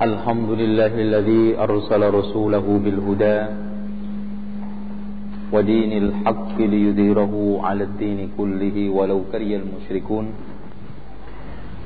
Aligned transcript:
الحمد 0.00 0.50
لله 0.50 0.92
الذي 0.96 1.44
أرسل 1.60 2.02
رسوله 2.14 2.66
بالهدى 2.84 3.38
ودين 5.52 5.92
الحق 6.04 6.56
ليديره 6.56 7.34
على 7.64 7.84
الدين 7.84 8.32
كله 8.38 8.76
ولو 8.96 9.18
كره 9.32 9.52
المشركون. 9.60 10.26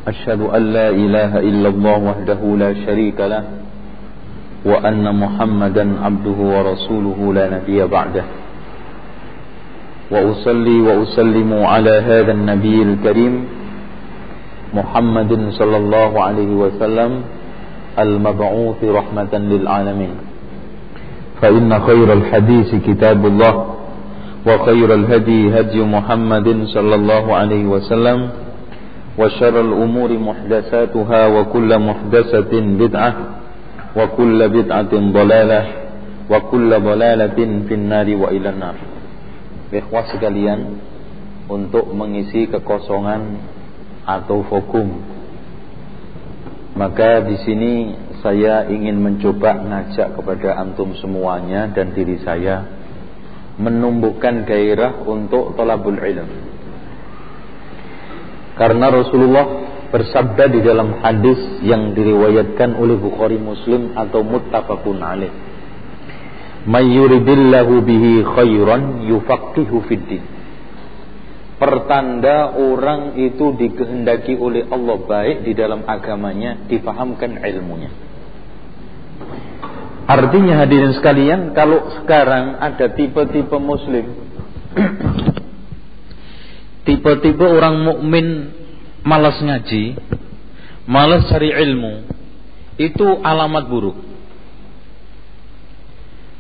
أشهد 0.07 0.41
أن 0.47 0.63
لا 0.77 0.89
إله 0.95 1.33
إلا 1.43 1.69
الله 1.75 1.99
وحده 2.11 2.41
لا 2.63 2.71
شريك 2.87 3.19
له 3.19 3.45
وأن 4.63 5.05
محمدا 5.23 5.85
عبده 6.05 6.39
ورسوله 6.55 7.19
لا 7.35 7.47
نبي 7.59 7.79
بعده. 7.87 8.25
وأصلي 10.15 10.79
وأسلم 10.87 11.51
على 11.67 11.95
هذا 12.11 12.33
النبي 12.33 12.79
الكريم 12.83 13.35
محمد 14.75 15.31
صلى 15.59 15.77
الله 15.77 16.11
عليه 16.23 16.53
وسلم 16.63 17.13
المبعوث 17.99 18.81
رحمة 18.85 19.33
للعالمين. 19.35 20.15
فإن 21.43 21.71
خير 21.81 22.13
الحديث 22.13 22.75
كتاب 22.75 23.27
الله 23.27 23.55
وخير 24.47 24.95
الهدي 24.95 25.61
هدي 25.61 25.81
محمد 25.83 26.49
صلى 26.75 26.95
الله 26.95 27.25
عليه 27.35 27.65
وسلم 27.65 28.19
وشر 29.19 29.61
الأمور 29.61 30.11
محدثاتها 30.19 31.21
وكل 31.27 31.71
محدثة 31.79 32.53
بدعة 32.53 33.13
وكل 33.97 34.39
بدعة 34.49 34.93
ضلالة 34.93 35.63
وكل 36.31 36.71
ضلالة 36.81 37.39
في 37.69 37.75
النار 37.75 38.09
وإلى 38.17 38.49
النار. 38.51 38.77
Ikhwah 39.75 40.07
sekalian 40.07 40.79
Untuk 41.51 41.91
mengisi 41.93 42.47
kekosongan 42.47 43.37
Atau 44.07 44.47
vakum. 44.49 45.14
Maka 46.75 47.23
di 47.27 47.37
sini 47.47 47.73
Saya 48.23 48.67
ingin 48.67 48.99
mencoba 48.99 49.59
ngajak 49.59 50.19
kepada 50.19 50.59
antum 50.59 50.95
semuanya 50.99 51.71
Dan 51.71 51.95
diri 51.95 52.19
saya 52.23 52.67
Menumbuhkan 53.59 54.43
gairah 54.47 55.07
untuk 55.07 55.55
Tolabul 55.55 55.99
ilm 55.99 56.31
Karena 58.59 58.87
Rasulullah 58.91 59.47
Bersabda 59.95 60.51
di 60.51 60.61
dalam 60.63 60.99
hadis 60.99 61.63
Yang 61.63 61.95
diriwayatkan 61.95 62.75
oleh 62.75 62.99
Bukhari 62.99 63.39
Muslim 63.39 63.95
Atau 63.95 64.27
muttafaqun 64.27 64.99
alaih 64.99 65.55
Mayyuridillahu 66.65 67.85
bihi 67.85 68.25
khairan 68.25 69.05
yufaqihu 69.05 69.85
fiddin. 69.85 70.34
Pertanda 71.65 72.53
orang 72.61 73.17
itu 73.17 73.57
dikehendaki 73.57 74.37
oleh 74.37 74.69
Allah 74.69 75.01
baik 75.01 75.49
di 75.49 75.57
dalam 75.57 75.81
agamanya, 75.89 76.69
difahamkan 76.69 77.41
ilmunya. 77.41 77.89
Artinya 80.05 80.61
hadirin 80.61 80.93
sekalian, 80.93 81.57
kalau 81.57 81.89
sekarang 81.97 82.61
ada 82.61 82.93
tipe-tipe 82.93 83.57
muslim 83.57 84.13
tipe-tipe 86.85 87.41
orang 87.41 87.81
mukmin 87.81 88.53
malas 89.01 89.41
ngaji, 89.41 89.97
malas 90.85 91.25
cari 91.33 91.49
ilmu, 91.49 92.05
itu 92.77 93.07
alamat 93.25 93.65
buruk. 93.73 93.97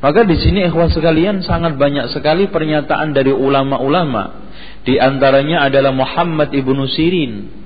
Maka 0.05 0.21
di 0.29 0.37
sini 0.37 0.69
ikhwah 0.69 0.93
sekalian 0.93 1.41
sangat 1.41 1.81
banyak 1.81 2.13
sekali 2.13 2.53
pernyataan 2.53 3.17
dari 3.17 3.33
ulama-ulama. 3.33 4.53
Di 4.85 5.01
antaranya 5.01 5.65
adalah 5.69 5.93
Muhammad 5.97 6.53
ibnu 6.53 6.85
Sirin. 6.93 7.65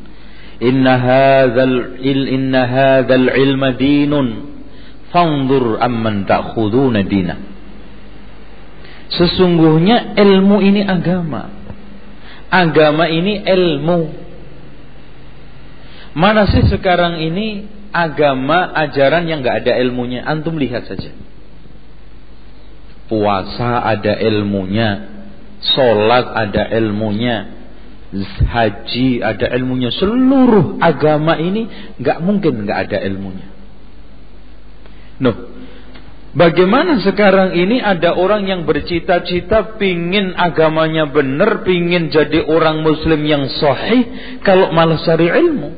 Inna 0.59 0.95
hadzal 0.99 2.03
il 2.03 2.21
inna 2.35 2.63
hadzal 2.67 3.31
ilma 3.31 3.75
dinun 3.79 4.27
fanzur 5.15 5.79
amman 5.79 6.27
ta'khuduna 6.27 7.07
dina. 7.07 7.37
Sesungguhnya 9.15 10.19
ilmu 10.19 10.59
ini 10.63 10.83
agama. 10.83 11.51
Agama 12.51 13.07
ini 13.07 13.43
ilmu. 13.43 14.01
Mana 16.19 16.51
sih 16.51 16.67
sekarang 16.67 17.23
ini 17.23 17.71
agama 17.95 18.75
ajaran 18.75 19.31
yang 19.31 19.43
nggak 19.43 19.67
ada 19.67 19.79
ilmunya? 19.79 20.27
Antum 20.27 20.59
lihat 20.59 20.91
saja 20.91 21.15
puasa 23.09 23.83
ada 23.83 24.21
ilmunya, 24.21 25.18
sholat 25.63 26.27
ada 26.35 26.63
ilmunya, 26.79 27.37
haji 28.49 29.21
ada 29.21 29.47
ilmunya. 29.55 29.91
Seluruh 29.95 30.79
agama 30.81 31.37
ini 31.39 31.95
nggak 31.99 32.19
mungkin 32.23 32.65
nggak 32.65 32.79
ada 32.89 32.99
ilmunya. 33.05 33.49
Noh, 35.19 35.37
bagaimana 36.35 37.03
sekarang 37.03 37.59
ini 37.59 37.83
ada 37.83 38.15
orang 38.15 38.47
yang 38.47 38.63
bercita-cita 38.63 39.77
pingin 39.83 40.35
agamanya 40.39 41.11
benar, 41.11 41.67
pingin 41.67 42.11
jadi 42.15 42.47
orang 42.47 42.87
Muslim 42.87 43.27
yang 43.27 43.51
sahih, 43.51 44.39
kalau 44.47 44.71
malah 44.71 45.03
cari 45.03 45.27
ilmu. 45.27 45.71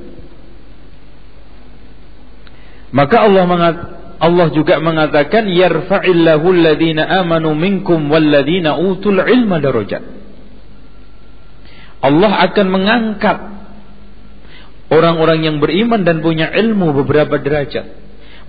Maka 2.90 3.16
Allah 3.22 3.44
mengatakan 3.46 3.99
Allah 4.20 4.52
juga 4.52 4.76
mengatakan 4.84 5.48
yarfa'illahu 5.48 6.44
alladhina 6.44 7.08
amanu 7.24 7.56
minkum 7.56 8.12
walladhina 8.12 8.76
utul 8.76 9.16
ilma 9.16 9.56
darajat. 9.64 10.04
Allah 12.00 12.32
akan 12.48 12.66
mengangkat 12.68 13.38
orang-orang 14.92 15.40
yang 15.44 15.56
beriman 15.60 16.04
dan 16.04 16.20
punya 16.20 16.52
ilmu 16.52 16.92
beberapa 17.00 17.40
derajat. 17.40 17.99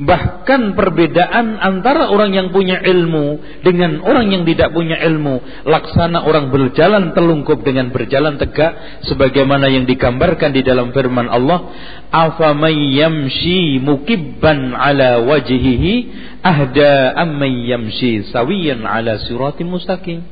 Bahkan 0.02 0.74
perbedaan 0.74 1.62
antara 1.62 2.10
orang 2.10 2.34
yang 2.34 2.50
punya 2.50 2.82
ilmu 2.82 3.38
dengan 3.62 4.02
orang 4.02 4.34
yang 4.34 4.44
tidak 4.50 4.74
punya 4.74 4.98
ilmu. 4.98 5.62
Laksana 5.70 6.26
orang 6.26 6.50
berjalan 6.50 7.14
telungkup 7.14 7.62
dengan 7.62 7.94
berjalan 7.94 8.42
tegak. 8.42 9.06
Sebagaimana 9.06 9.70
yang 9.70 9.86
digambarkan 9.86 10.58
di 10.58 10.66
dalam 10.66 10.90
firman 10.90 11.30
Allah. 11.30 11.70
Afamay 12.10 12.98
yamshi 12.98 13.78
mukibban 13.78 14.74
ala 14.74 15.22
wajhihi 15.22 15.94
ahda 16.42 17.14
ammay 17.22 17.70
yamshi 17.70 18.26
sawiyan 18.34 18.82
ala 18.90 19.22
suratim 19.30 19.70
mustaqim. 19.70 20.26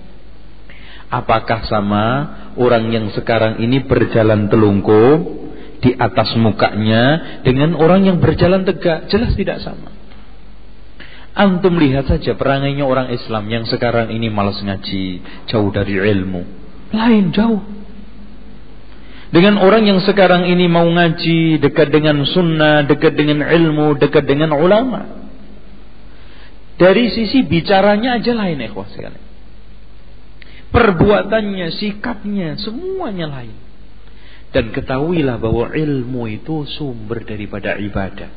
Apakah 1.13 1.69
sama 1.69 2.05
orang 2.57 2.89
yang 2.89 3.13
sekarang 3.13 3.61
ini 3.61 3.85
berjalan 3.85 4.49
telungkup 4.49 5.48
di 5.79 5.95
atas 5.95 6.35
mukanya 6.35 7.39
dengan 7.43 7.75
orang 7.75 8.03
yang 8.03 8.17
berjalan 8.19 8.67
tegak 8.67 9.07
jelas 9.07 9.31
tidak 9.35 9.63
sama. 9.63 9.91
Antum 11.39 11.79
lihat 11.79 12.09
saja 12.11 12.35
perangainya 12.35 12.83
orang 12.83 13.15
Islam 13.15 13.47
yang 13.47 13.63
sekarang 13.63 14.11
ini 14.11 14.27
malas 14.27 14.59
ngaji, 14.59 15.23
jauh 15.47 15.71
dari 15.71 15.95
ilmu. 15.95 16.41
Lain 16.91 17.31
jauh. 17.31 17.63
Dengan 19.29 19.61
orang 19.61 19.85
yang 19.85 20.01
sekarang 20.01 20.49
ini 20.49 20.65
mau 20.65 20.89
ngaji, 20.89 21.61
dekat 21.61 21.93
dengan 21.93 22.25
sunnah, 22.25 22.81
dekat 22.89 23.13
dengan 23.13 23.45
ilmu, 23.45 23.95
dekat 24.01 24.25
dengan 24.25 24.57
ulama. 24.57 25.05
Dari 26.81 27.13
sisi 27.13 27.45
bicaranya 27.45 28.17
aja 28.17 28.33
lain 28.33 28.57
ikhwah 28.65 28.89
sekali. 28.89 29.21
Perbuatannya, 30.73 31.67
sikapnya, 31.77 32.57
semuanya 32.57 33.29
lain. 33.29 33.68
Dan 34.49 34.73
ketahuilah 34.73 35.37
bahwa 35.37 35.69
ilmu 35.73 36.25
itu 36.25 36.65
sumber 36.65 37.21
daripada 37.21 37.77
ibadah. 37.77 38.29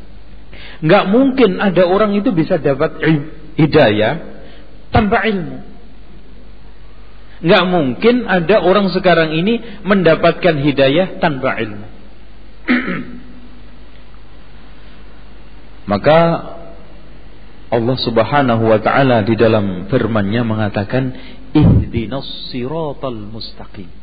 Nggak 0.85 1.05
mungkin 1.09 1.57
ada 1.57 1.89
orang 1.89 2.13
itu 2.13 2.29
bisa 2.37 2.61
dapat 2.61 3.01
hidayah 3.57 4.15
tanpa 4.93 5.25
ilmu. 5.25 5.59
Nggak 7.43 7.65
mungkin 7.67 8.29
ada 8.29 8.63
orang 8.63 8.93
sekarang 8.93 9.35
ini 9.35 9.83
mendapatkan 9.83 10.63
hidayah 10.63 11.19
tanpa 11.19 11.59
ilmu. 11.59 11.87
Maka 15.91 16.19
Allah 17.73 17.97
Subhanahu 18.05 18.69
wa 18.69 18.79
taala 18.85 19.25
di 19.25 19.33
dalam 19.33 19.89
firman-Nya 19.89 20.45
mengatakan 20.45 21.17
ihdinas 21.57 22.53
siratal 22.53 23.33
mustaqim. 23.33 24.02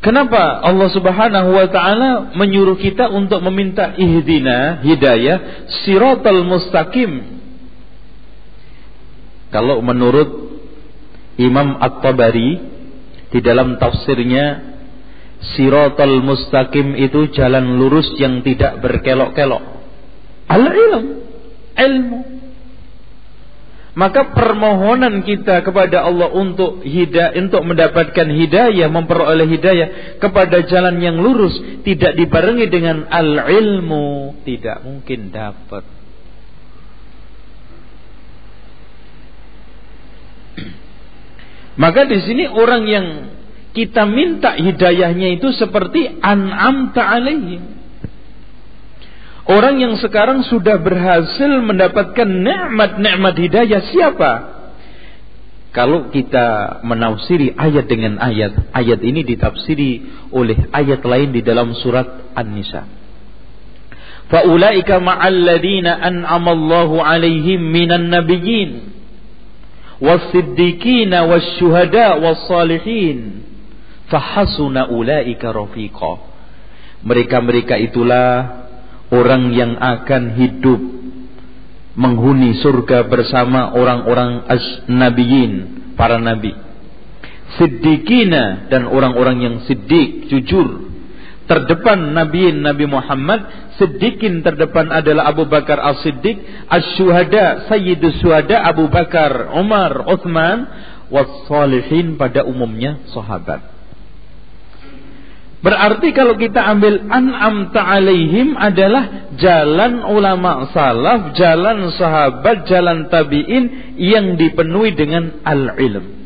Kenapa 0.00 0.64
Allah 0.64 0.88
Subhanahu 0.96 1.50
wa 1.52 1.68
taala 1.68 2.32
menyuruh 2.32 2.80
kita 2.80 3.12
untuk 3.12 3.44
meminta 3.44 3.92
ihdina, 4.00 4.80
hidayah, 4.80 5.68
siratal 5.84 6.40
mustaqim? 6.40 7.40
Kalau 9.52 9.84
menurut 9.84 10.56
Imam 11.36 11.76
At-Tabari 11.84 12.50
di 13.28 13.38
dalam 13.44 13.76
tafsirnya 13.76 14.72
siratal 15.52 16.24
mustaqim 16.24 16.96
itu 16.96 17.28
jalan 17.36 17.76
lurus 17.76 18.08
yang 18.16 18.40
tidak 18.40 18.80
berkelok-kelok. 18.80 19.84
Al-ilm, 20.48 21.04
ilmu. 21.76 22.39
Maka 24.00 24.32
permohonan 24.32 25.20
kita 25.28 25.60
kepada 25.60 26.08
Allah 26.08 26.32
untuk 26.32 26.80
hidayah, 26.80 27.36
untuk 27.36 27.68
mendapatkan 27.68 28.32
hidayah, 28.32 28.88
memperoleh 28.88 29.44
hidayah 29.44 30.16
kepada 30.16 30.64
jalan 30.64 31.04
yang 31.04 31.20
lurus 31.20 31.52
tidak 31.84 32.16
dibarengi 32.16 32.64
dengan 32.72 33.04
al-ilmu, 33.12 34.40
tidak 34.48 34.80
mungkin 34.88 35.28
dapat. 35.28 35.84
Maka 41.76 42.00
di 42.08 42.24
sini 42.24 42.48
orang 42.48 42.82
yang 42.88 43.06
kita 43.76 44.08
minta 44.08 44.56
hidayahnya 44.56 45.36
itu 45.36 45.52
seperti 45.60 46.24
an'amta 46.24 47.04
alaihim. 47.04 47.79
Orang 49.50 49.82
yang 49.82 49.98
sekarang 49.98 50.46
sudah 50.46 50.78
berhasil 50.78 51.50
mendapatkan 51.66 52.28
nikmat-nikmat 52.28 53.34
hidayah 53.34 53.82
siapa? 53.90 54.32
Kalau 55.74 56.10
kita 56.10 56.78
menafsiri 56.86 57.58
ayat 57.58 57.90
dengan 57.90 58.22
ayat, 58.22 58.70
ayat 58.70 59.02
ini 59.02 59.26
ditafsiri 59.26 59.90
oleh 60.30 60.70
ayat 60.70 61.02
lain 61.02 61.34
di 61.34 61.42
dalam 61.42 61.74
surat 61.78 62.30
An-Nisa. 62.34 62.86
Faulaika 64.30 65.02
ma'al 65.02 65.34
ladina 65.42 65.98
an'ama 65.98 66.54
Allahu 66.54 67.02
'alaihim 67.02 67.58
minan 67.58 68.06
nabiyyin 68.06 68.86
was-siddiqina 69.98 71.26
was-syuhada 71.26 72.22
was-salihin 72.22 73.42
fahasuna 74.06 74.94
ulaika 74.94 75.50
rafiqa. 75.50 76.22
Mereka-mereka 77.02 77.74
itulah 77.78 78.69
orang 79.10 79.50
yang 79.54 79.74
akan 79.76 80.22
hidup 80.38 80.80
menghuni 81.98 82.56
surga 82.62 83.06
bersama 83.10 83.74
orang-orang 83.74 84.46
nabiyin, 84.86 85.52
para 85.98 86.16
nabi. 86.16 86.54
Siddiqina 87.58 88.70
dan 88.70 88.86
orang-orang 88.86 89.42
yang 89.42 89.56
siddiq, 89.66 90.30
jujur. 90.30 90.88
Terdepan 91.50 92.14
nabiin 92.14 92.62
Nabi 92.62 92.86
Muhammad, 92.86 93.74
siddiqin 93.74 94.46
terdepan 94.46 94.86
adalah 94.86 95.34
Abu 95.34 95.50
Bakar 95.50 95.82
As-Siddiq, 95.82 96.70
As-Syuhada, 96.70 97.66
Sayyidus 97.66 98.22
Syuhada 98.22 98.62
Abu 98.62 98.86
Bakar, 98.86 99.50
Umar, 99.58 100.06
Uthman, 100.06 100.70
was-salihin 101.10 102.14
pada 102.14 102.46
umumnya 102.46 103.02
sahabat. 103.10 103.79
Berarti 105.60 106.16
kalau 106.16 106.40
kita 106.40 106.56
ambil 106.56 107.04
an'am 107.12 107.68
ta'alaihim 107.68 108.56
adalah 108.56 109.28
jalan 109.36 110.08
ulama 110.08 110.72
salaf, 110.72 111.36
jalan 111.36 111.92
sahabat, 112.00 112.64
jalan 112.64 113.12
tabi'in 113.12 113.96
yang 114.00 114.40
dipenuhi 114.40 114.96
dengan 114.96 115.44
al-ilm. 115.44 116.16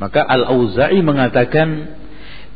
Maka 0.00 0.24
Al-Auza'i 0.24 1.04
mengatakan 1.04 2.00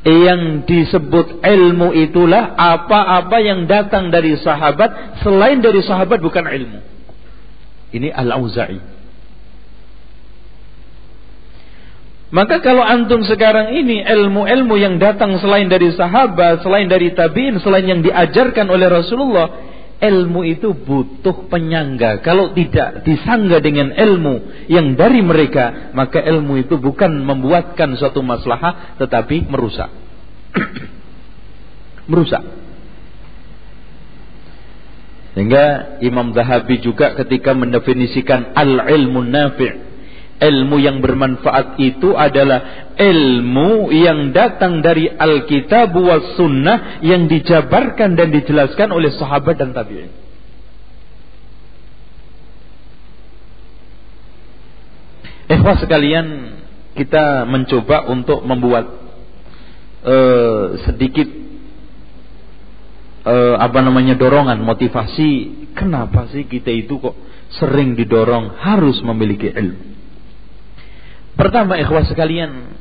yang 0.03 0.65
disebut 0.65 1.45
ilmu 1.45 1.93
itulah 1.93 2.57
apa-apa 2.57 3.37
yang 3.45 3.69
datang 3.69 4.09
dari 4.09 4.41
sahabat 4.41 5.21
selain 5.21 5.61
dari 5.61 5.85
sahabat 5.85 6.25
bukan 6.25 6.49
ilmu. 6.49 6.81
Ini 7.93 8.17
Al-Auza'i. 8.17 8.96
Maka 12.27 12.59
kalau 12.59 12.83
antum 12.83 13.23
sekarang 13.23 13.71
ini 13.71 14.03
ilmu-ilmu 14.03 14.75
yang 14.75 14.99
datang 14.99 15.39
selain 15.39 15.71
dari 15.71 15.95
sahabat, 15.95 16.59
selain 16.67 16.91
dari 16.91 17.15
tabiin, 17.15 17.63
selain 17.63 17.87
yang 17.87 18.03
diajarkan 18.03 18.67
oleh 18.67 18.91
Rasulullah, 18.91 19.47
ilmu 20.03 20.43
itu 20.43 20.75
butuh 20.75 21.47
penyangga. 21.47 22.19
Kalau 22.27 22.51
tidak 22.51 23.07
disangga 23.07 23.63
dengan 23.63 23.95
ilmu 23.95 24.67
yang 24.67 24.99
dari 24.99 25.23
mereka, 25.23 25.95
maka 25.95 26.19
ilmu 26.19 26.67
itu 26.67 26.83
bukan 26.83 27.15
membuatkan 27.23 27.95
suatu 27.95 28.27
maslahah, 28.27 28.99
tetapi 28.99 29.47
merusak. 29.47 29.95
merusak. 32.11 32.43
Sehingga 35.39 36.01
Imam 36.03 36.35
Zahabi 36.35 36.81
juga 36.83 37.15
ketika 37.15 37.55
mendefinisikan 37.55 38.57
al-ilmu 38.57 39.21
nafi' 39.21 39.86
Ilmu 40.37 40.77
yang 40.77 41.01
bermanfaat 41.01 41.81
itu 41.81 42.13
adalah 42.13 42.93
ilmu 42.93 43.89
yang 43.89 44.37
datang 44.37 44.85
dari 44.85 45.09
Alkitab 45.09 45.97
wa 45.97 46.37
Sunnah 46.37 47.01
yang 47.01 47.25
dijabarkan 47.25 48.21
dan 48.21 48.29
dijelaskan 48.29 48.93
oleh 48.93 49.17
sahabat 49.17 49.57
dan 49.57 49.73
tabi'in. 49.73 50.13
Ikhwah 55.49 55.81
sekalian, 55.81 56.27
kita 56.93 57.49
mencoba 57.49 58.05
untuk 58.13 58.45
membuat 58.45 58.93
uh, 60.05 60.77
sedikit 60.85 61.33
uh, 63.25 63.57
apa 63.57 63.79
namanya 63.81 64.21
dorongan, 64.21 64.61
motivasi. 64.61 65.65
Kenapa 65.73 66.29
sih 66.29 66.45
kita 66.45 66.69
itu 66.73 67.01
kok 67.01 67.17
sering 67.57 67.97
didorong 67.97 68.53
harus 68.61 69.01
memiliki 69.01 69.49
ilmu? 69.49 69.96
Pertama 71.37 71.77
ikhwah 71.77 72.09
sekalian, 72.09 72.73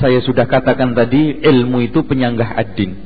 saya 0.00 0.24
sudah 0.24 0.48
katakan 0.48 0.96
tadi 0.96 1.36
ilmu 1.36 1.84
itu 1.84 2.00
penyanggah 2.02 2.56
ad-din. 2.56 2.96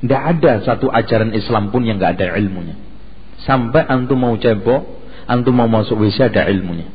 Tidak 0.00 0.22
ada 0.22 0.62
satu 0.62 0.86
ajaran 0.88 1.34
Islam 1.34 1.74
pun 1.74 1.82
yang 1.82 1.98
tidak 1.98 2.20
ada 2.20 2.38
ilmunya. 2.38 2.78
Sampai 3.42 3.82
antum 3.90 4.22
mau 4.22 4.38
cebok, 4.38 4.86
antum 5.26 5.52
mau 5.58 5.66
masuk 5.66 5.98
WC 6.00 6.30
ada 6.30 6.46
ilmunya. 6.46 6.86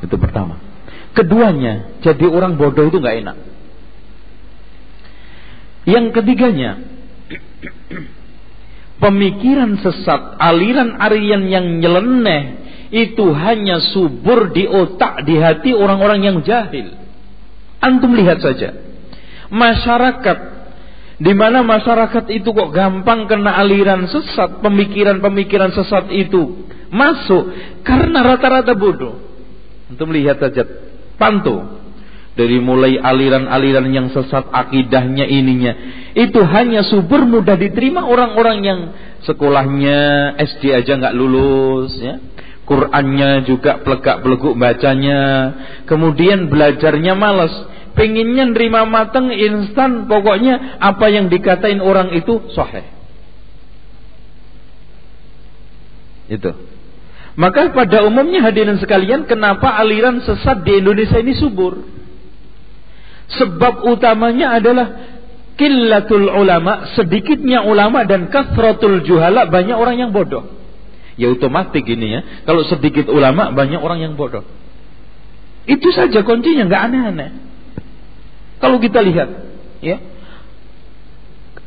Itu 0.00 0.16
pertama. 0.16 0.58
Keduanya, 1.14 2.00
jadi 2.02 2.24
orang 2.26 2.56
bodoh 2.58 2.88
itu 2.88 2.98
nggak 2.98 3.16
enak. 3.22 3.36
Yang 5.84 6.06
ketiganya, 6.16 6.70
pemikiran 9.04 9.78
sesat, 9.78 10.40
aliran-aliran 10.40 11.44
yang 11.52 11.66
nyeleneh 11.78 12.63
itu 12.94 13.26
hanya 13.34 13.82
subur 13.90 14.54
di 14.54 14.70
otak, 14.70 15.26
di 15.26 15.34
hati 15.34 15.74
orang-orang 15.74 16.22
yang 16.22 16.38
jahil. 16.46 16.94
Antum 17.82 18.14
lihat 18.14 18.38
saja. 18.38 18.70
Masyarakat 19.50 20.38
di 21.18 21.32
mana 21.34 21.66
masyarakat 21.66 22.30
itu 22.30 22.54
kok 22.54 22.70
gampang 22.70 23.26
kena 23.26 23.58
aliran 23.58 24.06
sesat, 24.06 24.62
pemikiran-pemikiran 24.62 25.74
sesat 25.74 26.10
itu 26.14 26.70
masuk 26.94 27.50
karena 27.82 28.22
rata-rata 28.22 28.78
bodoh. 28.78 29.18
Antum 29.90 30.14
lihat 30.14 30.38
saja 30.38 30.62
pantau 31.18 31.82
dari 32.34 32.58
mulai 32.58 32.98
aliran-aliran 32.98 33.90
yang 33.94 34.06
sesat 34.10 34.50
akidahnya 34.50 35.22
ininya 35.26 35.72
itu 36.18 36.42
hanya 36.42 36.82
subur 36.82 37.22
mudah 37.22 37.54
diterima 37.54 38.02
orang-orang 38.06 38.58
yang 38.62 38.80
sekolahnya 39.22 40.34
SD 40.42 40.74
aja 40.74 40.98
nggak 40.98 41.14
lulus 41.14 41.94
ya 41.98 42.18
Qurannya 42.64 43.44
juga 43.44 43.84
pelegak-peleguk 43.84 44.56
bacanya. 44.56 45.20
Kemudian 45.84 46.48
belajarnya 46.48 47.12
malas. 47.12 47.52
Pengennya 47.92 48.48
nerima 48.48 48.88
mateng 48.88 49.28
instan. 49.28 50.08
Pokoknya 50.08 50.80
apa 50.80 51.06
yang 51.12 51.28
dikatain 51.28 51.84
orang 51.84 52.12
itu 52.16 52.40
sahih. 52.56 52.88
Itu. 56.32 56.56
Maka 57.34 57.74
pada 57.74 58.06
umumnya 58.06 58.46
hadirin 58.46 58.78
sekalian, 58.78 59.26
kenapa 59.26 59.74
aliran 59.76 60.22
sesat 60.22 60.62
di 60.62 60.78
Indonesia 60.78 61.18
ini 61.18 61.34
subur? 61.34 61.82
Sebab 63.26 63.82
utamanya 63.90 64.54
adalah 64.54 64.86
killatul 65.58 66.30
ulama, 66.30 66.94
sedikitnya 66.94 67.66
ulama 67.66 68.06
dan 68.06 68.30
kasratul 68.30 69.02
juhala, 69.02 69.50
banyak 69.50 69.74
orang 69.74 69.96
yang 69.98 70.10
bodoh. 70.14 70.63
Ya 71.14 71.30
otomatis 71.30 71.78
gini 71.82 72.10
ya. 72.10 72.20
Kalau 72.42 72.66
sedikit 72.66 73.06
ulama 73.06 73.54
banyak 73.54 73.78
orang 73.78 74.02
yang 74.02 74.14
bodoh. 74.18 74.42
Itu 75.64 75.88
saja 75.94 76.20
kuncinya 76.26 76.68
nggak 76.68 76.82
aneh-aneh. 76.90 77.30
Kalau 78.60 78.80
kita 78.80 79.00
lihat, 79.04 79.28
ya 79.84 80.00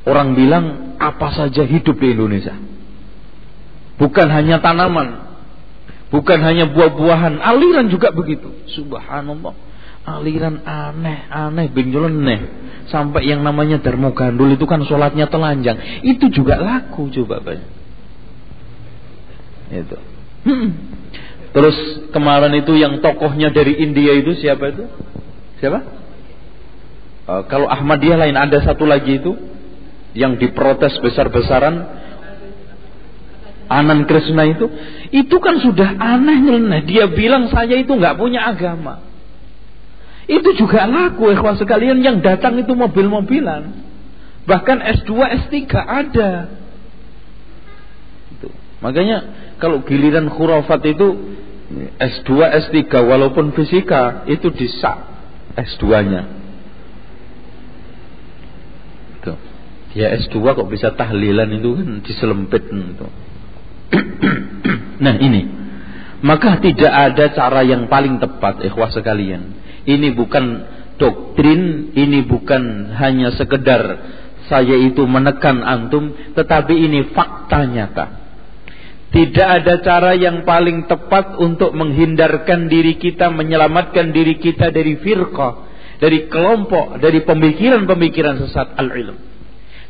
orang 0.08 0.34
bilang 0.34 0.96
apa 0.98 1.30
saja 1.36 1.68
hidup 1.68 1.98
di 2.00 2.08
Indonesia. 2.16 2.56
Bukan 3.98 4.28
hanya 4.30 4.62
tanaman, 4.62 5.38
bukan 6.14 6.40
hanya 6.42 6.70
buah-buahan, 6.70 7.42
aliran 7.42 7.90
juga 7.90 8.14
begitu. 8.14 8.54
Subhanallah, 8.78 9.54
aliran 10.06 10.62
aneh-aneh, 10.62 11.68
benjoleneh. 11.74 12.40
Sampai 12.88 13.28
yang 13.28 13.44
namanya 13.44 13.84
Darmo 13.84 14.14
Gandul 14.16 14.56
itu 14.56 14.64
kan 14.64 14.86
sholatnya 14.86 15.28
telanjang. 15.28 16.02
Itu 16.06 16.32
juga 16.32 16.62
laku 16.62 17.10
coba 17.12 17.42
banyak. 17.44 17.77
Itu. 19.72 19.98
Terus 21.56 21.78
kemarin 22.14 22.54
itu 22.60 22.78
yang 22.78 23.00
tokohnya 23.02 23.50
dari 23.50 23.82
India 23.82 24.14
itu 24.16 24.38
siapa 24.38 24.72
itu? 24.72 24.86
Siapa? 25.58 25.80
Uh, 27.28 27.44
kalau 27.52 27.68
Ahmadiyah 27.68 28.20
lain 28.20 28.38
ada 28.38 28.62
satu 28.64 28.88
lagi 28.88 29.20
itu 29.20 29.36
yang 30.16 30.40
diprotes 30.40 30.96
besar-besaran. 31.04 31.98
Anan 33.68 34.08
Krishna 34.08 34.48
itu, 34.48 34.64
itu 35.12 35.36
kan 35.44 35.60
sudah 35.60 36.00
aneh 36.00 36.40
nyeleneh. 36.40 36.88
Dia 36.88 37.12
bilang 37.12 37.52
saya 37.52 37.76
itu 37.76 37.92
nggak 37.92 38.16
punya 38.16 38.48
agama. 38.48 39.04
Itu 40.24 40.56
juga 40.56 40.88
laku 40.88 41.36
ikhwah 41.36 41.60
sekalian 41.60 42.00
yang 42.00 42.24
datang 42.24 42.56
itu 42.56 42.72
mobil-mobilan. 42.72 43.76
Bahkan 44.48 44.78
S2, 45.04 45.12
S3 45.12 45.56
ada. 45.76 46.32
Makanya 48.80 49.18
kalau 49.58 49.82
giliran 49.86 50.30
khurafat 50.30 50.82
itu 50.86 51.08
S2, 52.00 52.30
S3 52.70 52.78
walaupun 53.04 53.52
fisika 53.52 54.24
itu 54.30 54.54
disak 54.56 54.98
S2-nya. 55.58 56.22
Itu. 59.20 59.34
Ya 59.98 60.16
S2 60.16 60.38
kok 60.42 60.70
bisa 60.70 60.96
tahlilan 60.96 61.50
itu 61.58 61.70
kan 61.76 61.90
diselempit 62.06 62.64
itu. 62.70 63.08
nah 65.04 65.16
ini 65.16 65.48
maka 66.20 66.58
tidak 66.60 66.92
ada 66.92 67.26
cara 67.32 67.62
yang 67.62 67.86
paling 67.88 68.18
tepat 68.18 68.66
ikhwah 68.66 68.90
sekalian 68.90 69.54
ini 69.86 70.12
bukan 70.12 70.66
doktrin 70.98 71.94
ini 71.94 72.26
bukan 72.26 72.94
hanya 72.98 73.32
sekedar 73.38 74.02
saya 74.50 74.76
itu 74.82 75.06
menekan 75.06 75.62
antum 75.62 76.10
tetapi 76.34 76.74
ini 76.74 77.14
fakta 77.14 77.70
nyata 77.70 78.27
tidak 79.08 79.48
ada 79.64 79.74
cara 79.82 80.12
yang 80.20 80.44
paling 80.44 80.86
tepat 80.92 81.40
untuk 81.40 81.72
menghindarkan 81.72 82.68
diri 82.68 83.00
kita 83.00 83.32
menyelamatkan 83.32 84.12
diri 84.12 84.36
kita 84.38 84.70
dari 84.70 85.00
firqah 85.00 85.54
dari 85.98 86.28
kelompok 86.28 87.00
dari 87.00 87.24
pemikiran-pemikiran 87.24 88.36
sesat 88.44 88.76
al-ilm 88.76 89.28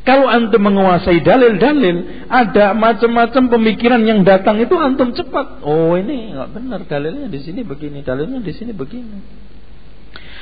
kalau 0.08 0.24
antum 0.24 0.64
menguasai 0.64 1.20
dalil-dalil, 1.20 2.24
ada 2.32 2.72
macam-macam 2.72 3.44
pemikiran 3.52 4.00
yang 4.08 4.24
datang 4.24 4.56
itu 4.64 4.72
antum 4.80 5.12
cepat. 5.12 5.60
Oh 5.68 6.00
ini 6.00 6.32
nggak 6.32 6.50
benar 6.56 6.80
dalilnya 6.88 7.28
di 7.28 7.44
sini 7.44 7.68
begini, 7.68 8.08
dalilnya 8.08 8.40
di 8.40 8.56
sini 8.56 8.72
begini. 8.72 9.20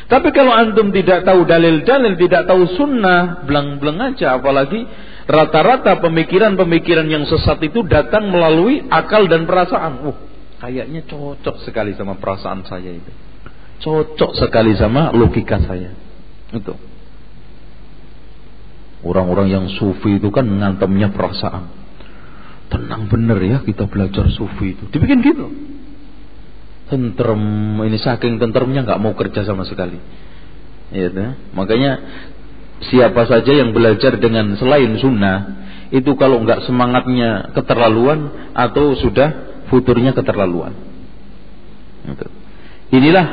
Tapi 0.05 0.29
kalau 0.37 0.53
antum 0.53 0.93
tidak 0.93 1.25
tahu 1.25 1.49
dalil-dalil, 1.49 2.13
tidak 2.13 2.45
tahu 2.45 2.77
sunnah, 2.77 3.41
belang-belang 3.49 4.13
aja. 4.13 4.37
Apalagi 4.37 4.85
rata-rata 5.25 5.97
pemikiran-pemikiran 6.01 7.09
yang 7.09 7.25
sesat 7.25 7.57
itu 7.65 7.81
datang 7.85 8.29
melalui 8.29 8.85
akal 8.89 9.25
dan 9.25 9.49
perasaan. 9.49 10.05
Uh, 10.05 10.17
kayaknya 10.61 11.05
cocok 11.09 11.65
sekali 11.65 11.97
sama 11.97 12.17
perasaan 12.17 12.61
saya 12.65 12.93
itu. 12.93 13.11
Cocok 13.81 14.37
sekali 14.37 14.73
sama 14.77 15.11
logika 15.11 15.59
saya. 15.61 15.91
Itu. 16.53 16.73
Orang-orang 19.05 19.53
yang 19.53 19.65
sufi 19.69 20.17
itu 20.17 20.33
kan 20.33 20.45
ngantemnya 20.45 21.13
perasaan. 21.13 21.69
Tenang 22.65 23.05
bener 23.05 23.37
ya 23.45 23.57
kita 23.61 23.85
belajar 23.85 24.25
sufi 24.33 24.73
itu. 24.73 24.89
Dibikin 24.89 25.21
gitu. 25.21 25.45
Tentrem, 26.85 27.41
ini 27.81 27.97
saking 27.97 28.37
tentremnya 28.37 28.85
nggak 28.85 29.01
mau 29.01 29.13
kerja 29.17 29.41
sama 29.45 29.65
sekali. 29.65 29.97
Ya, 30.93 31.09
makanya 31.53 31.97
siapa 32.83 33.23
saja 33.27 33.51
yang 33.51 33.71
belajar 33.71 34.19
dengan 34.19 34.55
selain 34.59 34.99
sunnah 34.99 35.37
itu 35.93 36.11
kalau 36.17 36.41
nggak 36.43 36.65
semangatnya 36.67 37.55
keterlaluan 37.55 38.51
atau 38.51 38.97
sudah 38.99 39.61
futurnya 39.71 40.11
keterlaluan. 40.11 40.73
Gitu. 42.05 42.27
Inilah 42.93 43.25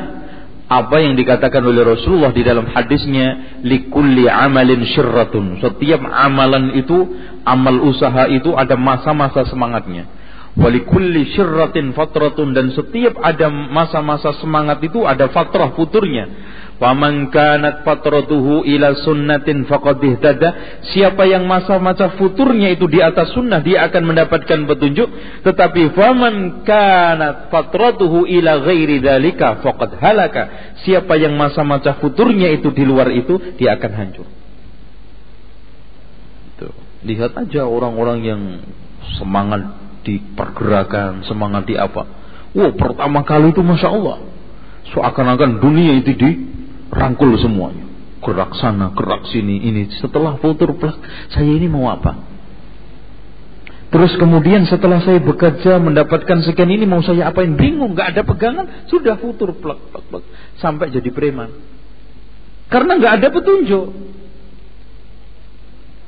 apa 0.73 0.97
yang 1.03 1.13
dikatakan 1.13 1.61
oleh 1.61 1.85
Rasulullah 1.85 2.33
di 2.33 2.41
dalam 2.41 2.65
hadisnya 2.65 3.59
likulli 3.61 4.25
amalin 4.25 4.81
syirratun 4.89 5.61
setiap 5.61 6.01
amalan 6.01 6.73
itu 6.79 6.97
amal 7.45 7.77
usaha 7.83 8.25
itu 8.31 8.55
ada 8.57 8.73
masa-masa 8.73 9.45
semangatnya 9.45 10.09
walikulli 10.57 11.35
syirratin 11.35 11.93
fatratun 11.93 12.57
dan 12.57 12.73
setiap 12.73 13.19
ada 13.21 13.51
masa-masa 13.51 14.33
semangat 14.41 14.81
itu 14.81 15.05
ada 15.05 15.29
fatrah 15.29 15.75
futurnya 15.77 16.25
Faman 16.83 17.31
kanat 17.31 17.87
fatratuhu 17.87 18.67
ila 18.67 18.91
sunnatin 19.07 19.63
faqad 19.71 20.03
ihtada. 20.03 20.49
Siapa 20.91 21.23
yang 21.23 21.47
masa-masa 21.47 22.11
futurnya 22.19 22.75
itu 22.75 22.91
di 22.91 22.99
atas 22.99 23.31
sunnah 23.31 23.63
dia 23.63 23.87
akan 23.87 24.03
mendapatkan 24.03 24.67
petunjuk. 24.67 25.07
Tetapi 25.47 25.95
faman 25.95 26.67
kanat 26.67 27.47
fatratuhu 27.47 28.27
ila 28.27 28.67
ghairi 28.67 28.99
dalika 28.99 29.63
faqad 29.63 29.95
halaka. 29.95 30.75
Siapa 30.83 31.15
yang 31.15 31.39
masa-masa 31.39 31.95
futurnya 32.03 32.51
itu 32.51 32.67
di 32.75 32.83
luar 32.83 33.07
itu 33.15 33.55
dia 33.55 33.79
akan 33.79 33.91
hancur. 33.95 34.27
Lihat 37.03 37.35
aja 37.35 37.67
orang-orang 37.67 38.19
yang 38.23 38.41
semangat 39.19 39.75
di 40.07 40.23
pergerakan, 40.35 41.23
semangat 41.27 41.67
di 41.67 41.75
apa. 41.75 42.07
Wow, 42.55 42.75
pertama 42.79 43.27
kali 43.27 43.51
itu 43.51 43.59
Masya 43.59 43.91
Allah. 43.91 44.23
Seakan-akan 44.91 45.59
dunia 45.63 45.99
itu 45.99 46.15
di 46.15 46.52
rangkul 46.93 47.33
semuanya. 47.41 47.89
Gerak 48.23 48.55
sana 48.55 48.93
gerak 48.95 49.27
sini 49.27 49.59
ini. 49.67 49.91
Setelah 49.99 50.39
futur 50.39 50.77
plak 50.79 50.95
saya 51.33 51.49
ini 51.49 51.67
mau 51.67 51.91
apa? 51.91 52.31
Terus 53.93 54.17
kemudian 54.17 54.65
setelah 54.65 55.05
saya 55.05 55.21
bekerja 55.21 55.77
mendapatkan 55.77 56.41
sekian 56.41 56.71
ini 56.71 56.87
mau 56.87 57.03
saya 57.05 57.29
apain? 57.29 57.53
Bingung 57.53 57.93
nggak 57.93 58.17
ada 58.17 58.21
pegangan. 58.25 58.89
Sudah 58.89 59.19
futur 59.19 59.53
plak 59.59 59.91
plak 59.91 60.05
plak 60.09 60.23
sampai 60.57 60.89
jadi 60.89 61.09
preman. 61.13 61.51
Karena 62.71 62.97
nggak 62.97 63.13
ada 63.21 63.27
petunjuk. 63.29 63.85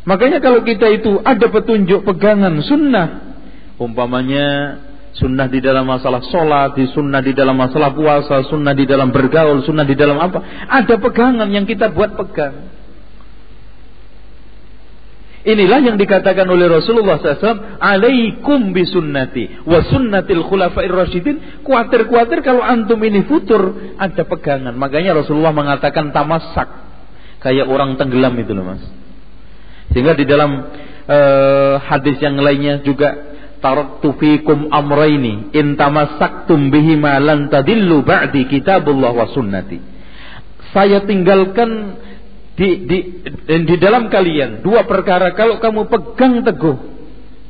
Makanya 0.06 0.38
kalau 0.42 0.62
kita 0.62 0.88
itu 0.94 1.18
ada 1.22 1.46
petunjuk 1.50 2.06
pegangan 2.06 2.62
sunnah. 2.66 3.38
Umpamanya 3.76 4.80
Sunnah 5.16 5.48
di 5.48 5.64
dalam 5.64 5.88
masalah 5.88 6.20
sholat, 6.28 6.76
di 6.76 6.92
sunnah 6.92 7.24
di 7.24 7.32
dalam 7.32 7.56
masalah 7.56 7.96
puasa, 7.96 8.44
sunnah 8.52 8.76
di 8.76 8.84
dalam 8.84 9.16
bergaul, 9.16 9.64
sunnah 9.64 9.88
di 9.88 9.96
dalam 9.96 10.20
apa. 10.20 10.68
Ada 10.68 11.00
pegangan 11.00 11.48
yang 11.48 11.64
kita 11.64 11.96
buat 11.96 12.20
pegang. 12.20 12.76
Inilah 15.46 15.78
yang 15.78 15.96
dikatakan 16.02 16.50
oleh 16.50 16.66
Rasulullah 16.66 17.22
SAW. 17.22 17.78
Alaikum 17.78 18.74
bisunnati 18.74 19.62
wa 19.64 19.78
sunnatil 19.88 20.42
khulafair 20.42 20.90
rasyidin. 20.90 21.62
Kuatir-kuatir 21.62 22.42
kalau 22.42 22.66
antum 22.66 22.98
ini 23.06 23.24
futur, 23.30 23.94
ada 24.02 24.26
pegangan. 24.26 24.74
Makanya 24.74 25.22
Rasulullah 25.22 25.54
mengatakan 25.54 26.10
tamasak. 26.10 26.66
Kayak 27.46 27.70
orang 27.70 27.94
tenggelam 27.96 28.34
itu 28.42 28.58
loh 28.58 28.74
mas. 28.74 28.82
Sehingga 29.94 30.18
di 30.18 30.26
dalam 30.26 30.66
uh, 31.06 31.74
hadis 31.78 32.18
yang 32.18 32.42
lainnya 32.42 32.82
juga 32.82 33.35
taraktu 33.66 34.14
fikum 34.22 34.70
amraini 34.70 35.50
in 35.58 35.74
tamassaktum 35.74 36.70
bihima 36.70 37.18
lan 37.18 37.50
tadillu 37.50 38.06
ba'di 38.06 38.46
kitabullah 38.46 39.10
wa 39.10 39.26
sunnati. 39.34 39.82
Saya 40.70 41.02
tinggalkan 41.02 41.98
di, 42.54 42.86
di, 42.86 42.98
di 43.66 43.76
dalam 43.82 44.14
kalian 44.14 44.62
dua 44.62 44.86
perkara 44.86 45.34
kalau 45.34 45.58
kamu 45.58 45.90
pegang 45.90 46.46
teguh. 46.46 46.78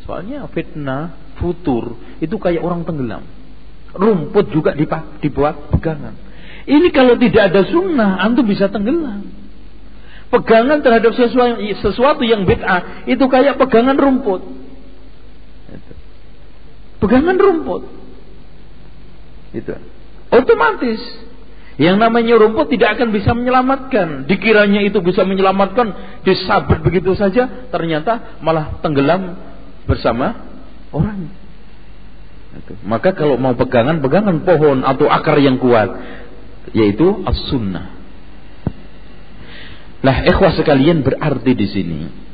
Soalnya 0.08 0.48
fitnah, 0.56 1.36
futur 1.44 2.00
itu 2.24 2.40
kayak 2.40 2.64
orang 2.64 2.88
tenggelam. 2.88 3.28
Rumput 3.92 4.56
juga 4.56 4.72
dibuat 5.20 5.76
pegangan. 5.76 6.16
Ini 6.66 6.88
kalau 6.96 7.20
tidak 7.20 7.52
ada 7.52 7.62
sunnah, 7.68 8.24
antum 8.24 8.48
bisa 8.48 8.72
tenggelam. 8.72 9.26
Pegangan 10.32 10.80
terhadap 10.82 11.14
sesuatu, 11.14 11.62
sesuatu 11.86 12.24
yang 12.26 12.48
bid'ah 12.48 13.08
itu 13.08 13.22
kayak 13.30 13.62
pegangan 13.62 13.96
rumput 13.96 14.65
pegangan 17.00 17.38
rumput. 17.38 17.84
Itu. 19.56 19.76
Otomatis 20.32 21.00
yang 21.76 22.00
namanya 22.00 22.40
rumput 22.40 22.72
tidak 22.72 23.00
akan 23.00 23.12
bisa 23.12 23.36
menyelamatkan. 23.36 24.28
Dikiranya 24.28 24.84
itu 24.88 25.04
bisa 25.04 25.28
menyelamatkan, 25.28 26.20
disabet 26.24 26.80
begitu 26.84 27.12
saja, 27.20 27.68
ternyata 27.68 28.40
malah 28.40 28.80
tenggelam 28.80 29.36
bersama 29.84 30.40
orang. 30.96 31.28
Itu. 32.56 32.80
Maka 32.88 33.12
kalau 33.12 33.36
mau 33.36 33.52
pegangan, 33.56 34.00
pegangan 34.00 34.40
pohon 34.48 34.88
atau 34.88 35.12
akar 35.12 35.36
yang 35.44 35.60
kuat, 35.60 35.92
yaitu 36.72 37.24
as-sunnah. 37.28 37.92
Nah, 40.00 40.22
ikhwah 40.24 40.56
sekalian 40.56 41.04
berarti 41.04 41.52
di 41.58 41.68
sini 41.68 42.25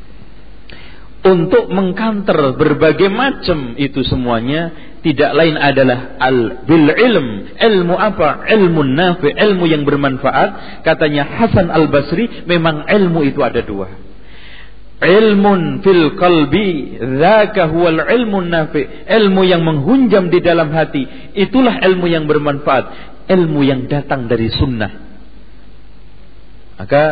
untuk 1.21 1.69
mengkanter 1.69 2.57
berbagai 2.57 3.05
macam 3.13 3.77
itu 3.77 4.01
semuanya 4.01 4.73
tidak 5.05 5.31
lain 5.37 5.53
adalah 5.57 6.17
al 6.17 6.65
bil 6.65 6.89
ilm. 6.89 7.57
Ilmu 7.57 7.93
apa? 7.97 8.45
Ilmu 8.49 8.81
nafi 8.85 9.29
ilmu 9.29 9.65
yang 9.69 9.85
bermanfaat. 9.85 10.81
Katanya 10.81 11.25
Hasan 11.25 11.69
al 11.69 11.89
Basri 11.93 12.45
memang 12.49 12.89
ilmu 12.89 13.21
itu 13.25 13.41
ada 13.45 13.61
dua. 13.61 13.89
Ilmun 15.01 15.81
fil 15.81 16.13
qalbi 16.17 17.01
dzaka 17.01 17.69
huwal 17.69 18.01
ilmu 18.01 18.45
nafi. 18.45 19.09
Ilmu 19.09 19.41
yang 19.45 19.61
menghunjam 19.65 20.29
di 20.29 20.41
dalam 20.41 20.69
hati 20.73 21.33
itulah 21.37 21.81
ilmu 21.81 22.05
yang 22.09 22.25
bermanfaat. 22.25 22.85
Ilmu 23.29 23.61
yang 23.65 23.89
datang 23.89 24.29
dari 24.29 24.49
sunnah. 24.53 25.11
Maka 26.81 27.05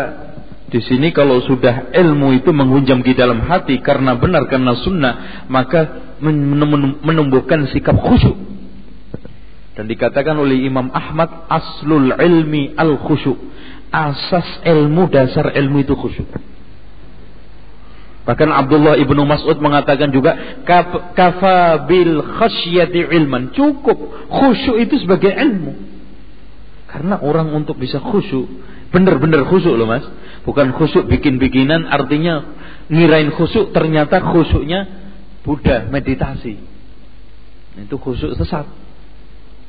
di 0.70 0.80
sini 0.86 1.10
kalau 1.10 1.42
sudah 1.42 1.90
ilmu 1.90 2.38
itu 2.38 2.54
menghunjam 2.54 3.02
di 3.02 3.18
dalam 3.18 3.42
hati 3.42 3.82
karena 3.82 4.14
benar 4.22 4.46
karena 4.46 4.78
sunnah, 4.78 5.46
maka 5.50 6.14
menumbuhkan 7.02 7.66
sikap 7.74 7.98
khusyuk. 7.98 8.38
Dan 9.74 9.90
dikatakan 9.90 10.38
oleh 10.38 10.62
Imam 10.62 10.94
Ahmad 10.94 11.50
aslul 11.50 12.14
ilmi 12.14 12.78
al 12.78 13.02
khusyuk. 13.02 13.40
Asas 13.90 14.62
ilmu 14.62 15.10
dasar 15.10 15.50
ilmu 15.58 15.82
itu 15.82 15.98
khusyuk. 15.98 16.30
Bahkan 18.30 18.50
Abdullah 18.54 18.94
ibnu 19.02 19.26
Mas'ud 19.26 19.58
mengatakan 19.58 20.14
juga 20.14 20.62
kafa 21.18 21.90
bil 21.90 22.22
khasyati 22.22 23.10
ilman. 23.10 23.58
Cukup 23.58 23.98
khusyuk 24.30 24.86
itu 24.86 25.02
sebagai 25.02 25.34
ilmu. 25.34 25.74
Karena 26.86 27.18
orang 27.26 27.50
untuk 27.58 27.82
bisa 27.82 27.98
khusyuk, 27.98 28.46
benar-benar 28.90 29.46
khusyuk 29.50 29.76
loh 29.78 29.88
mas. 29.90 30.06
Bukan 30.46 30.74
khusyuk 30.76 31.06
bikin-bikinan 31.10 31.86
artinya 31.86 32.58
ngirain 32.90 33.34
khusyuk 33.36 33.72
ternyata 33.76 34.22
khusyuknya 34.22 34.88
Buddha 35.46 35.88
meditasi. 35.88 36.60
Itu 37.80 37.96
khusyuk 37.98 38.36
sesat. 38.36 38.68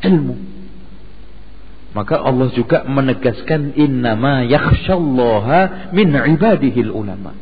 Ilmu. 0.01 0.37
Maka 1.91 2.23
Allah 2.23 2.55
juga 2.55 2.87
menegaskan 2.87 3.75
innama 3.75 4.47
yakhsyallaha 4.47 5.91
min 5.91 6.15
ibadihil 6.15 6.95
ulama. 6.95 7.35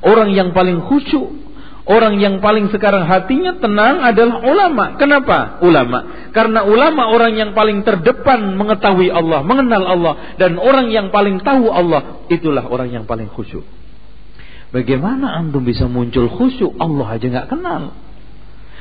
Orang 0.00 0.32
yang 0.32 0.56
paling 0.56 0.80
khusyuk, 0.80 1.49
orang 1.88 2.20
yang 2.20 2.42
paling 2.44 2.68
sekarang 2.68 3.08
hatinya 3.08 3.56
tenang 3.56 4.04
adalah 4.04 4.44
ulama. 4.44 4.84
Kenapa? 5.00 5.62
Ulama. 5.64 6.30
Karena 6.34 6.66
ulama 6.66 7.08
orang 7.08 7.38
yang 7.38 7.50
paling 7.56 7.86
terdepan 7.86 8.58
mengetahui 8.58 9.08
Allah, 9.08 9.40
mengenal 9.46 9.84
Allah 9.86 10.14
dan 10.36 10.60
orang 10.60 10.92
yang 10.92 11.08
paling 11.08 11.40
tahu 11.40 11.70
Allah, 11.72 12.26
itulah 12.28 12.66
orang 12.66 12.92
yang 12.92 13.04
paling 13.08 13.30
khusyuk. 13.32 13.64
Bagaimana 14.70 15.34
antum 15.34 15.66
bisa 15.66 15.90
muncul 15.90 16.30
khusyuk? 16.30 16.78
Allah 16.78 17.06
aja 17.18 17.26
nggak 17.26 17.48
kenal. 17.50 18.09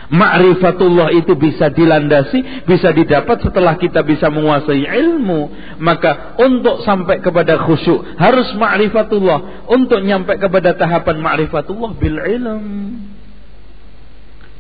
Ma'rifatullah 0.10 1.14
itu 1.14 1.38
bisa 1.38 1.70
dilandasi, 1.70 2.66
bisa 2.66 2.90
didapat 2.90 3.46
setelah 3.46 3.78
kita 3.78 4.02
bisa 4.02 4.26
menguasai 4.34 4.90
ilmu. 4.90 5.54
Maka 5.78 6.34
untuk 6.42 6.82
sampai 6.82 7.22
kepada 7.22 7.62
khusyuk 7.62 8.18
harus 8.18 8.50
ma'rifatullah. 8.58 9.70
Untuk 9.70 10.02
nyampe 10.02 10.34
kepada 10.42 10.74
tahapan 10.74 11.22
ma'rifatullah 11.22 11.92
bil 12.02 12.18
ilm. 12.26 12.66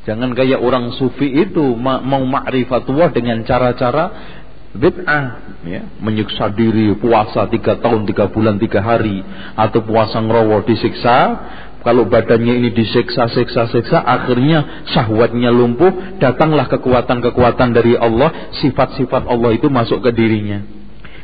Jangan 0.05 0.37
kayak 0.37 0.61
orang 0.61 0.93
sufi 1.01 1.33
itu 1.33 1.73
mau 1.81 2.23
ma'rifatullah 2.29 3.09
dengan 3.09 3.41
cara-cara 3.41 4.37
bid'ah 4.69 5.25
ya 5.65 5.81
menyiksa 5.97 6.53
diri 6.53 6.93
puasa 7.01 7.49
tiga 7.49 7.81
tahun 7.81 8.05
tiga 8.05 8.29
bulan 8.29 8.61
tiga 8.61 8.85
hari 8.85 9.25
atau 9.57 9.81
puasa 9.81 10.21
ngerowo 10.21 10.61
disiksa 10.61 11.17
kalau 11.79 12.11
badannya 12.11 12.59
ini 12.59 12.69
disiksa 12.75 13.31
siksa 13.31 13.71
siksa 13.71 14.03
akhirnya 14.03 14.83
syahwatnya 14.91 15.47
lumpuh 15.47 16.19
datanglah 16.19 16.67
kekuatan-kekuatan 16.67 17.71
dari 17.71 17.95
Allah 17.95 18.51
sifat-sifat 18.59 19.23
Allah 19.23 19.55
itu 19.55 19.71
masuk 19.71 20.03
ke 20.03 20.11
dirinya. 20.11 20.59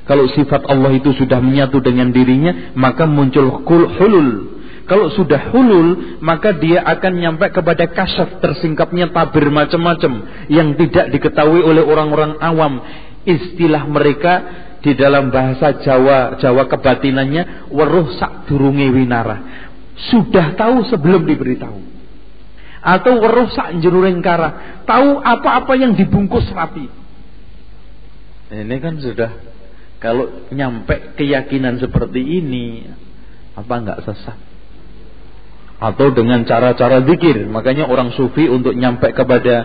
Kalau 0.07 0.31
sifat 0.31 0.63
Allah 0.71 0.95
itu 0.95 1.11
sudah 1.17 1.43
menyatu 1.43 1.83
dengan 1.83 2.07
dirinya 2.15 2.71
maka 2.71 3.03
muncul 3.03 3.67
hulul. 3.67 4.55
Kalau 4.85 5.09
sudah 5.17 5.49
hulul, 5.49 6.21
maka 6.21 6.53
dia 6.61 6.85
akan 6.85 7.17
nyampe 7.17 7.49
kepada 7.49 7.89
kasyaf 7.89 8.37
tersingkapnya 8.37 9.09
tabir 9.09 9.49
macam-macam 9.49 10.45
yang 10.45 10.77
tidak 10.77 11.09
diketahui 11.09 11.57
oleh 11.65 11.81
orang-orang 11.81 12.37
awam. 12.37 12.85
Istilah 13.25 13.89
mereka 13.89 14.33
di 14.85 14.93
dalam 14.93 15.33
bahasa 15.33 15.81
Jawa 15.81 16.37
Jawa 16.37 16.69
kebatinannya 16.69 17.73
weruh 17.73 18.13
sak 18.21 18.45
durunge 18.45 18.85
winara 18.93 19.64
sudah 19.95 20.59
tahu 20.59 20.83
sebelum 20.91 21.23
diberitahu. 21.23 21.79
Atau 22.85 23.17
weruh 23.17 23.49
sak 23.49 23.73
kara. 24.21 24.83
Tahu 24.85 25.17
apa-apa 25.17 25.73
yang 25.73 25.97
dibungkus 25.97 26.45
rapi. 26.53 26.85
Ini 28.53 28.75
kan 28.77 29.01
sudah 29.01 29.31
kalau 29.97 30.29
nyampe 30.53 31.17
keyakinan 31.17 31.81
seperti 31.81 32.21
ini 32.21 32.85
apa 33.57 33.73
enggak 33.73 33.99
sesat? 34.05 34.37
Atau 35.81 36.13
dengan 36.13 36.45
cara-cara 36.45 37.01
zikir. 37.09 37.49
Makanya 37.49 37.89
orang 37.89 38.13
sufi 38.13 38.45
untuk 38.45 38.77
nyampe 38.77 39.09
kepada 39.17 39.55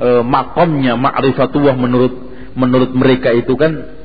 e, 0.00 0.08
makomnya 0.24 0.96
ma'rifatullah 0.96 1.76
menurut 1.76 2.14
menurut 2.56 2.96
mereka 2.96 3.36
itu 3.36 3.52
kan 3.52 4.00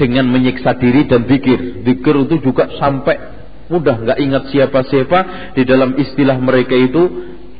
dengan 0.00 0.32
menyiksa 0.32 0.80
diri 0.80 1.04
dan 1.04 1.28
zikir. 1.28 1.84
Zikir 1.84 2.14
itu 2.24 2.40
juga 2.40 2.72
sampai 2.80 3.39
mudah 3.70 3.96
nggak 4.02 4.18
ingat 4.18 4.44
siapa-siapa 4.50 5.18
di 5.54 5.62
dalam 5.62 5.94
istilah 5.94 6.36
mereka 6.42 6.74
itu 6.74 7.02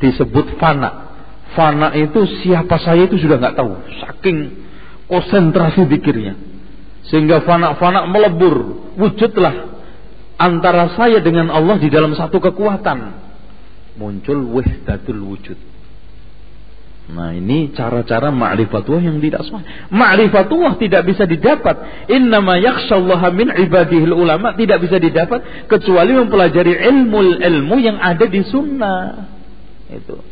disebut 0.02 0.58
fana. 0.58 1.08
Fana 1.54 1.94
itu 1.94 2.26
siapa 2.42 2.78
saya 2.82 3.06
itu 3.06 3.16
sudah 3.18 3.38
nggak 3.38 3.56
tahu, 3.56 3.72
saking 4.02 4.38
konsentrasi 5.06 5.86
zikirnya. 5.86 6.34
Sehingga 7.10 7.42
fana-fana 7.42 8.06
melebur, 8.06 8.90
wujudlah 8.94 9.70
antara 10.38 10.94
saya 10.94 11.18
dengan 11.18 11.50
Allah 11.50 11.78
di 11.78 11.90
dalam 11.90 12.14
satu 12.14 12.38
kekuatan. 12.38 12.98
Muncul 13.98 14.46
wahdatul 14.54 15.20
wujud. 15.26 15.58
Nah 17.10 17.34
ini 17.34 17.74
cara-cara 17.74 18.30
ma'rifatullah 18.30 19.02
yang 19.02 19.18
tidak 19.18 19.42
sah. 19.50 19.62
Ma'rifatullah 19.90 20.78
tidak 20.78 21.02
bisa 21.10 21.26
didapat. 21.26 22.06
Innama 22.06 22.56
yakshallaha 22.62 23.34
min 23.34 23.50
ibadihil 23.50 24.14
ulama. 24.14 24.54
Tidak 24.54 24.78
bisa 24.78 25.02
didapat. 25.02 25.66
Kecuali 25.66 26.14
mempelajari 26.14 26.78
ilmu-ilmu 26.78 27.76
yang 27.82 27.98
ada 27.98 28.24
di 28.30 28.40
sunnah. 28.46 29.26
Itu. 29.90 30.22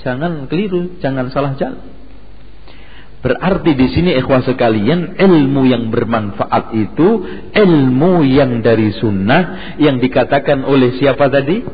Jangan 0.00 0.48
keliru. 0.48 0.96
Jangan 1.04 1.28
salah 1.28 1.52
jalan. 1.60 1.98
Berarti 3.18 3.74
di 3.74 3.86
sini 3.90 4.14
ikhwah 4.14 4.46
sekalian 4.46 5.18
ilmu 5.18 5.66
yang 5.66 5.90
bermanfaat 5.90 6.70
itu 6.70 7.08
ilmu 7.50 8.22
yang 8.22 8.62
dari 8.62 8.94
sunnah 8.94 9.74
yang 9.82 9.98
dikatakan 9.98 10.62
oleh 10.62 10.94
siapa 11.02 11.26
tadi? 11.26 11.66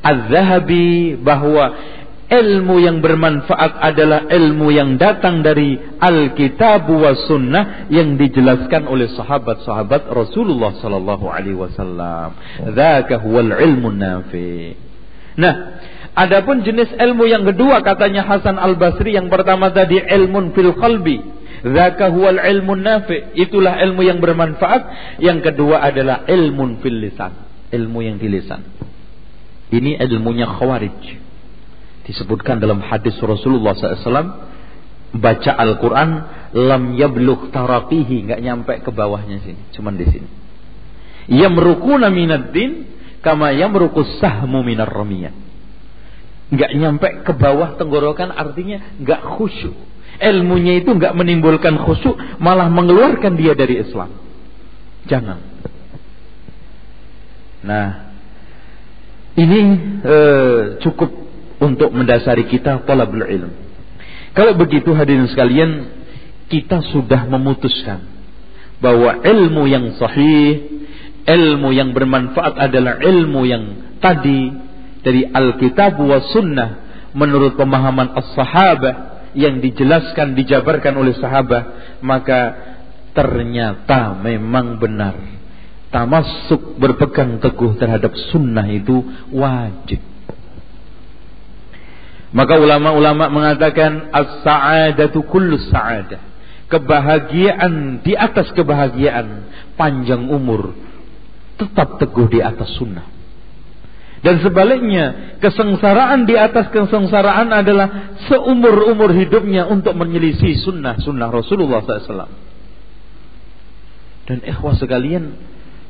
Az-Zahabi 0.00 1.18
bahwa 1.20 1.76
ilmu 2.30 2.78
yang 2.78 3.02
bermanfaat 3.02 3.82
adalah 3.82 4.30
ilmu 4.30 4.70
yang 4.70 4.94
datang 5.02 5.42
dari 5.42 5.74
Alkitab 5.98 6.86
wa 6.86 7.10
Sunnah 7.26 7.90
yang 7.90 8.14
dijelaskan 8.14 8.86
oleh 8.86 9.10
sahabat-sahabat 9.18 10.06
Rasulullah 10.14 10.78
sallallahu 10.78 11.26
alaihi 11.26 11.58
wasallam. 11.58 12.38
Dzaka 12.70 13.18
huwal 13.18 13.50
ilmu 13.50 13.90
nafi. 13.90 14.78
Nah, 15.42 15.82
adapun 16.14 16.62
jenis 16.62 16.94
ilmu 16.94 17.26
yang 17.26 17.42
kedua 17.42 17.82
katanya 17.82 18.22
Hasan 18.22 18.62
Al-Basri 18.62 19.18
yang 19.18 19.26
pertama 19.26 19.74
tadi 19.74 19.98
ilmun 19.98 20.54
fil 20.54 20.70
qalbi. 20.78 21.18
Dzaka 21.66 22.14
huwal 22.14 22.38
ilmu 22.38 22.78
nafi. 22.78 23.34
Itulah 23.42 23.82
ilmu 23.82 24.06
yang 24.06 24.22
bermanfaat. 24.22 24.82
Yang 25.18 25.50
kedua 25.50 25.82
adalah 25.82 26.30
ilmun 26.30 26.78
fil 26.78 26.94
lisan. 26.94 27.34
Ilmu 27.74 27.98
yang 28.06 28.22
di 28.22 28.30
lisan. 28.30 28.62
Ini 29.70 29.98
ilmunya 30.02 30.46
khawarij 30.46 31.29
disebutkan 32.10 32.58
dalam 32.58 32.82
hadis 32.82 33.14
Rasulullah 33.22 33.78
SAW 33.78 34.50
baca 35.14 35.52
Al-Quran 35.54 36.10
lam 36.54 36.98
yablugh 36.98 37.54
tarafihi 37.54 38.26
nggak 38.26 38.40
nyampe 38.42 38.74
ke 38.82 38.90
bawahnya 38.90 39.38
sini 39.42 39.62
cuman 39.74 39.94
di 39.94 40.06
sini. 40.10 40.28
Yamrukuna 41.30 42.10
minad 42.10 42.50
din 42.50 42.90
kama 43.22 43.54
yamrukus 43.54 44.18
sahmu 44.18 44.66
minar 44.66 44.90
ramiyah. 44.90 45.30
Nggak 46.50 46.70
nyampe 46.74 47.08
ke 47.22 47.32
bawah 47.38 47.78
tenggorokan 47.78 48.34
artinya 48.34 48.98
nggak 48.98 49.38
khusyuk. 49.38 49.76
Ilmunya 50.18 50.82
itu 50.82 50.90
nggak 50.90 51.14
menimbulkan 51.14 51.78
khusyuk 51.78 52.18
malah 52.42 52.66
mengeluarkan 52.66 53.38
dia 53.38 53.54
dari 53.54 53.78
Islam. 53.78 54.10
Jangan. 55.06 55.38
Nah 57.62 57.88
ini 59.38 59.60
eh, 60.02 60.60
cukup 60.82 61.19
untuk 61.60 61.92
mendasari 61.92 62.48
kita 62.48 62.82
talabul 62.88 63.24
ilm. 63.24 63.52
Kalau 64.32 64.56
begitu 64.56 64.96
hadirin 64.96 65.28
sekalian, 65.28 65.70
kita 66.48 66.82
sudah 66.90 67.28
memutuskan 67.28 68.00
bahwa 68.80 69.20
ilmu 69.20 69.68
yang 69.68 69.94
sahih, 70.00 70.80
ilmu 71.28 71.70
yang 71.76 71.92
bermanfaat 71.92 72.56
adalah 72.56 72.98
ilmu 72.98 73.44
yang 73.44 73.64
tadi 74.00 74.50
dari 75.04 75.28
Alkitab 75.28 76.00
wa 76.00 76.18
Sunnah 76.32 76.70
menurut 77.12 77.58
pemahaman 77.60 78.16
as-sahabah 78.16 79.10
yang 79.34 79.62
dijelaskan 79.62 80.34
dijabarkan 80.34 80.94
oleh 80.98 81.14
sahabat 81.18 81.98
maka 82.02 82.40
ternyata 83.14 84.18
memang 84.18 84.78
benar 84.78 85.14
tamasuk 85.90 86.78
berpegang 86.78 87.42
teguh 87.42 87.78
terhadap 87.78 88.14
sunnah 88.30 88.66
itu 88.70 89.02
wajib 89.34 90.02
maka 92.30 92.54
ulama-ulama 92.62 93.26
mengatakan 93.26 94.14
as-sa'adatu 94.14 95.26
kullu 95.26 95.58
sa'adah. 95.58 96.30
Kebahagiaan 96.70 98.06
di 98.06 98.14
atas 98.14 98.54
kebahagiaan, 98.54 99.50
panjang 99.74 100.30
umur, 100.30 100.70
tetap 101.58 101.98
teguh 101.98 102.30
di 102.30 102.38
atas 102.38 102.70
sunnah. 102.78 103.02
Dan 104.20 104.38
sebaliknya, 104.44 105.34
kesengsaraan 105.42 106.28
di 106.28 106.36
atas 106.38 106.70
kesengsaraan 106.70 107.50
adalah 107.50 108.14
seumur-umur 108.28 109.10
hidupnya 109.16 109.66
untuk 109.66 109.96
menyelisih 109.96 110.60
sunnah-sunnah 110.62 111.28
Rasulullah 111.32 111.82
SAW. 111.82 112.30
Dan 114.28 114.38
ikhwah 114.46 114.76
sekalian, 114.78 115.34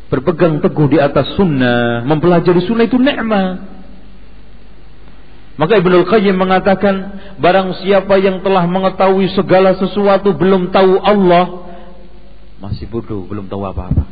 berpegang 0.09 0.63
teguh 0.63 0.89
di 0.89 0.97
atas 1.03 1.37
sunnah, 1.37 2.07
mempelajari 2.09 2.65
sunnah 2.65 2.87
itu 2.89 2.97
nikmat. 2.97 3.80
Maka 5.61 5.77
Ibnu 5.77 6.09
Qayyim 6.09 6.41
mengatakan, 6.41 7.21
barang 7.37 7.85
siapa 7.85 8.17
yang 8.17 8.41
telah 8.41 8.65
mengetahui 8.65 9.29
segala 9.37 9.77
sesuatu 9.77 10.33
belum 10.33 10.73
tahu 10.73 10.97
Allah, 11.05 11.69
masih 12.65 12.89
bodoh, 12.89 13.29
belum 13.29 13.45
tahu 13.45 13.69
apa-apa. 13.69 14.09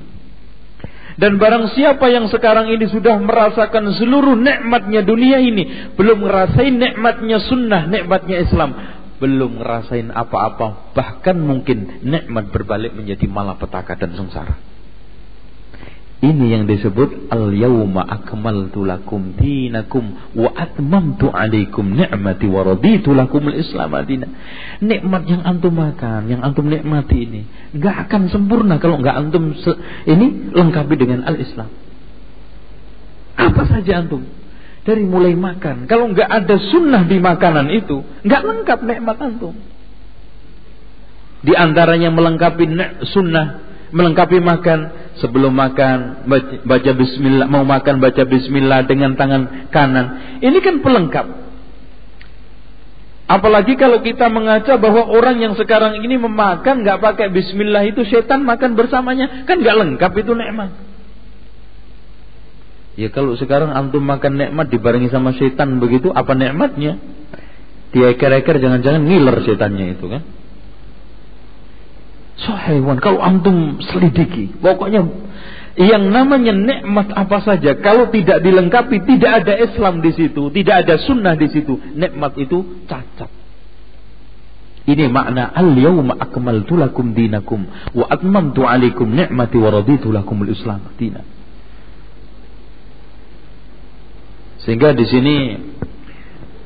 Dan 1.16 1.40
barang 1.40 1.72
siapa 1.72 2.04
yang 2.12 2.28
sekarang 2.28 2.68
ini 2.68 2.84
sudah 2.92 3.16
merasakan 3.16 3.96
seluruh 3.96 4.37
nikmatnya 4.37 5.00
dunia 5.00 5.40
ini, 5.40 5.96
belum 5.96 6.20
ngerasain 6.20 6.76
nikmatnya 6.76 7.40
sunnah, 7.40 7.88
nikmatnya 7.88 8.44
Islam, 8.44 8.70
belum 9.16 9.64
ngerasain 9.64 10.12
apa-apa, 10.12 10.92
bahkan 10.92 11.40
mungkin 11.40 12.04
nikmat 12.04 12.52
berbalik 12.52 12.92
menjadi 12.92 13.24
malapetaka 13.24 13.96
dan 13.96 14.12
sengsara. 14.20 14.67
Ini 16.18 16.46
yang 16.50 16.64
disebut 16.66 17.31
al-yawma 17.31 18.02
akmaltu 18.02 18.83
lakum 18.83 19.38
dinakum 19.38 20.35
wa 20.35 20.50
atmamtu 20.50 21.31
alaikum 21.31 21.94
ni'mati 21.94 22.50
wa 22.50 22.66
raditu 22.66 23.14
lakum 23.14 23.46
al-islam. 23.46 23.94
Nikmat 24.83 25.22
yang 25.31 25.46
antum 25.46 25.78
makan, 25.78 26.26
yang 26.26 26.42
antum 26.42 26.66
nikmati 26.66 27.22
ini 27.22 27.46
enggak 27.70 28.11
akan 28.11 28.35
sempurna 28.35 28.83
kalau 28.83 28.98
enggak 28.98 29.14
antum 29.14 29.54
ini 30.11 30.50
lengkapi 30.50 30.94
dengan 30.98 31.22
al-Islam. 31.22 31.70
Apa 33.38 33.62
saja 33.70 34.02
antum? 34.02 34.26
Dari 34.83 35.07
mulai 35.07 35.38
makan, 35.38 35.87
kalau 35.87 36.11
enggak 36.11 36.26
ada 36.26 36.59
sunnah 36.59 37.07
di 37.07 37.22
makanan 37.22 37.70
itu, 37.70 38.02
enggak 38.26 38.42
lengkap 38.42 38.78
nikmat 38.83 39.16
antum. 39.22 39.54
Di 41.46 41.54
antaranya 41.54 42.11
melengkapi 42.11 42.66
sunnah, 43.07 43.62
melengkapi 43.94 44.42
makan, 44.42 45.08
sebelum 45.18 45.52
makan 45.54 46.26
baca 46.64 46.92
bismillah 46.94 47.46
mau 47.50 47.62
makan 47.66 47.98
baca 47.98 48.22
bismillah 48.24 48.87
dengan 48.87 49.14
tangan 49.18 49.70
kanan. 49.70 50.38
Ini 50.42 50.59
kan 50.62 50.81
pelengkap. 50.81 51.26
Apalagi 53.28 53.76
kalau 53.76 54.00
kita 54.00 54.33
mengaca 54.33 54.81
bahwa 54.81 55.04
orang 55.04 55.37
yang 55.37 55.52
sekarang 55.52 56.00
ini 56.00 56.16
memakan 56.16 56.81
nggak 56.81 56.98
pakai 57.04 57.28
bismillah 57.28 57.85
itu 57.85 58.07
setan 58.09 58.46
makan 58.46 58.72
bersamanya. 58.72 59.44
Kan 59.44 59.61
nggak 59.61 59.76
lengkap 59.76 60.12
itu 60.16 60.33
nikmat. 60.33 60.70
Ya 62.98 63.12
kalau 63.12 63.37
sekarang 63.38 63.70
antum 63.70 64.02
makan 64.02 64.40
nikmat 64.40 64.72
dibarengi 64.72 65.12
sama 65.12 65.37
setan 65.37 65.78
begitu 65.78 66.11
apa 66.11 66.33
nikmatnya? 66.33 66.98
Dia 67.92 68.16
eker-eker 68.16 68.59
jangan-jangan 68.59 69.02
ngiler 69.07 69.37
setannya 69.44 69.96
itu 69.96 70.07
kan 70.09 70.38
So 72.38 72.55
hewan, 72.55 73.03
kalau 73.03 73.18
antum 73.18 73.83
selidiki, 73.83 74.55
pokoknya 74.62 75.03
yang 75.74 76.11
namanya 76.11 76.55
nikmat 76.55 77.11
apa 77.11 77.42
saja, 77.42 77.74
kalau 77.83 78.14
tidak 78.14 78.46
dilengkapi, 78.46 79.03
tidak 79.03 79.42
ada 79.42 79.55
Islam 79.59 79.98
di 79.98 80.14
situ, 80.14 80.46
tidak 80.55 80.87
ada 80.87 81.03
sunnah 81.03 81.35
di 81.35 81.51
situ, 81.51 81.74
nikmat 81.98 82.38
itu 82.38 82.87
cacat. 82.87 83.31
Ini 84.88 85.05
makna 85.11 85.53
al-yawma 85.53 86.16
akmaltu 86.16 86.79
lakum 86.81 87.12
dinakum 87.12 87.66
wa 87.92 88.07
atmamtu 88.09 88.64
alaikum 88.64 89.05
ni'mati 89.05 89.61
wa 89.61 89.68
raditu 89.68 90.09
lakum 90.09 90.40
al-islam 90.46 90.81
dina. 90.96 91.20
Sehingga 94.64 94.96
di 94.96 95.05
sini 95.05 95.37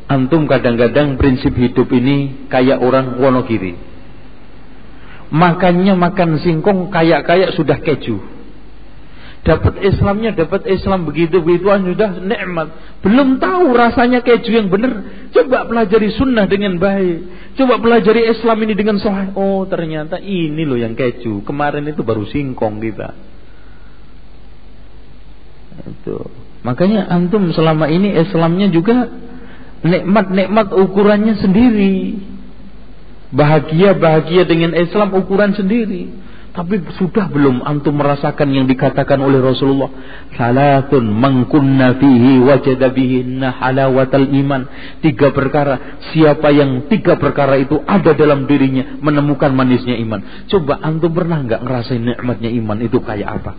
antum 0.06 0.46
kadang-kadang 0.46 1.18
prinsip 1.18 1.56
hidup 1.58 1.90
ini 1.90 2.46
kayak 2.46 2.78
orang 2.78 3.18
Wonogiri 3.18 3.91
makannya 5.32 5.96
makan 5.96 6.36
singkong 6.44 6.92
kayak-kayak 6.92 7.56
sudah 7.56 7.80
keju. 7.80 8.20
Dapat 9.42 9.82
Islamnya, 9.82 10.30
dapat 10.38 10.70
Islam 10.70 11.02
begitu-begituan 11.02 11.82
sudah 11.82 12.22
nikmat. 12.22 12.68
Belum 13.02 13.42
tahu 13.42 13.74
rasanya 13.74 14.22
keju 14.22 14.54
yang 14.54 14.70
benar. 14.70 15.02
Coba 15.34 15.66
pelajari 15.66 16.14
sunnah 16.14 16.46
dengan 16.46 16.78
baik. 16.78 17.50
Coba 17.58 17.82
pelajari 17.82 18.30
Islam 18.30 18.62
ini 18.62 18.78
dengan 18.78 19.02
sahih. 19.02 19.34
Oh 19.34 19.66
ternyata 19.66 20.22
ini 20.22 20.62
loh 20.62 20.78
yang 20.78 20.94
keju. 20.94 21.42
Kemarin 21.42 21.90
itu 21.90 22.06
baru 22.06 22.22
singkong 22.22 22.78
kita. 22.78 23.18
Itu. 25.90 26.30
Makanya 26.62 27.10
antum 27.10 27.50
selama 27.50 27.90
ini 27.90 28.14
Islamnya 28.14 28.70
juga 28.70 29.10
nikmat-nikmat 29.82 30.70
ukurannya 30.70 31.34
sendiri. 31.42 32.30
Bahagia-bahagia 33.32 34.44
dengan 34.44 34.76
Islam 34.76 35.16
ukuran 35.16 35.56
sendiri. 35.56 36.22
Tapi 36.52 36.84
sudah 37.00 37.32
belum 37.32 37.64
antum 37.64 37.96
merasakan 37.96 38.52
yang 38.52 38.68
dikatakan 38.68 39.16
oleh 39.24 39.40
Rasulullah. 39.40 39.88
Salatun 40.36 41.08
mangkunna 41.08 41.96
fihi 41.96 42.44
wajada 42.44 42.92
bihinna 42.92 43.56
halawatal 43.56 44.28
iman. 44.28 44.68
Tiga 45.00 45.32
perkara. 45.32 45.96
Siapa 46.12 46.52
yang 46.52 46.92
tiga 46.92 47.16
perkara 47.16 47.56
itu 47.56 47.80
ada 47.88 48.12
dalam 48.12 48.44
dirinya 48.44 49.00
menemukan 49.00 49.48
manisnya 49.48 49.96
iman. 50.04 50.44
Coba 50.52 50.76
antum 50.84 51.16
pernah 51.16 51.40
nggak 51.40 51.64
ngerasain 51.64 52.04
nikmatnya 52.04 52.52
iman 52.52 52.78
itu 52.84 53.00
kayak 53.00 53.28
apa? 53.32 53.52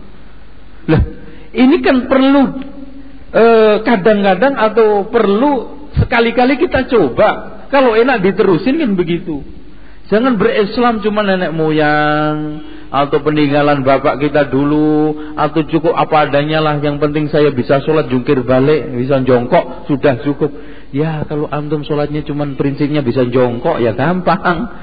Lah, 0.86 1.02
ini 1.50 1.82
kan 1.82 2.06
perlu 2.06 2.42
eh, 3.34 3.76
kadang-kadang 3.82 4.54
eh, 4.54 4.66
atau 4.70 4.88
perlu 5.10 5.52
sekali-kali 5.98 6.62
kita 6.62 6.86
coba. 6.86 7.58
Kalau 7.74 7.98
enak 7.98 8.22
diterusin 8.22 8.78
kan 8.78 8.94
begitu. 8.94 9.42
Jangan 10.04 10.36
berislam 10.36 11.00
cuma 11.00 11.24
nenek 11.24 11.56
moyang 11.56 12.60
atau 12.92 13.18
peninggalan 13.24 13.80
bapak 13.80 14.20
kita 14.20 14.52
dulu 14.52 15.16
atau 15.32 15.64
cukup 15.64 15.96
apa 15.96 16.28
adanya 16.28 16.60
lah. 16.60 16.76
Yang 16.76 17.00
penting 17.00 17.24
saya 17.32 17.48
bisa 17.56 17.80
sholat 17.80 18.12
jungkir 18.12 18.44
balik 18.44 18.92
bisa 18.92 19.24
jongkok 19.24 19.88
sudah 19.88 20.20
cukup. 20.20 20.52
Ya 20.92 21.24
kalau 21.24 21.48
antum 21.48 21.82
sholatnya 21.88 22.20
cuma 22.20 22.44
prinsipnya 22.52 23.00
bisa 23.00 23.24
jongkok 23.32 23.80
ya 23.80 23.96
gampang. 23.96 24.76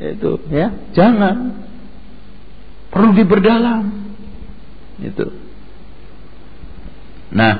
Itu 0.00 0.40
ya 0.48 0.72
jangan. 0.96 1.68
Perlu 2.88 3.12
diperdalam. 3.12 3.82
Itu. 5.04 5.26
Nah 7.36 7.54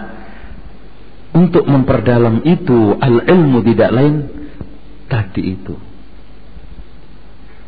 untuk 1.37 1.68
memperdalam 1.68 2.40
itu 2.48 2.96
al 2.96 3.29
ilmu 3.29 3.61
tidak 3.68 3.90
lain 3.92 4.14
tadi 5.12 5.61
itu 5.61 5.92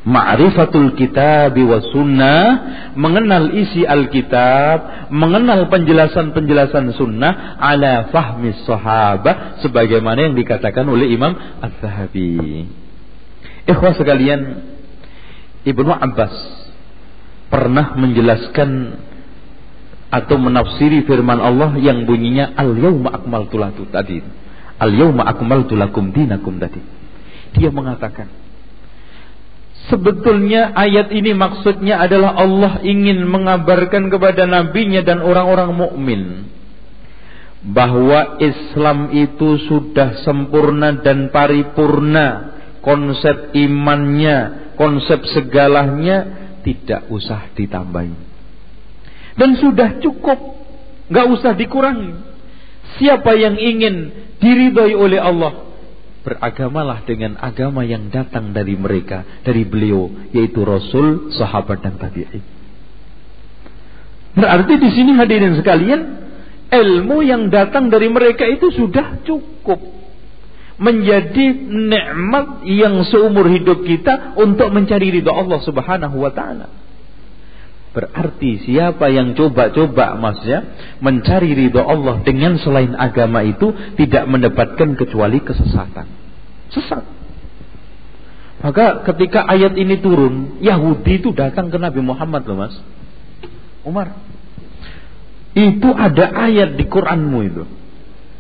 Ma'rifatul 0.04 0.92
kitab 1.00 1.56
wa 1.56 1.80
sunnah 1.80 2.44
Mengenal 2.92 3.56
isi 3.56 3.88
Alkitab 3.88 5.08
Mengenal 5.08 5.72
penjelasan-penjelasan 5.72 6.92
sunnah 6.92 7.56
Ala 7.56 8.12
fahmi 8.12 8.52
sahabat 8.68 9.64
Sebagaimana 9.64 10.28
yang 10.28 10.36
dikatakan 10.36 10.84
oleh 10.84 11.08
Imam 11.08 11.32
Al-Zahabi 11.36 12.68
Ikhwah 13.64 13.96
sekalian 13.96 14.40
Ibnu 15.64 15.92
Abbas 15.96 16.36
Pernah 17.48 17.96
menjelaskan 17.96 19.00
Atau 20.12 20.36
menafsiri 20.36 21.08
firman 21.08 21.40
Allah 21.40 21.80
Yang 21.80 22.04
bunyinya 22.04 22.52
Al-yawma 22.60 23.24
lakum 23.24 23.88
tadi. 23.88 24.20
Al-yawma 24.74 25.24
akmaltu 25.32 25.78
lakum 25.78 26.10
dinakum 26.10 26.60
tadi. 26.60 26.82
Dia 27.54 27.70
mengatakan 27.70 28.43
Sebetulnya 29.92 30.72
ayat 30.72 31.12
ini 31.12 31.36
maksudnya 31.36 32.00
adalah 32.00 32.40
Allah 32.40 32.80
ingin 32.80 33.28
mengabarkan 33.28 34.08
kepada 34.08 34.48
nabinya 34.48 35.04
dan 35.04 35.20
orang-orang 35.20 35.76
mukmin 35.76 36.22
bahwa 37.64 38.40
Islam 38.40 39.12
itu 39.12 39.60
sudah 39.68 40.24
sempurna 40.24 41.00
dan 41.04 41.28
paripurna 41.28 42.54
konsep 42.84 43.56
imannya, 43.56 44.72
konsep 44.76 45.24
segalanya 45.32 46.44
tidak 46.60 47.08
usah 47.08 47.52
ditambahin. 47.56 48.16
Dan 49.34 49.56
sudah 49.56 50.00
cukup, 50.04 50.38
nggak 51.08 51.26
usah 51.40 51.52
dikurangi. 51.56 52.12
Siapa 53.00 53.32
yang 53.34 53.56
ingin 53.56 54.12
diridhoi 54.38 54.92
oleh 54.94 55.18
Allah, 55.18 55.73
beragamalah 56.24 57.04
dengan 57.04 57.36
agama 57.36 57.84
yang 57.84 58.08
datang 58.08 58.56
dari 58.56 58.74
mereka, 58.74 59.44
dari 59.44 59.62
beliau, 59.68 60.08
yaitu 60.32 60.64
Rasul, 60.64 61.30
sahabat 61.36 61.84
dan 61.84 62.00
tabi'in. 62.00 62.42
Berarti 64.34 64.74
di 64.80 64.90
sini 64.90 65.14
hadirin 65.14 65.54
sekalian, 65.54 66.00
ilmu 66.72 67.22
yang 67.22 67.52
datang 67.52 67.86
dari 67.92 68.10
mereka 68.10 68.48
itu 68.48 68.72
sudah 68.74 69.22
cukup 69.22 69.78
menjadi 70.74 71.54
nikmat 71.70 72.66
yang 72.66 72.98
seumur 73.06 73.46
hidup 73.46 73.86
kita 73.86 74.34
untuk 74.34 74.74
mencari 74.74 75.14
ridha 75.14 75.30
Allah 75.30 75.62
Subhanahu 75.62 76.18
wa 76.18 76.34
taala. 76.34 76.66
Berarti 77.94 78.58
siapa 78.66 79.06
yang 79.06 79.38
coba-coba 79.38 80.18
maksudnya 80.18 80.66
mencari 80.98 81.54
ridho 81.54 81.78
Allah 81.78 82.26
dengan 82.26 82.58
selain 82.58 82.90
agama 82.98 83.46
itu 83.46 83.70
tidak 83.94 84.26
mendapatkan 84.26 84.98
kecuali 84.98 85.38
kesesatan. 85.38 86.02
Sesat. 86.74 87.06
Maka 88.66 89.06
ketika 89.06 89.46
ayat 89.46 89.78
ini 89.78 90.02
turun, 90.02 90.58
Yahudi 90.58 91.22
itu 91.22 91.30
datang 91.30 91.70
ke 91.70 91.78
Nabi 91.78 92.02
Muhammad 92.02 92.42
loh 92.50 92.66
mas. 92.66 92.74
Umar. 93.86 94.18
Itu 95.54 95.94
ada 95.94 96.34
ayat 96.34 96.74
di 96.74 96.90
Quranmu 96.90 97.38
itu. 97.46 97.62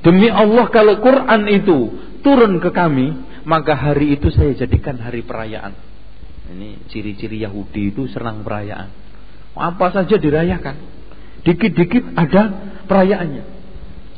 Demi 0.02 0.34
Allah 0.34 0.66
kalau 0.74 0.98
Quran 0.98 1.46
itu 1.46 1.78
turun 2.26 2.58
ke 2.58 2.74
kami, 2.74 3.14
maka 3.46 3.78
hari 3.78 4.18
itu 4.18 4.34
saya 4.34 4.50
jadikan 4.58 4.98
hari 4.98 5.22
perayaan. 5.22 5.78
Ini 6.50 6.90
ciri-ciri 6.90 7.46
Yahudi 7.46 7.94
itu 7.94 8.10
serang 8.10 8.42
perayaan 8.42 9.03
apa 9.54 9.86
saja 9.94 10.18
dirayakan. 10.18 10.76
Dikit-dikit 11.46 12.14
ada 12.18 12.42
perayaannya. 12.90 13.44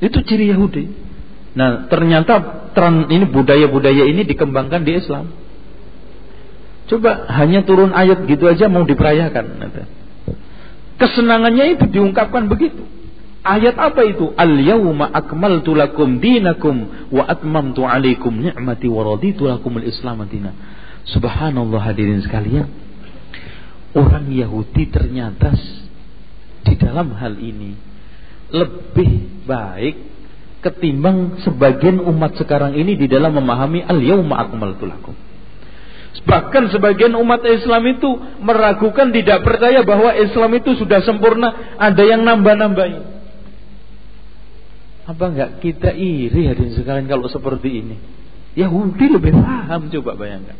Itu 0.00 0.20
ciri 0.24 0.48
Yahudi. 0.52 0.84
Nah, 1.56 1.88
ternyata 1.88 2.68
tren 2.76 3.08
ini 3.08 3.24
budaya-budaya 3.28 4.04
ini 4.08 4.24
dikembangkan 4.28 4.84
di 4.84 4.92
Islam. 5.00 5.32
Coba 6.86 7.26
hanya 7.34 7.66
turun 7.66 7.90
ayat 7.90 8.28
gitu 8.28 8.46
aja 8.46 8.70
mau 8.70 8.84
diperayakan. 8.86 9.44
Kesenangannya 10.96 11.76
itu 11.76 11.84
diungkapkan 11.90 12.46
begitu. 12.46 12.84
Ayat 13.46 13.78
apa 13.78 14.02
itu? 14.06 14.34
Al-yawma 14.34 15.10
akmaltu 15.10 15.74
lakum 15.74 16.18
dinakum 16.18 17.08
wa 17.14 17.26
atmamtu 17.26 17.86
alaikum 17.86 18.34
ni'mati 18.34 18.90
wa 18.90 19.02
raditu 19.06 19.46
lakum 19.46 19.78
al-islam 19.78 20.26
Subhanallah 21.06 21.80
hadirin 21.86 22.22
sekalian 22.26 22.85
orang 23.96 24.28
Yahudi 24.28 24.92
ternyata 24.92 25.56
di 26.66 26.74
dalam 26.76 27.16
hal 27.16 27.40
ini 27.40 27.72
lebih 28.52 29.42
baik 29.48 29.96
ketimbang 30.60 31.40
sebagian 31.42 32.02
umat 32.04 32.36
sekarang 32.36 32.76
ini 32.76 32.98
di 32.98 33.06
dalam 33.08 33.34
memahami 33.34 33.82
al-yauma 33.86 34.36
akmaltu 34.36 34.84
lakum. 34.84 35.14
Bahkan 36.26 36.72
sebagian 36.72 37.12
umat 37.14 37.44
Islam 37.44 37.86
itu 37.92 38.08
meragukan 38.40 39.12
tidak 39.14 39.44
percaya 39.46 39.84
bahwa 39.86 40.10
Islam 40.16 40.50
itu 40.58 40.74
sudah 40.74 41.04
sempurna, 41.04 41.76
ada 41.78 42.02
yang 42.02 42.24
nambah-nambahin. 42.24 43.04
Apa 45.06 45.24
enggak 45.30 45.50
kita 45.62 45.94
iri 45.94 46.50
hadirin 46.50 46.74
sekalian 46.74 47.06
kalau 47.06 47.30
seperti 47.30 47.84
ini? 47.84 47.96
Yahudi 48.58 49.06
lebih 49.12 49.38
paham 49.38 49.86
coba 49.92 50.18
bayangkan. 50.18 50.58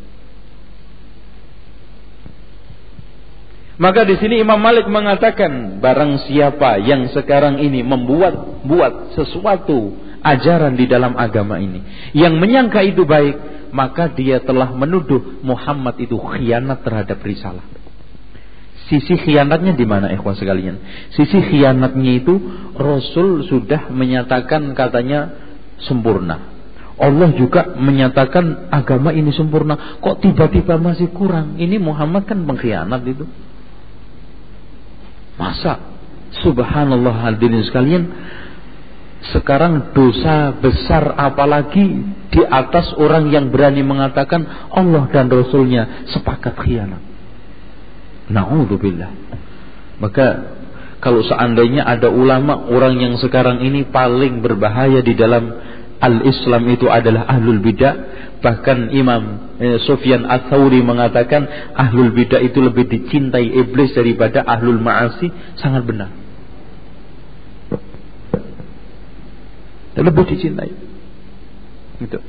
Maka 3.77 4.09
di 4.09 4.17
sini 4.17 4.41
Imam 4.41 4.57
Malik 4.57 4.89
mengatakan 4.89 5.77
barang 5.77 6.25
siapa 6.25 6.81
yang 6.81 7.05
sekarang 7.13 7.61
ini 7.61 7.85
membuat 7.85 8.65
buat 8.65 9.13
sesuatu 9.13 9.93
ajaran 10.25 10.73
di 10.73 10.89
dalam 10.89 11.13
agama 11.13 11.61
ini 11.61 12.11
yang 12.17 12.41
menyangka 12.41 12.81
itu 12.81 13.05
baik 13.05 13.37
maka 13.69 14.09
dia 14.09 14.41
telah 14.41 14.73
menuduh 14.73 15.43
Muhammad 15.45 15.99
itu 16.01 16.17
khianat 16.17 16.81
terhadap 16.81 17.21
risalah. 17.21 17.61
Sisi 18.87 19.19
khianatnya 19.19 19.75
di 19.75 19.83
mana 19.83 20.07
ikhwan 20.15 20.39
sekalian? 20.39 20.79
Sisi 21.11 21.43
khianatnya 21.43 22.23
itu 22.23 22.39
Rasul 22.73 23.43
sudah 23.45 23.91
menyatakan 23.91 24.71
katanya 24.73 25.35
sempurna. 25.83 26.55
Allah 26.97 27.29
juga 27.37 27.77
menyatakan 27.77 28.73
agama 28.73 29.13
ini 29.13 29.29
sempurna. 29.35 30.01
Kok 30.01 30.23
tiba-tiba 30.23 30.81
masih 30.81 31.13
kurang? 31.13 31.59
Ini 31.61 31.77
Muhammad 31.77 32.25
kan 32.25 32.41
pengkhianat 32.41 33.05
itu. 33.05 33.27
Masa 35.37 35.79
subhanallah 36.43 37.29
hadirin 37.29 37.63
sekalian 37.65 38.03
sekarang 39.33 39.93
dosa 39.97 40.53
besar 40.57 41.13
apalagi 41.17 42.05
di 42.29 42.41
atas 42.45 42.93
orang 42.97 43.33
yang 43.33 43.49
berani 43.49 43.81
mengatakan 43.81 44.69
Allah 44.69 45.09
dan 45.09 45.29
Rasulnya 45.29 46.05
sepakat 46.13 46.53
khianat. 46.53 47.01
Na'udzubillah. 48.27 49.11
Maka 49.97 50.27
kalau 51.01 51.21
seandainya 51.25 51.85
ada 51.85 52.09
ulama 52.09 52.67
orang 52.69 52.97
yang 52.97 53.13
sekarang 53.17 53.61
ini 53.61 53.87
paling 53.89 54.41
berbahaya 54.41 55.01
di 55.01 55.13
dalam 55.17 55.49
al-Islam 55.99 56.63
itu 56.69 56.87
adalah 56.87 57.25
ahlul 57.29 57.61
bidah. 57.61 57.95
Bahkan 58.37 58.93
Imam 58.93 59.53
eh, 59.57 59.77
Sufyan 59.85 60.25
Ats-Tsauri 60.25 60.85
mengatakan 60.85 61.73
ahlul 61.73 62.13
bidah 62.13 62.41
itu 62.41 62.61
lebih 62.61 62.85
dicintai 62.85 63.49
iblis 63.49 63.93
daripada 63.97 64.45
ahlul 64.45 64.77
ma'asi. 64.77 65.29
Sangat 65.57 65.83
benar. 65.85 66.09
Lebih 69.97 70.23
dicintai. 70.29 70.71
Itu. 71.97 72.21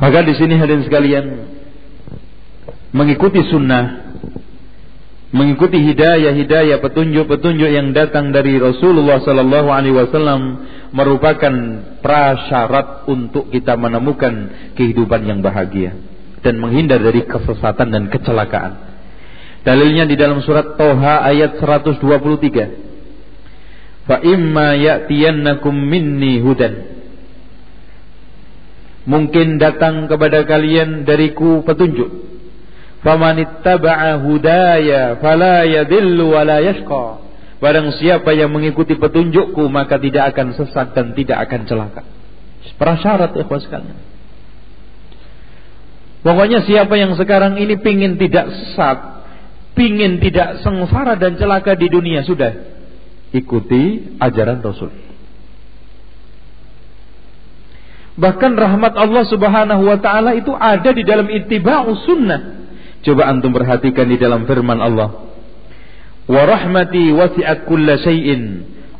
Maka 0.00 0.26
di 0.26 0.34
sini 0.34 0.58
hadirin 0.58 0.82
sekalian 0.82 1.24
mengikuti 2.90 3.46
sunnah 3.46 4.10
mengikuti 5.30 5.78
hidayah-hidayah 5.78 6.82
petunjuk-petunjuk 6.82 7.70
yang 7.70 7.94
datang 7.94 8.34
dari 8.34 8.58
Rasulullah 8.58 9.22
sallallahu 9.22 9.68
alaihi 9.70 9.94
wasallam 9.94 10.66
merupakan 10.90 11.54
prasyarat 12.02 13.06
untuk 13.06 13.46
kita 13.54 13.78
menemukan 13.78 14.50
kehidupan 14.74 15.22
yang 15.26 15.42
bahagia 15.42 15.92
dan 16.42 16.58
menghindar 16.58 16.98
dari 16.98 17.22
kesesatan 17.26 17.90
dan 17.94 18.08
kecelakaan. 18.10 18.72
Dalilnya 19.60 20.08
di 20.08 20.16
dalam 20.16 20.40
surat 20.40 20.80
Toha 20.80 21.20
ayat 21.26 21.60
123. 21.60 24.08
Fa 24.08 24.16
imma 24.24 24.72
ya'tiyannakum 24.74 25.76
minni 25.76 26.40
hudan. 26.40 26.74
Mungkin 29.04 29.58
datang 29.60 30.08
kepada 30.08 30.44
kalian 30.48 31.04
dariku 31.04 31.60
petunjuk 31.64 32.30
famanittaba'a 33.00 34.20
hudaya 34.20 35.16
fala 35.20 35.64
yadhillu 35.64 36.36
wa 36.36 36.44
la 36.44 36.60
yashqa 36.60 37.29
barang 37.60 37.88
siapa 38.00 38.32
yang 38.32 38.50
mengikuti 38.50 38.96
petunjukku 38.96 39.68
maka 39.68 40.00
tidak 40.00 40.32
akan 40.34 40.56
sesat 40.56 40.96
dan 40.96 41.12
tidak 41.12 41.38
akan 41.44 41.60
celaka 41.68 42.02
prasyarat 42.80 43.36
ya 43.36 43.44
sekalian 43.44 43.98
pokoknya 46.24 46.64
siapa 46.64 46.94
yang 46.96 47.12
sekarang 47.16 47.60
ini 47.60 47.76
pingin 47.80 48.16
tidak 48.16 48.48
sesat 48.48 48.98
pingin 49.76 50.18
tidak 50.18 50.64
sengsara 50.64 51.20
dan 51.20 51.36
celaka 51.36 51.76
di 51.76 51.92
dunia 51.92 52.24
sudah 52.24 52.52
ikuti 53.30 54.16
ajaran 54.18 54.64
Rasul 54.64 55.10
Bahkan 58.20 58.52
rahmat 58.52 59.00
Allah 59.00 59.24
Subhanahu 59.24 59.82
wa 59.88 59.96
taala 59.96 60.36
itu 60.36 60.52
ada 60.52 60.92
di 60.92 61.00
dalam 61.08 61.24
ittiba'us 61.24 62.04
sunnah. 62.04 62.40
Coba 63.00 63.32
antum 63.32 63.48
perhatikan 63.56 64.04
di 64.12 64.20
dalam 64.20 64.44
firman 64.44 64.76
Allah. 64.76 65.29
Wasi'at 66.30 67.66
kulla 67.66 67.98
syai'in 67.98 68.42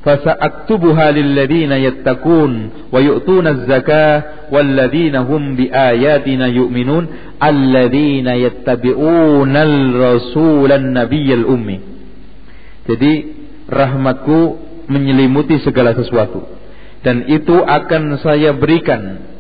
fasa'aktubuha 0.01 1.13
lilladheena 1.15 1.77
yattaqun 1.79 2.53
wa 2.91 2.99
yu'tuna 2.99 3.55
az-zakah 3.55 4.51
walladheena 4.51 5.29
hum 5.29 5.55
biayatina 5.55 6.49
yu'minun 6.51 7.37
alladheena 7.39 8.35
yattabi'una 8.35 9.61
al-rasulan 9.61 10.91
nabiyyal 10.97 11.47
ummi. 11.47 11.79
Jadi 12.89 13.13
rahmatku 13.71 14.39
menyelimuti 14.91 15.63
segala 15.63 15.95
sesuatu 15.95 16.43
dan 17.07 17.31
itu 17.31 17.55
akan 17.55 18.19
saya 18.19 18.51
berikan 18.57 19.31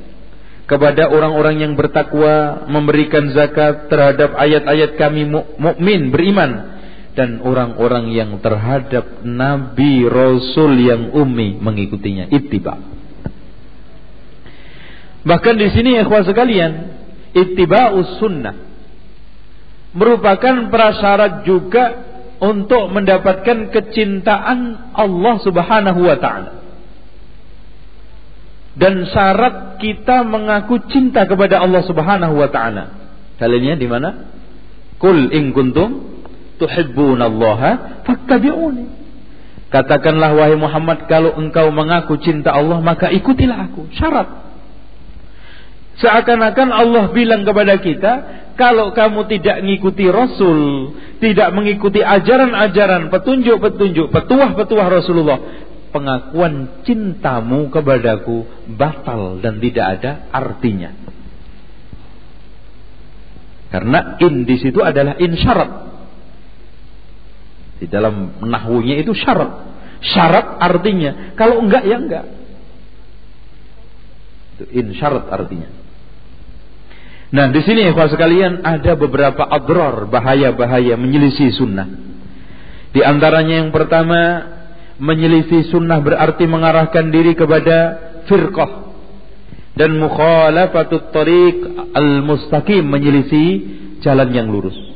kepada 0.71 1.11
orang-orang 1.11 1.59
yang 1.59 1.73
bertakwa 1.75 2.65
memberikan 2.71 3.35
zakat 3.35 3.91
terhadap 3.91 4.39
ayat-ayat 4.39 4.95
kami 4.95 5.27
mukmin 5.59 6.15
beriman 6.15 6.70
dan 7.15 7.43
orang-orang 7.43 8.15
yang 8.15 8.39
terhadap 8.39 9.23
nabi 9.27 10.07
rasul 10.07 10.79
yang 10.79 11.11
ummi 11.11 11.59
mengikutinya 11.59 12.31
ittiba 12.31 12.79
bahkan 15.27 15.59
di 15.59 15.69
sini 15.75 16.01
ya 16.01 16.07
sekalian 16.07 16.73
ittiba'us 17.35 18.19
sunnah 18.23 18.57
merupakan 19.91 20.71
prasyarat 20.71 21.43
juga 21.45 22.09
untuk 22.41 22.89
mendapatkan 22.89 23.69
kecintaan 23.69 24.93
Allah 24.97 25.35
Subhanahu 25.45 26.01
wa 26.09 26.17
taala 26.17 26.61
dan 28.81 29.05
syarat 29.11 29.83
kita 29.83 30.23
mengaku 30.23 30.79
cinta 30.87 31.27
kepada 31.27 31.59
Allah 31.59 31.83
Subhanahu 31.83 32.39
wa 32.39 32.49
taala. 32.49 32.85
Dalilnya 33.37 33.75
di 33.75 33.89
mana? 33.91 34.31
Kul 35.01 35.33
in 35.37 35.51
kuntum 35.51 36.10
tuhibbunallaha 36.61 38.05
fattabi'uni. 38.05 39.01
Katakanlah 39.71 40.35
wahai 40.35 40.59
Muhammad 40.59 41.07
kalau 41.07 41.33
engkau 41.39 41.71
mengaku 41.71 42.19
cinta 42.21 42.53
Allah 42.53 42.83
maka 42.83 43.09
ikutilah 43.09 43.71
aku. 43.71 43.89
Syarat. 43.95 44.29
Seakan-akan 46.01 46.69
Allah 46.73 47.05
bilang 47.13 47.45
kepada 47.45 47.77
kita, 47.77 48.13
kalau 48.57 48.91
kamu 48.97 49.29
tidak 49.29 49.61
mengikuti 49.61 50.09
Rasul, 50.09 50.93
tidak 51.21 51.53
mengikuti 51.53 52.01
ajaran-ajaran, 52.01 53.13
petunjuk-petunjuk, 53.13 54.09
petuah-petuah 54.09 54.87
Rasulullah, 54.89 55.39
pengakuan 55.93 56.85
cintamu 56.89 57.69
kepadaku 57.69 58.49
batal 58.75 59.45
dan 59.45 59.61
tidak 59.61 59.87
ada 60.01 60.11
artinya. 60.33 60.91
Karena 63.71 64.19
in 64.19 64.49
di 64.49 64.57
situ 64.59 64.83
adalah 64.83 65.15
in 65.23 65.39
syarat. 65.39 65.90
Di 67.81 67.89
dalam 67.89 68.45
nahwunya 68.45 69.01
itu 69.01 69.17
syarat. 69.17 69.73
Syarat 70.05 70.61
artinya, 70.61 71.33
kalau 71.37 71.65
enggak 71.65 71.85
ya 71.89 71.97
enggak. 71.97 72.25
Itu 74.57 74.65
in 74.77 74.93
syarat 74.97 75.29
artinya. 75.33 75.69
Nah, 77.31 77.47
di 77.55 77.63
sini 77.63 77.87
ya 77.87 77.95
sekalian 77.95 78.67
ada 78.67 78.99
beberapa 78.99 79.47
adrar, 79.47 80.05
bahaya-bahaya 80.11 80.99
menyelisih 80.99 81.55
sunnah. 81.57 81.89
Di 82.91 83.07
antaranya 83.07 83.63
yang 83.63 83.71
pertama, 83.71 84.51
menyelisih 84.99 85.71
sunnah 85.71 86.03
berarti 86.03 86.45
mengarahkan 86.51 87.09
diri 87.09 87.39
kepada 87.39 88.11
firqah 88.27 88.93
dan 89.79 89.97
mukhalafatut 89.97 91.15
tariq 91.15 91.57
al-mustaqim 91.95 92.83
menyelisih 92.83 93.49
jalan 94.03 94.29
yang 94.35 94.51
lurus. 94.51 94.90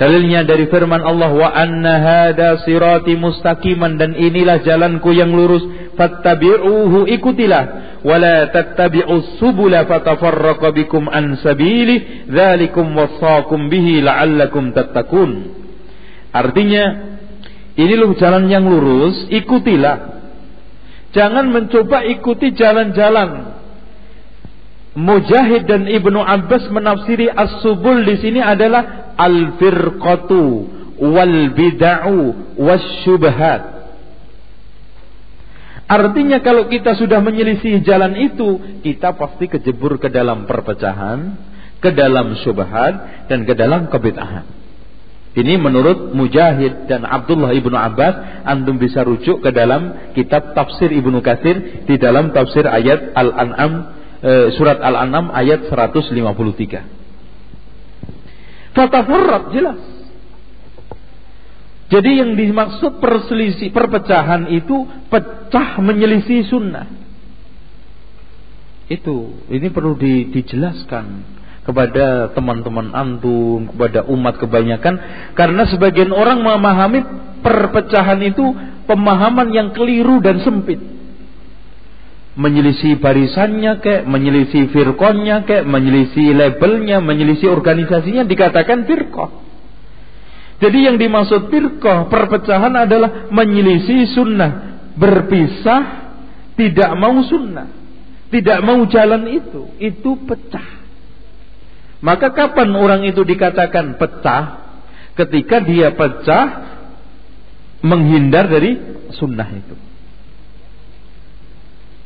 Dalilnya 0.00 0.48
dari 0.48 0.64
firman 0.72 1.04
Allah 1.04 1.28
wa 1.28 1.52
anna 1.52 2.00
hada 2.00 2.64
sirati 2.64 3.20
mustaqiman 3.20 4.00
dan 4.00 4.16
inilah 4.16 4.64
jalanku 4.64 5.12
yang 5.12 5.28
lurus 5.28 5.60
fattabi'uhu 5.92 7.04
ikutilah 7.04 7.64
wala 8.00 8.48
tattabi'us 8.48 9.36
subula 9.36 9.84
fatafarraqa 9.84 10.72
bikum 10.72 11.04
an 11.04 11.36
sabili 11.44 12.24
dzalikum 12.32 12.96
wasaqum 12.96 13.68
bihi 13.68 14.00
la'allakum 14.00 14.72
tattaqun. 14.72 15.30
Artinya 16.32 16.84
ini 17.76 17.92
loh 18.00 18.16
jalan 18.16 18.48
yang 18.48 18.64
lurus 18.64 19.28
ikutilah. 19.28 20.16
Jangan 21.12 21.52
mencoba 21.52 22.08
ikuti 22.08 22.56
jalan-jalan 22.56 23.59
Mujahid 25.00 25.64
dan 25.64 25.88
Ibnu 25.88 26.20
Abbas 26.20 26.68
menafsiri 26.68 27.32
as-subul 27.32 28.04
di 28.04 28.20
sini 28.20 28.44
adalah 28.44 29.16
al-firqatu 29.16 30.44
wal 31.00 31.36
bid'u 31.56 32.20
wasyubhat 32.60 33.80
Artinya 35.90 36.38
kalau 36.38 36.70
kita 36.70 36.94
sudah 36.94 37.18
menyelisih 37.18 37.82
jalan 37.82 38.14
itu, 38.14 38.78
kita 38.86 39.18
pasti 39.18 39.50
kejebur 39.50 39.98
ke 39.98 40.06
dalam 40.06 40.46
perpecahan, 40.46 41.34
ke 41.82 41.90
dalam 41.90 42.38
syubhat 42.46 43.26
dan 43.26 43.42
ke 43.42 43.58
dalam 43.58 43.90
kebid'ahan. 43.90 44.46
Ini 45.34 45.58
menurut 45.58 46.14
Mujahid 46.14 46.86
dan 46.86 47.02
Abdullah 47.02 47.50
ibnu 47.58 47.74
Abbas, 47.74 48.46
antum 48.46 48.78
bisa 48.78 49.02
rujuk 49.02 49.42
ke 49.42 49.50
dalam 49.50 50.14
kitab 50.14 50.54
tafsir 50.54 50.94
ibnu 50.94 51.18
Katsir 51.26 51.86
di 51.90 51.98
dalam 51.98 52.30
tafsir 52.30 52.70
ayat 52.70 53.10
Al-An'am 53.18 53.99
eh, 54.22 54.50
surat 54.56 54.80
Al-An'am 54.80 55.30
ayat 55.32 55.68
153. 55.68 56.84
Fatafarrat 58.70 59.50
jelas 59.50 60.00
jadi 61.90 62.22
yang 62.22 62.38
dimaksud 62.38 63.02
perselisih 63.02 63.74
perpecahan 63.74 64.46
itu 64.54 64.86
pecah 65.10 65.82
menyelisih 65.82 66.46
sunnah. 66.46 66.86
Itu 68.86 69.42
ini 69.50 69.74
perlu 69.74 69.98
di, 69.98 70.30
dijelaskan 70.30 71.26
kepada 71.66 72.30
teman-teman 72.30 72.94
antum, 72.94 73.74
kepada 73.74 74.06
umat 74.06 74.38
kebanyakan 74.38 74.94
karena 75.34 75.66
sebagian 75.66 76.14
orang 76.14 76.46
memahami 76.46 77.02
perpecahan 77.42 78.22
itu 78.22 78.54
pemahaman 78.86 79.50
yang 79.50 79.74
keliru 79.74 80.22
dan 80.22 80.38
sempit. 80.46 80.78
Menyelisih 82.40 82.96
barisannya 83.04 83.84
kayak 83.84 84.08
menyelisih 84.08 84.72
firqonnya 84.72 85.44
kayak 85.44 85.68
menyelisih 85.68 86.32
labelnya, 86.32 87.04
menyelisih 87.04 87.52
organisasinya 87.52 88.24
dikatakan 88.24 88.88
firqah. 88.88 89.30
Jadi 90.60 90.88
yang 90.88 90.96
dimaksud 90.96 91.52
firqah 91.52 92.08
perpecahan 92.08 92.72
adalah 92.72 93.28
menyelisih 93.28 94.08
sunnah, 94.16 94.52
berpisah, 94.96 95.82
tidak 96.56 96.92
mau 96.96 97.16
sunnah, 97.28 97.68
tidak 98.28 98.58
mau 98.60 98.84
jalan 98.88 99.24
itu, 99.36 99.72
itu 99.80 100.10
pecah. 100.24 100.80
Maka 102.00 102.32
kapan 102.32 102.72
orang 102.76 103.04
itu 103.04 103.20
dikatakan 103.24 104.00
pecah? 104.00 104.72
Ketika 105.16 105.60
dia 105.60 105.92
pecah 105.92 106.44
menghindar 107.80 108.48
dari 108.48 108.76
sunnah 109.16 109.48
itu. 109.52 109.76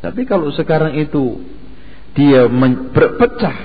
Tapi 0.04 0.28
kalau 0.28 0.52
sekarang 0.52 1.00
itu 1.00 1.40
dia 2.12 2.44
berpecah 2.92 3.56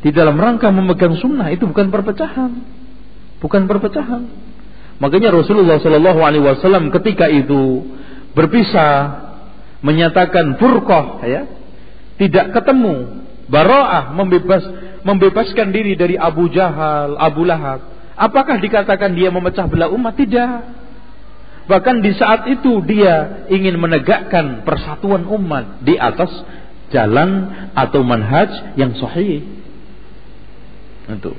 di 0.00 0.08
dalam 0.08 0.40
rangka 0.40 0.72
memegang 0.72 1.20
sunnah 1.20 1.52
itu 1.52 1.68
bukan 1.68 1.92
perpecahan. 1.92 2.50
Bukan 3.44 3.68
perpecahan. 3.68 4.22
Makanya 4.96 5.36
Rasulullah 5.36 5.76
Shallallahu 5.76 6.20
Alaihi 6.24 6.48
Wasallam 6.48 6.88
ketika 6.96 7.28
itu 7.28 7.84
berpisah 8.32 9.20
menyatakan 9.84 10.56
furqah 10.56 11.20
ya 11.28 11.42
tidak 12.16 12.56
ketemu 12.56 13.26
baroah 13.52 14.16
membebas 14.16 14.62
membebaskan 15.04 15.74
diri 15.74 15.92
dari 15.92 16.16
Abu 16.16 16.48
Jahal 16.48 17.20
Abu 17.20 17.44
Lahab. 17.44 17.84
Apakah 18.16 18.62
dikatakan 18.64 19.12
dia 19.12 19.28
memecah 19.28 19.68
belah 19.68 19.92
umat? 19.92 20.16
Tidak 20.16 20.81
bahkan 21.70 22.02
di 22.02 22.12
saat 22.14 22.50
itu 22.50 22.82
dia 22.86 23.46
ingin 23.50 23.78
menegakkan 23.78 24.66
persatuan 24.66 25.26
umat 25.26 25.82
di 25.86 25.94
atas 25.94 26.30
jalan 26.90 27.48
atau 27.72 28.04
manhaj 28.04 28.50
yang 28.76 28.92
sahih 28.98 29.46
untuk 31.08 31.34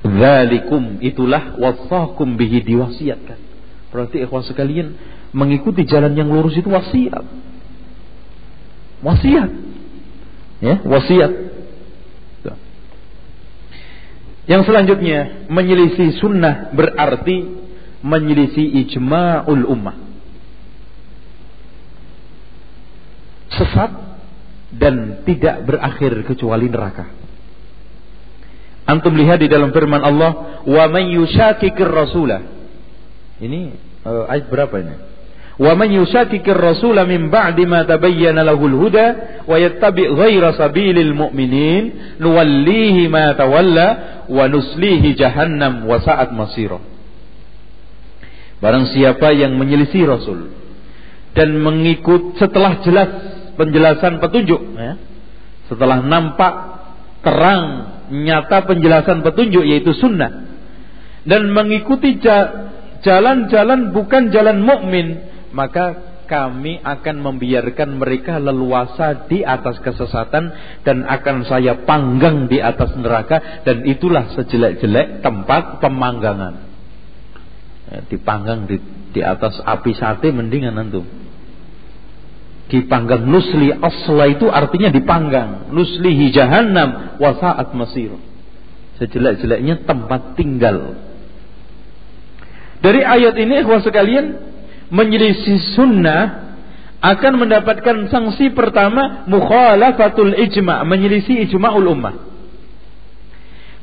Zalikum 0.00 0.96
itulah 1.04 1.60
wasakum 1.60 2.40
bihi 2.40 2.64
diwasiatkan. 2.64 3.36
Berarti 3.92 4.24
ikhwan 4.24 4.42
sekalian 4.48 4.96
mengikuti 5.36 5.84
jalan 5.84 6.16
yang 6.16 6.32
lurus 6.32 6.56
itu 6.56 6.72
wasiat. 6.72 7.20
Wasiat. 9.04 9.50
Ya, 10.64 10.74
wasiat. 10.88 11.49
Yang 14.50 14.66
selanjutnya 14.66 15.46
menyelisih 15.46 16.18
sunnah 16.18 16.74
berarti 16.74 17.46
menyelisih 18.02 18.82
ijma'ul 18.82 19.62
ummah. 19.62 19.94
Sesat 23.54 23.94
dan 24.74 25.22
tidak 25.22 25.70
berakhir 25.70 26.26
kecuali 26.26 26.66
neraka. 26.66 27.06
Antum 28.90 29.14
lihat 29.14 29.38
di 29.38 29.46
dalam 29.46 29.70
firman 29.70 30.02
Allah, 30.02 30.62
"Wa 30.66 30.90
man 30.90 31.06
yushakikir 31.06 31.86
rasulah." 31.86 32.42
Ini 33.38 33.60
uh, 34.02 34.26
ayat 34.26 34.50
berapa 34.50 34.74
ini? 34.82 35.09
Wa 35.60 35.76
man 35.76 35.92
yushakikir 35.92 36.56
rasula 36.56 37.04
min 37.04 37.28
ba'di 37.28 37.68
ma 37.68 37.84
tabayyana 37.84 38.40
lahul 38.48 38.80
huda 38.80 39.44
wa 39.44 39.60
yattabi' 39.60 40.08
ghaira 40.16 40.56
sabilil 40.56 41.12
mu'minin 41.12 42.16
nuwallihi 42.16 43.12
ma 43.12 43.36
tawalla 43.36 43.88
wa 44.24 44.48
masira. 46.32 46.80
Barang 48.60 48.88
siapa 48.88 49.36
yang 49.36 49.60
menyelisih 49.60 50.08
Rasul 50.08 50.52
dan 51.36 51.60
mengikut 51.60 52.40
setelah 52.40 52.80
jelas 52.80 53.10
penjelasan 53.60 54.16
petunjuk 54.20 54.60
ya, 54.80 54.96
setelah 55.68 56.00
nampak 56.00 56.54
terang 57.20 57.64
nyata 58.08 58.64
penjelasan 58.64 59.20
petunjuk 59.20 59.64
yaitu 59.64 59.92
sunnah 59.96 60.48
dan 61.28 61.52
mengikuti 61.52 62.16
jalan-jalan 63.04 63.92
bukan 63.92 64.32
jalan 64.32 64.60
mukmin 64.64 65.29
maka 65.50 66.18
kami 66.30 66.78
akan 66.78 67.16
membiarkan 67.26 67.98
mereka 67.98 68.38
leluasa 68.38 69.26
di 69.26 69.42
atas 69.42 69.82
kesesatan 69.82 70.54
dan 70.86 71.02
akan 71.02 71.42
saya 71.42 71.82
panggang 71.82 72.46
di 72.46 72.62
atas 72.62 72.94
neraka 72.94 73.66
dan 73.66 73.82
itulah 73.82 74.30
sejelek-jelek 74.38 75.26
tempat 75.26 75.82
pemanggangan. 75.82 76.54
Ya, 77.90 77.98
dipanggang 78.06 78.70
di, 78.70 78.78
di 79.10 79.20
atas 79.26 79.58
api 79.58 79.90
sate 79.98 80.30
mendingan 80.30 80.78
antum. 80.78 81.02
Dipanggang 82.70 83.26
nusli 83.26 83.74
asla 83.74 84.30
itu 84.30 84.46
artinya 84.46 84.94
dipanggang. 84.94 85.74
Nuslihi 85.74 86.30
jahannam 86.30 87.18
wasaat 87.18 87.74
masir. 87.74 88.14
Sejelek-jeleknya 89.02 89.82
tempat 89.82 90.38
tinggal. 90.38 90.94
Dari 92.78 93.02
ayat 93.02 93.34
ini 93.34 93.66
ikhwan 93.66 93.82
sekalian 93.82 94.49
menyelisih 94.90 95.78
sunnah 95.78 96.50
akan 97.00 97.32
mendapatkan 97.40 98.12
sanksi 98.12 98.52
pertama 98.52 99.24
mukhalafatul 99.24 100.36
ijma, 100.36 100.84
menyelisih 100.84 101.48
ijma'ul 101.48 101.88
ummah. 101.96 102.14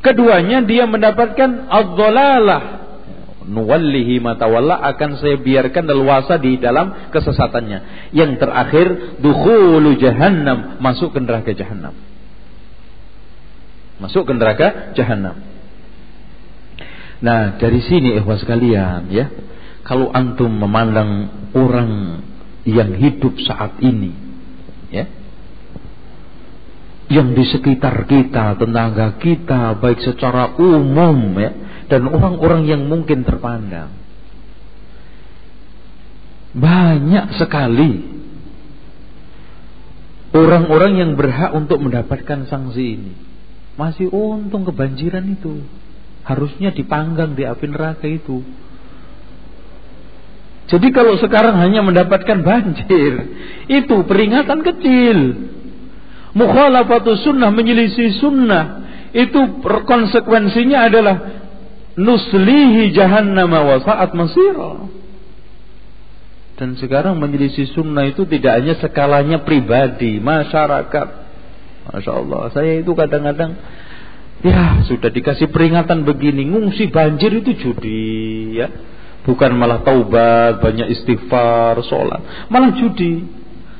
Keduanya 0.05 0.61
dia 0.61 0.85
mendapatkan 0.85 1.65
ad-dhalalah. 1.67 2.85
Nuwallihi 3.47 4.19
matawalla 4.19 4.75
akan 4.91 5.23
saya 5.23 5.39
biarkan 5.39 5.87
leluasa 5.87 6.35
di 6.37 6.59
dalam 6.59 7.09
kesesatannya. 7.09 8.11
Yang 8.11 8.43
terakhir 8.43 8.87
dukhulu 9.23 9.95
jahannam, 9.97 10.77
masuk 10.83 11.15
ke 11.15 11.19
neraka 11.23 11.55
jahannam. 11.55 11.95
Masuk 13.97 14.29
ke 14.29 14.33
neraka 14.35 14.93
jahannam. 14.93 15.41
Nah, 17.17 17.57
dari 17.57 17.81
sini 17.81 18.13
ikhwas 18.21 18.45
sekalian 18.45 19.09
ya. 19.09 19.25
Kalau 19.87 20.11
antum 20.11 20.51
memandang 20.51 21.31
orang 21.55 22.19
yang 22.67 22.91
hidup 22.99 23.39
saat 23.39 23.79
ini 23.79 24.11
ya 24.91 25.07
yang 27.07 27.31
di 27.31 27.43
sekitar 27.47 28.03
kita, 28.03 28.59
tetangga 28.59 29.15
kita, 29.15 29.79
baik 29.79 30.03
secara 30.03 30.59
umum 30.59 31.39
ya, 31.39 31.51
dan 31.87 32.03
orang-orang 32.03 32.67
yang 32.67 32.83
mungkin 32.83 33.23
terpandang. 33.23 33.95
Banyak 36.51 37.39
sekali 37.39 37.91
orang-orang 40.35 40.93
yang 40.99 41.11
berhak 41.15 41.55
untuk 41.55 41.79
mendapatkan 41.79 42.43
sanksi 42.51 42.85
ini. 42.99 43.13
Masih 43.79 44.11
untung 44.11 44.67
kebanjiran 44.67 45.23
itu. 45.31 45.63
Harusnya 46.27 46.75
dipanggang 46.75 47.39
di 47.39 47.47
api 47.47 47.65
neraka 47.71 48.09
itu. 48.09 48.43
Jadi 50.67 50.87
kalau 50.91 51.15
sekarang 51.15 51.63
hanya 51.63 51.79
mendapatkan 51.79 52.43
banjir, 52.43 53.13
itu 53.71 53.95
peringatan 54.03 54.59
kecil. 54.67 55.17
Mukhalafatu 56.35 57.15
sunnah 57.23 57.55
menyelisih 57.55 58.19
sunnah, 58.19 58.83
itu 59.15 59.63
konsekuensinya 59.63 60.91
adalah 60.91 61.15
nuslihi 61.95 62.91
jahannam 62.91 63.47
wa 63.47 63.79
sa'at. 63.79 64.11
Dan 66.59 66.75
sekarang 66.75 67.15
menyelisih 67.15 67.71
sunnah 67.71 68.03
itu 68.11 68.27
tidak 68.27 68.59
hanya 68.59 68.75
skalanya 68.75 69.47
pribadi, 69.47 70.19
masyarakat. 70.19 71.07
Masya 71.87 72.11
Allah, 72.11 72.51
saya 72.51 72.83
itu 72.83 72.91
kadang-kadang 72.91 73.55
ya 74.43 74.83
sudah 74.83 75.15
dikasih 75.15 75.47
peringatan 75.47 76.03
begini, 76.03 76.43
ngungsi 76.51 76.91
banjir 76.91 77.39
itu 77.39 77.55
judi 77.55 78.59
ya 78.59 78.67
Bukan 79.27 79.51
malah 79.59 79.83
taubat, 79.83 80.63
banyak 80.63 80.87
istighfar, 80.95 81.75
sholat. 81.83 82.47
Malah 82.47 82.71
judi. 82.79 83.27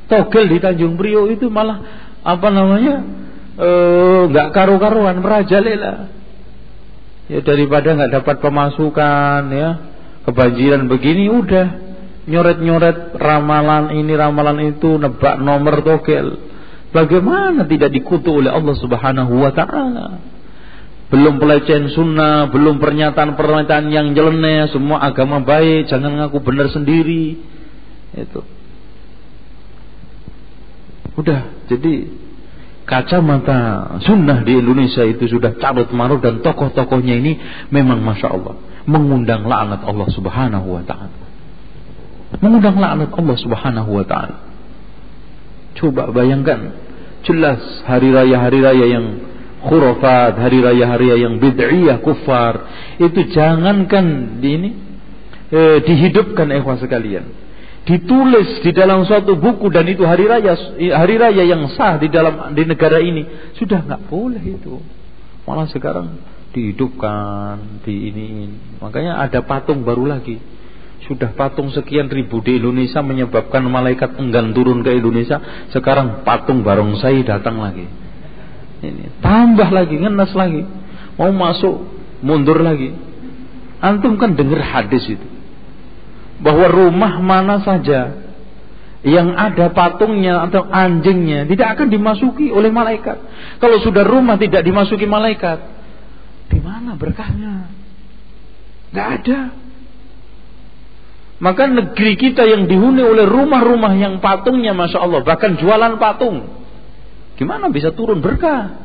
Togel 0.04 0.44
di 0.52 0.60
Tanjung 0.60 1.00
Priok 1.00 1.32
itu 1.32 1.48
malah 1.48 1.80
apa 2.20 2.48
namanya 2.52 3.04
eh, 3.56 4.20
nggak 4.28 4.48
e, 4.48 4.52
karu-karuan 4.52 5.20
merajalela. 5.24 6.12
Ya 7.28 7.40
daripada 7.44 7.92
nggak 7.92 8.12
dapat 8.20 8.36
pemasukan 8.40 9.42
ya 9.52 9.70
kebanjiran 10.24 10.88
begini 10.88 11.28
udah 11.28 11.66
nyoret-nyoret 12.28 13.16
ramalan 13.16 13.96
ini 13.96 14.12
ramalan 14.12 14.76
itu 14.76 15.00
nebak 15.00 15.40
nomor 15.40 15.80
togel. 15.80 16.44
Bagaimana 16.88 17.68
tidak 17.68 17.92
dikutuk 17.92 18.44
oleh 18.44 18.52
Allah 18.52 18.76
Subhanahu 18.76 19.32
wa 19.44 19.52
taala? 19.52 20.37
Belum 21.08 21.40
pelecehan 21.40 21.88
sunnah, 21.88 22.52
belum 22.52 22.76
pernyataan-pernyataan 22.76 23.88
yang 23.88 24.12
nyeleneh, 24.12 24.68
semua 24.68 25.00
agama 25.00 25.40
baik, 25.40 25.88
jangan 25.88 26.20
ngaku 26.20 26.38
benar 26.44 26.68
sendiri. 26.68 27.40
Itu. 28.12 28.44
Udah, 31.16 31.64
jadi 31.66 32.12
kacamata 32.84 34.00
sunnah 34.04 34.44
di 34.44 34.60
Indonesia 34.60 35.04
itu 35.04 35.28
sudah 35.28 35.56
carut 35.56 35.88
marut 35.96 36.20
dan 36.20 36.44
tokoh-tokohnya 36.44 37.20
ini 37.20 37.36
memang 37.72 38.00
masya 38.04 38.28
Allah 38.32 38.56
mengundang 38.88 39.44
laknat 39.44 39.84
Allah 39.84 40.08
Subhanahu 40.08 40.68
Wa 40.80 40.82
Taala. 40.88 41.18
Mengundang 42.40 42.80
laknat 42.80 43.12
Allah 43.12 43.36
Subhanahu 43.36 43.90
Wa 44.00 44.04
Taala. 44.08 44.36
Coba 45.76 46.08
bayangkan, 46.08 46.72
jelas 47.28 47.60
hari 47.84 48.08
raya 48.08 48.40
hari 48.40 48.64
raya 48.64 48.86
yang 48.88 49.27
khurafat, 49.64 50.38
hari 50.38 50.62
raya-hari 50.62 51.10
raya 51.10 51.26
yang 51.26 51.42
bid'iyah 51.42 51.98
kufar, 52.02 52.54
itu 53.02 53.26
jangankan 53.34 54.38
di 54.38 54.48
ini 54.54 54.70
eh, 55.50 55.78
dihidupkan 55.82 56.46
ikhwan 56.54 56.78
sekalian. 56.78 57.26
Ditulis 57.88 58.60
di 58.60 58.70
dalam 58.76 59.08
suatu 59.08 59.40
buku 59.40 59.72
dan 59.72 59.88
itu 59.88 60.04
hari 60.04 60.28
raya 60.28 60.52
hari 60.92 61.16
raya 61.16 61.40
yang 61.40 61.72
sah 61.72 61.96
di 61.96 62.12
dalam 62.12 62.52
di 62.52 62.68
negara 62.68 63.00
ini 63.00 63.54
sudah 63.56 63.80
nggak 63.80 64.12
boleh 64.12 64.44
itu. 64.44 64.76
Malah 65.48 65.64
sekarang 65.72 66.20
dihidupkan, 66.52 67.80
di 67.88 68.12
ini. 68.12 68.28
Makanya 68.82 69.24
ada 69.24 69.40
patung 69.40 69.88
baru 69.88 70.04
lagi. 70.04 70.36
Sudah 71.08 71.32
patung 71.32 71.72
sekian 71.72 72.12
ribu 72.12 72.44
di 72.44 72.60
Indonesia 72.60 73.00
menyebabkan 73.00 73.64
malaikat 73.64 74.20
enggan 74.20 74.52
turun 74.52 74.84
ke 74.84 74.92
Indonesia. 74.92 75.40
Sekarang 75.72 76.26
patung 76.28 76.60
barongsai 76.60 77.24
datang 77.24 77.56
lagi. 77.56 77.88
Ini 78.78 79.18
tambah 79.18 79.68
lagi, 79.74 79.98
ngenes 79.98 80.32
lagi. 80.34 80.62
Mau 81.18 81.34
masuk, 81.34 81.82
mundur 82.22 82.62
lagi. 82.62 82.94
Antum 83.82 84.18
kan 84.18 84.38
dengar 84.38 84.62
hadis 84.62 85.06
itu. 85.06 85.26
Bahwa 86.38 86.70
rumah 86.70 87.18
mana 87.18 87.58
saja 87.66 88.14
yang 89.02 89.34
ada 89.34 89.70
patungnya 89.70 90.46
atau 90.50 90.66
anjingnya 90.66 91.46
tidak 91.46 91.78
akan 91.78 91.90
dimasuki 91.90 92.50
oleh 92.50 92.70
malaikat. 92.70 93.18
Kalau 93.58 93.78
sudah 93.82 94.06
rumah 94.06 94.38
tidak 94.38 94.62
dimasuki 94.62 95.06
malaikat, 95.06 95.58
di 96.50 96.58
mana 96.62 96.94
berkahnya? 96.94 97.70
Gak 98.94 99.08
ada. 99.22 99.40
Maka 101.38 101.70
negeri 101.70 102.18
kita 102.18 102.42
yang 102.42 102.66
dihuni 102.66 102.98
oleh 102.98 103.22
rumah-rumah 103.22 103.94
yang 103.94 104.18
patungnya 104.18 104.74
Masya 104.74 104.98
Allah 104.98 105.22
Bahkan 105.22 105.62
jualan 105.62 105.94
patung 106.02 106.57
Gimana 107.38 107.70
bisa 107.70 107.94
turun 107.94 108.18
berkah? 108.18 108.82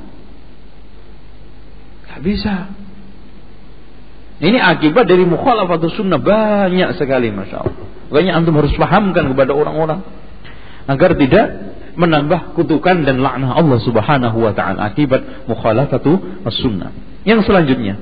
Gak 2.06 2.22
bisa. 2.22 2.70
Ini 4.38 4.62
akibat 4.62 5.10
dari 5.10 5.26
mukhalafatus 5.26 5.98
sunnah 5.98 6.22
banyak 6.22 6.94
sekali 7.02 7.34
Masya 7.34 7.58
Allah. 7.66 7.86
Makanya 8.14 8.32
antum 8.38 8.54
harus 8.62 8.76
pahamkan 8.78 9.34
kepada 9.34 9.58
orang-orang. 9.58 10.06
Agar 10.86 11.18
tidak 11.18 11.46
menambah 11.98 12.54
kutukan 12.54 13.06
dan 13.06 13.22
laknah 13.22 13.58
Allah 13.58 13.80
subhanahu 13.82 14.38
wa 14.38 14.54
ta'ala. 14.54 14.94
Akibat 14.94 15.50
mukhalafatu 15.50 16.46
sunnah. 16.62 16.94
Yang 17.26 17.50
selanjutnya. 17.50 17.98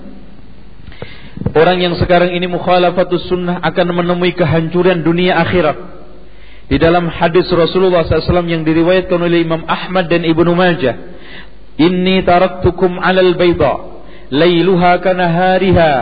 Orang 1.51 1.79
yang 1.83 1.95
sekarang 1.99 2.31
ini 2.35 2.47
mukhalafatus 2.47 3.27
sunnah 3.27 3.59
akan 3.63 3.87
menemui 3.91 4.35
kehancuran 4.35 5.03
dunia 5.03 5.39
akhirat. 5.39 5.77
Di 6.69 6.77
dalam 6.79 7.09
hadis 7.09 7.49
Rasulullah 7.51 8.05
SAW 8.05 8.47
yang 8.47 8.63
diriwayatkan 8.63 9.19
oleh 9.19 9.43
Imam 9.43 9.65
Ahmad 9.65 10.07
dan 10.07 10.23
Ibnu 10.23 10.51
Majah. 10.55 10.95
Inni 11.79 12.21
taraktukum 12.21 13.01
alal 13.01 13.35
bayda. 13.35 14.03
Layluha 14.31 15.01
kanahariha. 15.01 15.93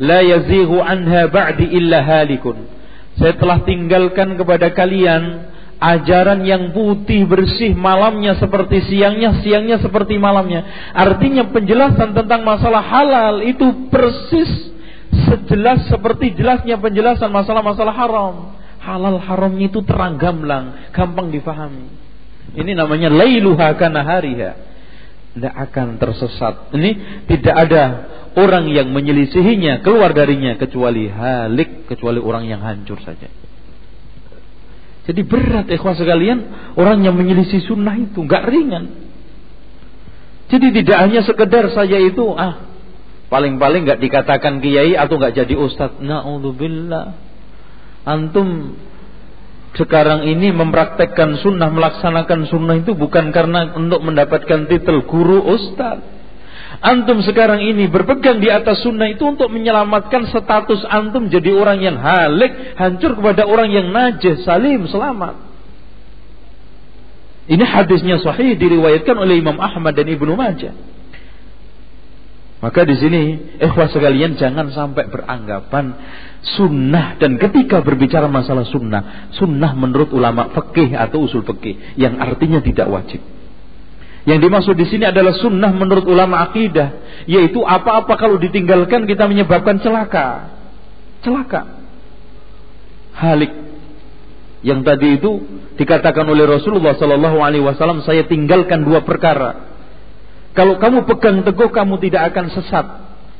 La 0.00 0.24
yazighu 0.24 0.80
anha 0.80 1.28
ba'di 1.28 1.68
illa 1.76 2.00
halikun. 2.00 2.64
Saya 3.20 3.36
telah 3.36 3.60
tinggalkan 3.68 4.40
kepada 4.40 4.72
kalian 4.72 5.50
ajaran 5.80 6.44
yang 6.44 6.76
putih 6.76 7.24
bersih 7.24 7.72
malamnya 7.72 8.36
seperti 8.36 8.84
siangnya, 8.84 9.40
siangnya 9.40 9.80
seperti 9.80 10.20
malamnya. 10.20 10.92
Artinya 10.92 11.48
penjelasan 11.52 12.16
tentang 12.16 12.44
masalah 12.44 12.84
halal 12.84 13.40
itu 13.44 13.88
persis 13.92 14.72
sejelas 15.10 15.90
seperti 15.90 16.38
jelasnya 16.38 16.78
penjelasan 16.78 17.28
masalah-masalah 17.34 17.94
haram 17.94 18.59
halal 18.96 19.22
haramnya 19.22 19.70
itu 19.70 19.80
terang 19.86 20.18
gamblang, 20.18 20.90
gampang 20.90 21.30
difahami. 21.30 21.86
Ini 22.58 22.74
namanya 22.74 23.08
lailuha 23.10 23.78
kana 23.78 24.02
hariha. 24.02 24.52
Tidak 25.30 25.54
akan 25.54 26.02
tersesat. 26.02 26.74
Ini 26.74 26.90
tidak 27.30 27.54
ada 27.54 27.82
orang 28.34 28.66
yang 28.70 28.90
menyelisihinya 28.90 29.86
keluar 29.86 30.10
darinya 30.10 30.58
kecuali 30.58 31.06
halik, 31.06 31.86
kecuali 31.86 32.18
orang 32.18 32.50
yang 32.50 32.58
hancur 32.62 32.98
saja. 33.02 33.30
Jadi 35.06 35.22
berat 35.26 35.66
ikhwah 35.70 35.94
sekalian 35.94 36.38
orang 36.78 37.02
yang 37.02 37.14
menyelisih 37.14 37.62
sunnah 37.66 37.94
itu 37.98 38.26
nggak 38.26 38.44
ringan. 38.46 38.84
Jadi 40.50 40.82
tidak 40.82 40.98
hanya 40.98 41.22
sekedar 41.22 41.70
saya 41.70 41.98
itu 42.02 42.34
ah 42.34 42.66
paling-paling 43.30 43.86
nggak 43.86 44.02
dikatakan 44.02 44.58
kiai 44.58 44.98
atau 44.98 45.14
nggak 45.18 45.34
jadi 45.34 45.54
ustadz. 45.54 46.02
Naudzubillah 46.02 47.29
antum 48.04 48.76
sekarang 49.78 50.26
ini 50.26 50.50
mempraktekkan 50.50 51.38
sunnah, 51.38 51.70
melaksanakan 51.70 52.50
sunnah 52.50 52.82
itu 52.82 52.98
bukan 52.98 53.30
karena 53.30 53.70
untuk 53.78 54.02
mendapatkan 54.02 54.66
titel 54.66 55.06
guru 55.06 55.46
ustaz. 55.46 56.02
Antum 56.80 57.20
sekarang 57.22 57.60
ini 57.60 57.86
berpegang 57.86 58.40
di 58.40 58.48
atas 58.48 58.82
sunnah 58.82 59.10
itu 59.10 59.22
untuk 59.26 59.52
menyelamatkan 59.52 60.26
status 60.32 60.80
antum 60.88 61.28
jadi 61.28 61.54
orang 61.54 61.78
yang 61.82 62.00
halik, 62.00 62.74
hancur 62.78 63.14
kepada 63.14 63.46
orang 63.46 63.68
yang 63.70 63.92
najis, 63.94 64.42
salim, 64.42 64.88
selamat. 64.88 65.50
Ini 67.50 67.64
hadisnya 67.66 68.22
sahih 68.22 68.54
diriwayatkan 68.54 69.18
oleh 69.18 69.42
Imam 69.42 69.58
Ahmad 69.58 69.98
dan 69.98 70.06
Ibnu 70.06 70.38
Majah. 70.38 70.72
Maka 72.60 72.84
di 72.84 72.92
sini 73.00 73.20
ikhwah 73.56 73.88
sekalian 73.88 74.36
jangan 74.36 74.68
sampai 74.68 75.08
beranggapan 75.08 75.96
sunnah 76.44 77.16
dan 77.16 77.40
ketika 77.40 77.80
berbicara 77.80 78.28
masalah 78.28 78.68
sunnah, 78.68 79.32
sunnah 79.32 79.72
menurut 79.72 80.12
ulama 80.12 80.52
fikih 80.52 80.92
atau 80.92 81.24
usul 81.24 81.40
fikih 81.40 81.96
yang 81.96 82.20
artinya 82.20 82.60
tidak 82.60 82.84
wajib. 82.92 83.24
Yang 84.28 84.38
dimaksud 84.44 84.74
di 84.76 84.84
sini 84.92 85.08
adalah 85.08 85.32
sunnah 85.32 85.72
menurut 85.72 86.04
ulama 86.04 86.44
akidah, 86.44 87.24
yaitu 87.24 87.64
apa-apa 87.64 88.20
kalau 88.20 88.36
ditinggalkan 88.36 89.08
kita 89.08 89.24
menyebabkan 89.24 89.80
celaka. 89.80 90.52
Celaka. 91.24 91.80
Halik. 93.16 93.52
Yang 94.60 94.80
tadi 94.84 95.08
itu 95.16 95.30
dikatakan 95.80 96.28
oleh 96.28 96.44
Rasulullah 96.44 96.92
Sallallahu 97.00 97.40
Alaihi 97.40 97.64
Wasallam, 97.64 98.04
saya 98.04 98.28
tinggalkan 98.28 98.84
dua 98.84 99.00
perkara. 99.00 99.79
Kalau 100.50 100.82
kamu 100.82 101.06
pegang 101.06 101.46
teguh, 101.46 101.70
kamu 101.70 101.94
tidak 102.02 102.34
akan 102.34 102.46
sesat. 102.50 102.86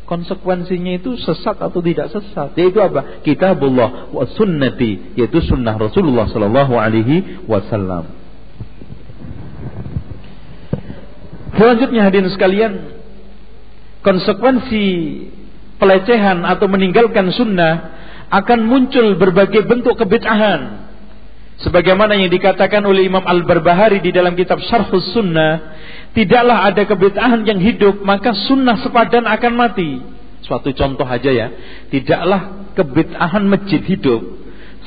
Konsekuensinya 0.07 0.99
itu 0.99 1.15
sesat 1.23 1.59
atau 1.59 1.79
tidak 1.83 2.11
sesat. 2.11 2.55
Yaitu 2.59 2.83
apa? 2.83 3.23
Kitabullah 3.23 4.11
wa 4.11 4.27
sunnati, 4.27 5.15
yaitu 5.15 5.39
sunnah 5.43 5.79
Rasulullah 5.79 6.27
Sallallahu 6.27 6.75
Alaihi 6.75 7.47
Wasallam. 7.47 8.11
Selanjutnya 11.55 12.07
hadirin 12.07 12.31
sekalian, 12.31 12.73
konsekuensi 14.07 14.87
pelecehan 15.79 16.47
atau 16.47 16.67
meninggalkan 16.71 17.31
sunnah 17.35 18.01
akan 18.31 18.67
muncul 18.67 19.19
berbagai 19.19 19.67
bentuk 19.67 19.99
kebid'ahan. 19.99 20.90
Sebagaimana 21.61 22.17
yang 22.17 22.33
dikatakan 22.33 22.81
oleh 22.89 23.05
Imam 23.05 23.21
Al-Barbahari 23.21 24.01
di 24.01 24.17
dalam 24.17 24.33
kitab 24.33 24.65
Syarhus 24.65 25.13
Sunnah, 25.13 25.77
tidaklah 26.17 26.65
ada 26.65 26.89
kebid'ahan 26.89 27.45
yang 27.45 27.61
hidup, 27.61 28.01
maka 28.01 28.33
sunnah 28.49 28.81
sepadan 28.81 29.29
akan 29.29 29.53
mati. 29.61 30.01
Suatu 30.41 30.73
contoh 30.73 31.05
aja 31.05 31.29
ya, 31.29 31.53
tidaklah 31.93 32.73
kebid'ahan 32.73 33.45
masjid 33.45 33.85
hidup, 33.85 34.25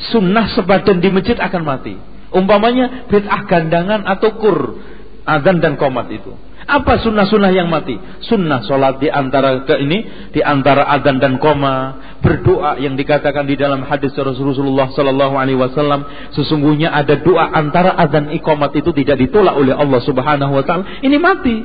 sunnah 0.09 0.49
sepadan 0.57 0.97
di 0.97 1.13
masjid 1.13 1.37
akan 1.37 1.61
mati. 1.61 1.93
Umpamanya 2.33 3.05
bid'ah 3.05 3.45
gandangan 3.45 4.09
atau 4.09 4.33
kur, 4.41 4.81
azan 5.29 5.61
dan 5.61 5.77
komat 5.77 6.09
itu. 6.09 6.33
Apa 6.63 7.03
sunnah-sunnah 7.03 7.51
yang 7.51 7.67
mati? 7.67 7.99
Sunnah 8.23 8.63
sholat 8.63 9.03
di 9.03 9.11
antara 9.11 9.67
ke 9.67 9.75
ini, 9.83 10.31
di 10.31 10.39
antara 10.39 10.87
adzan 10.87 11.19
dan 11.19 11.35
koma, 11.35 11.99
berdoa 12.23 12.79
yang 12.79 12.95
dikatakan 12.95 13.43
di 13.43 13.59
dalam 13.59 13.83
hadis 13.83 14.15
Rasulullah 14.15 14.87
Sallallahu 14.95 15.35
Alaihi 15.35 15.59
Wasallam, 15.59 16.31
sesungguhnya 16.31 16.95
ada 16.95 17.19
doa 17.19 17.51
antara 17.51 17.91
adzan 17.99 18.31
ikomat 18.31 18.71
itu 18.79 18.95
tidak 18.95 19.19
ditolak 19.19 19.59
oleh 19.59 19.75
Allah 19.75 19.99
Subhanahu 20.07 20.55
Wa 20.55 20.63
Taala. 20.63 20.83
Ini 21.03 21.17
mati. 21.19 21.57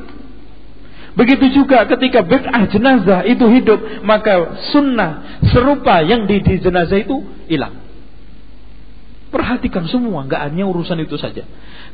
Begitu 1.18 1.50
juga 1.50 1.82
ketika 1.86 2.22
bid'ah 2.22 2.70
jenazah 2.70 3.26
itu 3.26 3.42
hidup, 3.50 4.06
maka 4.06 4.62
sunnah 4.70 5.42
serupa 5.50 5.98
yang 6.06 6.30
di, 6.30 6.38
di 6.42 6.62
jenazah 6.62 6.94
itu 6.94 7.26
hilang. 7.50 7.74
Perhatikan 9.34 9.90
semua, 9.90 10.24
nggak 10.24 10.40
hanya 10.46 10.64
urusan 10.70 11.02
itu 11.02 11.18
saja. 11.18 11.42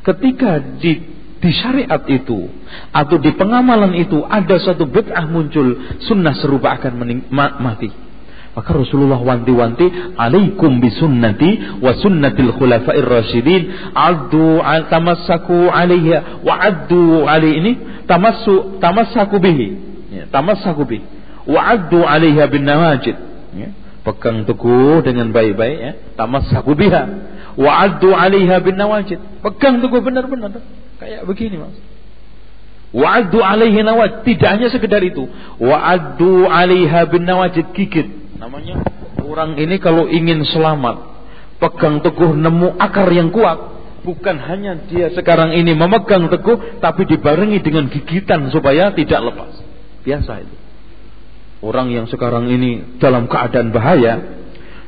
Ketika 0.05 0.61
di 0.77 1.24
di 1.45 1.53
syariat 1.53 2.01
itu 2.09 2.49
atau 2.89 3.21
di 3.21 3.29
pengamalan 3.37 3.93
itu 3.93 4.25
ada 4.25 4.57
suatu 4.57 4.89
bid'ah 4.89 5.29
muncul, 5.29 5.77
sunnah 6.01 6.33
serupa 6.41 6.73
akan 6.81 7.21
mati. 7.61 7.93
Maka 8.55 8.71
Rasulullah 8.71 9.19
wanti-wanti, 9.19 10.15
"Alaikum 10.15 10.79
bisunnati 10.79 11.77
wa 11.83 11.91
sunnatil 11.99 12.55
khulafa'ir 12.55 13.03
rasyidin, 13.03 13.61
addu 13.91 14.63
al 14.63 14.87
tamassaku 14.87 15.69
'alaiha 15.69 16.39
wa 16.39 16.55
addu 16.63 17.27
'alai 17.27 17.51
ini 17.61 17.71
tamassu 18.07 18.79
tamassaku 18.79 19.37
bihi." 19.43 19.67
Ya, 20.15 20.23
tamassaku 20.31 20.87
bihi 20.87 21.05
wa 21.45 21.61
addu 21.61 21.99
'alaiha 21.99 22.47
bin 22.47 22.63
nawajid. 22.63 23.19
Ya, 23.59 23.69
pegang 24.07 24.47
teguh 24.47 25.03
dengan 25.03 25.35
baik-baik 25.35 25.77
ya, 25.77 25.91
tamassaku 26.15 26.79
biha 26.79 27.03
wa 27.59 27.71
addu 27.83 28.15
'alaiha 28.15 28.55
bin 28.63 28.79
nawajid. 28.79 29.19
Pegang 29.43 29.83
teguh 29.83 29.99
benar-benar. 29.99 30.63
Kayak 31.05 31.21
begini 31.29 31.61
mas. 31.61 31.77
Wa'addu 32.89 33.37
alaihi 33.45 33.85
nawaj. 33.85 34.25
Tidak 34.25 34.49
hanya 34.49 34.73
sekedar 34.73 35.05
itu. 35.05 35.29
Wa'addu 35.61 36.49
alaiha 36.49 37.05
bin 37.13 37.29
nawajid 37.29 37.77
gigit. 37.77 38.09
Namanya 38.41 38.81
orang 39.21 39.53
ini 39.61 39.77
kalau 39.77 40.09
ingin 40.09 40.41
selamat. 40.49 41.13
Pegang 41.61 42.01
teguh 42.01 42.33
nemu 42.33 42.81
akar 42.81 43.05
yang 43.13 43.29
kuat. 43.29 43.77
Bukan 44.01 44.37
hanya 44.37 44.81
dia 44.89 45.13
sekarang 45.13 45.53
ini 45.53 45.77
memegang 45.77 46.25
teguh. 46.25 46.81
Tapi 46.81 47.05
dibarengi 47.05 47.61
dengan 47.61 47.85
gigitan 47.85 48.49
supaya 48.49 48.89
tidak 48.97 49.21
lepas. 49.29 49.61
Biasa 50.01 50.41
itu. 50.41 50.55
Orang 51.61 51.93
yang 51.93 52.09
sekarang 52.09 52.49
ini 52.49 52.97
dalam 52.97 53.29
keadaan 53.29 53.69
bahaya. 53.69 54.41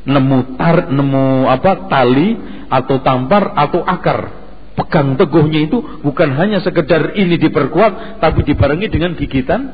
Nemu 0.07 0.57
tar, 0.57 0.89
nemu 0.89 1.45
apa 1.45 1.91
tali 1.91 2.33
atau 2.73 3.03
tampar 3.05 3.53
atau 3.53 3.83
akar 3.85 4.46
pegang 4.77 5.17
teguhnya 5.17 5.65
itu 5.65 5.81
bukan 6.05 6.37
hanya 6.37 6.61
sekedar 6.61 7.17
ini 7.17 7.41
diperkuat 7.41 8.21
tapi 8.21 8.45
dibarengi 8.45 8.87
dengan 8.93 9.17
gigitan 9.17 9.73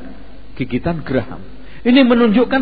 gigitan 0.56 1.04
geraham. 1.04 1.43
Ini 1.84 2.08
menunjukkan 2.08 2.62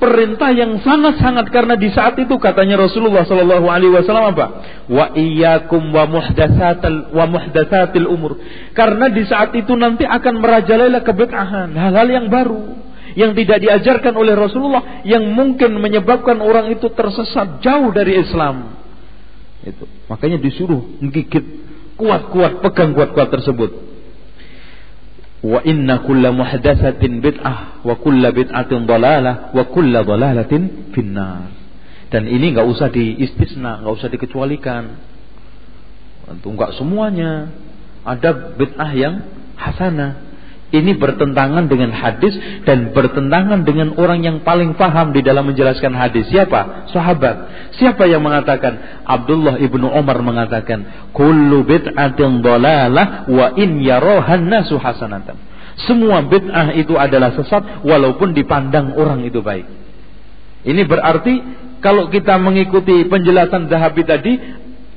perintah 0.00 0.48
yang 0.50 0.80
sangat-sangat 0.80 1.52
karena 1.52 1.76
di 1.76 1.92
saat 1.92 2.16
itu 2.16 2.34
katanya 2.40 2.88
Rasulullah 2.88 3.22
Shallallahu 3.28 3.68
Alaihi 3.68 3.92
Wasallam 3.92 4.32
apa? 4.32 4.46
Wa 4.88 5.12
iyyakum 5.12 5.92
wa 5.92 6.08
muhdatsatil 6.08 7.12
wa 7.12 7.24
muhdatsatil 7.28 8.08
umur. 8.08 8.40
Karena 8.72 9.12
di 9.12 9.28
saat 9.28 9.52
itu 9.52 9.76
nanti 9.76 10.08
akan 10.08 10.40
merajalela 10.40 11.04
kebid'ahan, 11.04 11.76
hal-hal 11.76 12.08
yang 12.08 12.26
baru 12.32 12.82
yang 13.12 13.36
tidak 13.36 13.60
diajarkan 13.60 14.16
oleh 14.16 14.32
Rasulullah 14.32 15.04
yang 15.04 15.22
mungkin 15.36 15.76
menyebabkan 15.76 16.40
orang 16.40 16.72
itu 16.72 16.88
tersesat 16.96 17.60
jauh 17.60 17.92
dari 17.92 18.24
Islam. 18.24 18.72
Itu. 19.62 19.86
Makanya 20.10 20.42
disuruh 20.42 20.80
menggigit 20.98 21.61
kuat-kuat 22.02 22.58
pegang 22.66 22.98
kuat-kuat 22.98 23.30
tersebut. 23.30 23.70
Wa 25.42 25.62
inna 25.62 26.02
kulla 26.02 26.34
muhdatsatin 26.34 27.22
bid'ah 27.22 27.82
wa 27.86 27.94
kulla 27.98 28.34
bid'atin 28.34 28.90
dhalalah 28.90 29.54
wa 29.54 29.64
kulla 29.70 30.02
dhalalatin 30.02 30.90
finnar. 30.90 31.50
Dan 32.10 32.26
ini 32.26 32.52
nggak 32.52 32.66
usah 32.66 32.90
diistisna, 32.90 33.86
nggak 33.86 33.94
usah 33.94 34.08
dikecualikan. 34.10 34.84
Tentu 36.26 36.48
nggak 36.50 36.74
semuanya. 36.74 37.54
Ada 38.02 38.58
bid'ah 38.58 38.90
yang 38.98 39.14
hasanah. 39.54 40.31
Ini 40.72 40.96
bertentangan 40.96 41.68
dengan 41.68 41.92
hadis 41.92 42.32
dan 42.64 42.96
bertentangan 42.96 43.68
dengan 43.68 43.92
orang 44.00 44.24
yang 44.24 44.40
paling 44.40 44.72
paham 44.72 45.12
di 45.12 45.20
dalam 45.20 45.44
menjelaskan 45.52 45.92
hadis. 45.92 46.32
Siapa? 46.32 46.88
Sahabat. 46.88 47.68
Siapa 47.76 48.08
yang 48.08 48.24
mengatakan? 48.24 49.04
Abdullah 49.04 49.60
ibnu 49.60 49.84
Umar 49.92 50.24
mengatakan, 50.24 51.12
"Kullu 51.12 51.68
bid'atin 51.68 52.40
dhalalah 52.40 53.28
wa 53.28 53.52
in 53.60 53.84
yarohan 53.84 54.48
nasu 54.48 54.80
hasanatan." 54.80 55.36
Semua 55.84 56.24
bid'ah 56.24 56.72
itu 56.72 56.96
adalah 56.96 57.36
sesat 57.36 57.84
walaupun 57.84 58.32
dipandang 58.32 58.96
orang 58.96 59.28
itu 59.28 59.44
baik. 59.44 59.68
Ini 60.64 60.88
berarti 60.88 61.34
kalau 61.82 62.08
kita 62.08 62.38
mengikuti 62.38 63.02
penjelasan 63.10 63.66
Zahabi 63.66 64.06
tadi, 64.06 64.32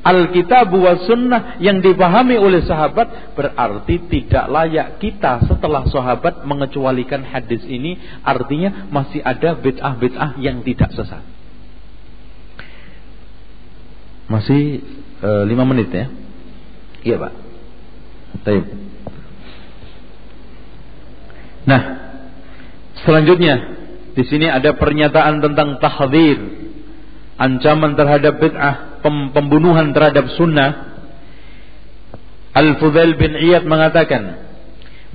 Alkitab 0.05 0.69
wa 0.69 1.01
sunnah 1.01 1.57
yang 1.57 1.81
dipahami 1.81 2.37
oleh 2.37 2.61
sahabat 2.61 3.33
berarti 3.33 4.05
tidak 4.05 4.45
layak 4.53 5.01
kita 5.01 5.49
setelah 5.49 5.81
sahabat 5.89 6.45
mengecualikan 6.45 7.25
hadis 7.25 7.65
ini 7.65 7.97
artinya 8.21 8.85
masih 8.93 9.25
ada 9.25 9.57
bid'ah-bid'ah 9.57 10.37
yang 10.37 10.61
tidak 10.61 10.93
sesat. 10.93 11.25
Masih 14.29 14.85
e, 15.25 15.29
lima 15.49 15.65
menit 15.65 15.89
ya? 15.89 16.05
Iya 17.01 17.15
pak. 17.25 17.33
Baik. 18.45 18.65
Nah, 21.65 21.81
selanjutnya 23.01 23.55
di 24.13 24.21
sini 24.29 24.53
ada 24.53 24.77
pernyataan 24.77 25.41
tentang 25.41 25.81
tahdir, 25.81 26.37
ancaman 27.41 27.97
terhadap 27.97 28.37
bid'ah 28.37 28.94
pembunuhan 29.33 29.93
terhadap 29.93 30.33
sunnah 30.33 30.97
Al-Fudail 32.55 33.19
bin 33.19 33.35
Iyad 33.35 33.67
mengatakan 33.67 34.45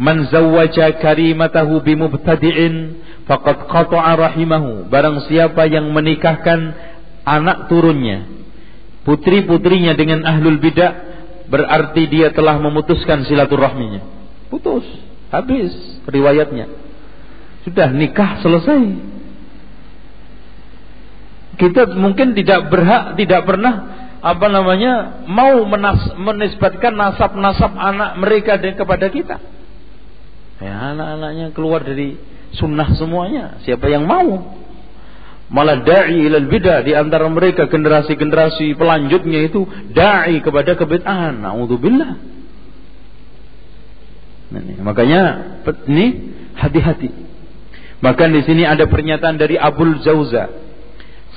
Man 0.01 0.33
zawwaja 0.33 0.97
karimatahu 0.97 1.85
bimubtadi'in 1.85 3.05
faqad 3.29 3.69
qata'a 3.69 4.17
rahimahu. 4.17 4.89
Barang 4.89 5.29
siapa 5.29 5.69
yang 5.69 5.93
menikahkan 5.93 6.73
anak 7.29 7.69
turunnya 7.69 8.25
putri-putrinya 9.05 9.93
dengan 9.97 10.25
ahlul 10.25 10.57
bidah 10.57 10.93
berarti 11.53 12.09
dia 12.09 12.33
telah 12.33 12.57
memutuskan 12.57 13.29
silaturahminya. 13.29 14.01
Putus 14.49 14.89
habis 15.29 15.73
riwayatnya. 16.09 16.69
Sudah 17.69 17.93
nikah 17.93 18.41
selesai 18.41 18.81
kita 21.61 21.93
mungkin 21.93 22.33
tidak 22.33 22.73
berhak, 22.73 23.21
tidak 23.21 23.45
pernah 23.45 23.75
apa 24.21 24.47
namanya 24.49 25.25
mau 25.29 25.61
menas, 25.69 26.17
menisbatkan 26.17 26.97
nasab-nasab 26.97 27.77
anak 27.77 28.17
mereka 28.17 28.57
kepada 28.57 29.13
kita. 29.13 29.37
Ya 30.61 30.93
anak-anaknya 30.97 31.53
keluar 31.53 31.85
dari 31.85 32.17
sunnah 32.57 32.97
semuanya. 32.97 33.61
Siapa 33.65 33.89
yang 33.89 34.09
mau? 34.09 34.57
Malah 35.51 35.83
da'i 35.83 36.31
ilal 36.31 36.47
bidah 36.47 36.87
di 36.87 36.95
antara 36.95 37.27
mereka 37.27 37.67
generasi-generasi 37.67 38.79
pelanjutnya 38.79 39.51
itu 39.51 39.67
da'i 39.91 40.39
kepada 40.41 40.79
kebid'ahan. 40.79 41.43
Nauzubillah. 41.43 42.13
Nah, 44.51 44.63
makanya 44.85 45.23
ini 45.91 46.07
hati-hati. 46.55 47.11
Bahkan 48.01 48.29
di 48.33 48.43
sini 48.47 48.63
ada 48.65 48.87
pernyataan 48.87 49.37
dari 49.37 49.59
Abul 49.59 49.99
Jauza. 50.01 50.70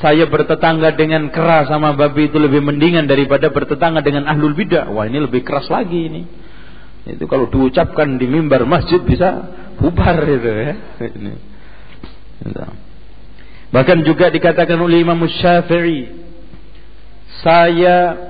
Saya 0.03 0.27
bertetangga 0.27 0.91
dengan 0.99 1.31
keras 1.31 1.71
sama 1.71 1.95
babi 1.95 2.27
itu 2.27 2.35
lebih 2.35 2.59
mendingan 2.59 3.07
daripada 3.07 3.47
bertetangga 3.47 4.03
dengan 4.03 4.27
ahlul 4.27 4.51
bidah. 4.51 4.91
Wah 4.91 5.07
ini 5.07 5.23
lebih 5.23 5.47
keras 5.47 5.71
lagi 5.71 6.11
ini. 6.11 6.27
Itu 7.07 7.23
kalau 7.31 7.47
diucapkan 7.47 8.19
di 8.19 8.27
mimbar 8.27 8.67
masjid 8.67 8.99
bisa 8.99 9.47
bubar 9.79 10.19
itu 10.27 10.51
ya. 10.51 10.75
Ini. 11.07 11.33
Bahkan 13.71 14.03
juga 14.03 14.27
dikatakan 14.27 14.75
oleh 14.75 15.07
Imam 15.07 15.23
Syafi'i, 15.23 16.11
saya 17.39 18.27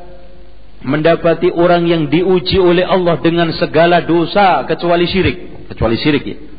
mendapati 0.86 1.50
orang 1.50 1.90
yang 1.90 2.06
diuji 2.06 2.62
oleh 2.62 2.86
Allah 2.86 3.18
dengan 3.18 3.50
segala 3.58 4.06
dosa 4.06 4.62
kecuali 4.70 5.10
syirik, 5.10 5.74
kecuali 5.74 5.98
syirik 5.98 6.22
ya 6.22 6.53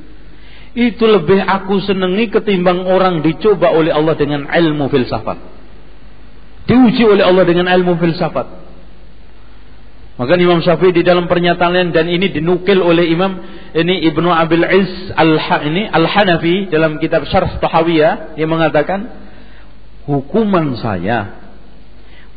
itu 0.74 1.06
lebih 1.06 1.38
aku 1.38 1.78
senangi 1.86 2.34
ketimbang 2.34 2.82
orang 2.82 3.22
dicoba 3.22 3.70
oleh 3.70 3.94
Allah 3.94 4.18
dengan 4.18 4.50
ilmu 4.50 4.90
filsafat. 4.90 5.38
Diuji 6.66 7.06
oleh 7.06 7.22
Allah 7.22 7.46
dengan 7.46 7.70
ilmu 7.70 7.94
filsafat. 7.94 8.66
Maka 10.14 10.38
Imam 10.38 10.62
Syafi'i 10.62 10.94
di 10.94 11.02
dalam 11.02 11.26
pernyataan 11.26 11.74
lain 11.74 11.90
dan 11.90 12.06
ini 12.06 12.30
dinukil 12.30 12.78
oleh 12.78 13.10
Imam 13.10 13.34
ini 13.74 14.06
Ibnu 14.06 14.30
Abil 14.30 14.62
Is 14.62 15.10
al 15.10 15.34
ini 15.66 15.90
Al 15.90 16.06
Hanafi 16.06 16.70
dalam 16.70 17.02
kitab 17.02 17.26
Syarh 17.26 17.58
Tahawiyah 17.58 18.38
yang 18.38 18.50
mengatakan 18.50 19.10
hukuman 20.06 20.78
saya 20.78 21.42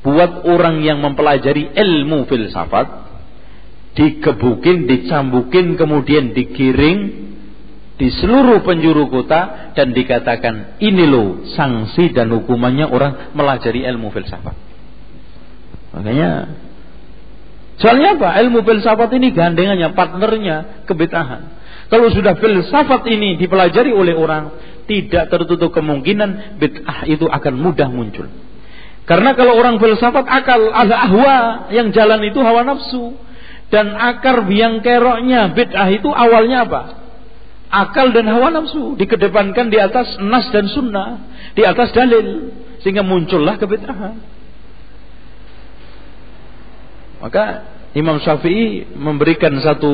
buat 0.02 0.46
orang 0.50 0.82
yang 0.82 1.06
mempelajari 1.06 1.70
ilmu 1.74 2.26
filsafat 2.26 2.88
dikebukin, 3.98 4.86
dicambukin, 4.86 5.74
kemudian 5.78 6.34
digiring 6.34 7.27
di 7.98 8.14
seluruh 8.14 8.62
penjuru 8.62 9.10
kota 9.10 9.74
dan 9.74 9.90
dikatakan 9.90 10.78
ini 10.78 11.10
loh 11.10 11.50
sanksi 11.50 12.14
dan 12.14 12.30
hukumannya 12.30 12.86
orang 12.86 13.34
melajari 13.34 13.90
ilmu 13.90 14.14
filsafat. 14.14 14.54
Makanya 15.98 16.46
soalnya 17.82 18.22
apa? 18.22 18.38
Ilmu 18.46 18.62
filsafat 18.62 19.10
ini 19.18 19.34
gandengannya, 19.34 19.98
partnernya 19.98 20.86
kebitahan. 20.86 21.58
Kalau 21.90 22.14
sudah 22.14 22.38
filsafat 22.38 23.02
ini 23.10 23.42
dipelajari 23.42 23.90
oleh 23.90 24.14
orang, 24.14 24.54
tidak 24.86 25.34
tertutup 25.34 25.74
kemungkinan 25.74 26.62
bid'ah 26.62 27.10
itu 27.10 27.26
akan 27.26 27.54
mudah 27.58 27.90
muncul. 27.90 28.30
Karena 29.10 29.34
kalau 29.34 29.58
orang 29.58 29.82
filsafat 29.82 30.28
akal 30.30 30.70
ada 30.70 30.96
ahwa 31.02 31.38
yang 31.74 31.90
jalan 31.90 32.22
itu 32.30 32.38
hawa 32.46 32.62
nafsu 32.62 33.18
dan 33.74 33.98
akar 33.98 34.46
biang 34.46 34.86
keroknya 34.86 35.50
bid'ah 35.58 35.90
itu 35.90 36.14
awalnya 36.14 36.70
apa? 36.70 37.07
Akal 37.68 38.16
dan 38.16 38.28
hawa 38.32 38.52
nafsu 38.52 38.96
dikedepankan 38.96 39.68
di 39.68 39.78
atas 39.80 40.16
nas 40.24 40.48
dan 40.56 40.72
sunnah, 40.72 41.10
di 41.54 41.64
atas 41.68 41.92
dalil 41.92 42.52
sehingga 42.82 43.04
muncullah 43.04 43.60
kebid'ahan. 43.60 44.16
Maka 47.18 47.46
Imam 47.98 48.22
Syafi'i 48.22 48.94
memberikan 48.94 49.50
satu 49.58 49.90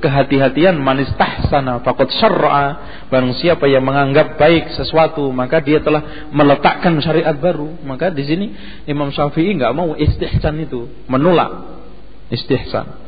kehati-hatian 0.00 0.80
manis 0.80 1.12
tahsana 1.20 1.84
faqad 1.84 2.08
syar'a 2.16 2.66
barang 3.12 3.36
siapa 3.36 3.68
yang 3.68 3.84
menganggap 3.84 4.40
baik 4.40 4.72
sesuatu 4.72 5.28
maka 5.28 5.60
dia 5.60 5.84
telah 5.84 6.32
meletakkan 6.32 6.96
syariat 7.04 7.36
baru. 7.36 7.68
Maka 7.84 8.08
di 8.08 8.24
sini 8.24 8.46
Imam 8.88 9.12
Syafi'i 9.12 9.52
nggak 9.60 9.76
mau 9.76 9.92
istihsan 9.92 10.56
itu 10.64 10.88
menolak 11.04 11.84
istihsan 12.32 13.03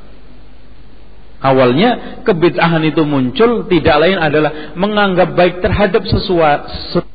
Awalnya 1.47 2.23
kebid'ahan 2.27 2.83
itu 2.83 3.07
muncul 3.07 3.71
tidak 3.71 3.97
lain 4.03 4.19
adalah 4.19 4.75
menganggap 4.75 5.31
baik 5.39 5.63
terhadap 5.63 6.03
sesuatu 6.03 7.07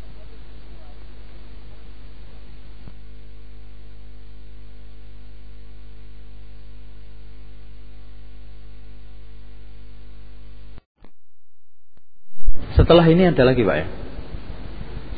Setelah 12.71 13.03
ini 13.11 13.27
ada 13.27 13.43
lagi 13.43 13.67
Pak 13.67 13.75
ya? 13.77 13.88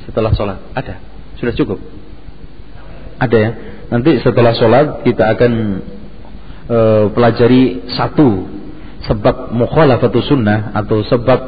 Setelah 0.09 0.33
sholat 0.33 0.57
Ada? 0.73 0.97
Sudah 1.37 1.53
cukup? 1.53 1.77
Ada 3.21 3.37
ya? 3.37 3.49
Nanti 3.93 4.17
setelah 4.25 4.57
sholat 4.57 5.05
kita 5.05 5.37
akan 5.37 5.51
uh, 6.67 7.05
pelajari 7.13 7.87
satu 7.93 8.62
sebab 9.07 9.51
mukhalafatu 9.51 10.23
sunnah 10.23 10.71
atau 10.75 11.03
sebab 11.03 11.39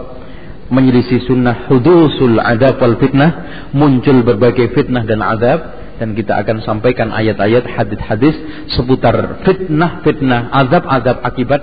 menyelisih 0.68 1.24
sunnah 1.30 1.70
hudusul 1.70 2.41
adab 2.41 2.82
wal 2.82 2.97
fitnah 2.97 3.32
muncul 3.72 4.26
berbagai 4.26 4.74
fitnah 4.74 5.06
dan 5.06 5.22
adab 5.22 5.60
dan 5.95 6.12
kita 6.12 6.36
akan 6.43 6.60
sampaikan 6.66 7.14
ayat-ayat 7.14 7.64
hadis-hadis 7.64 8.36
seputar 8.76 9.45
fitnah-fitnah 9.47 10.51
azab-azab 10.51 11.24
akibat 11.24 11.62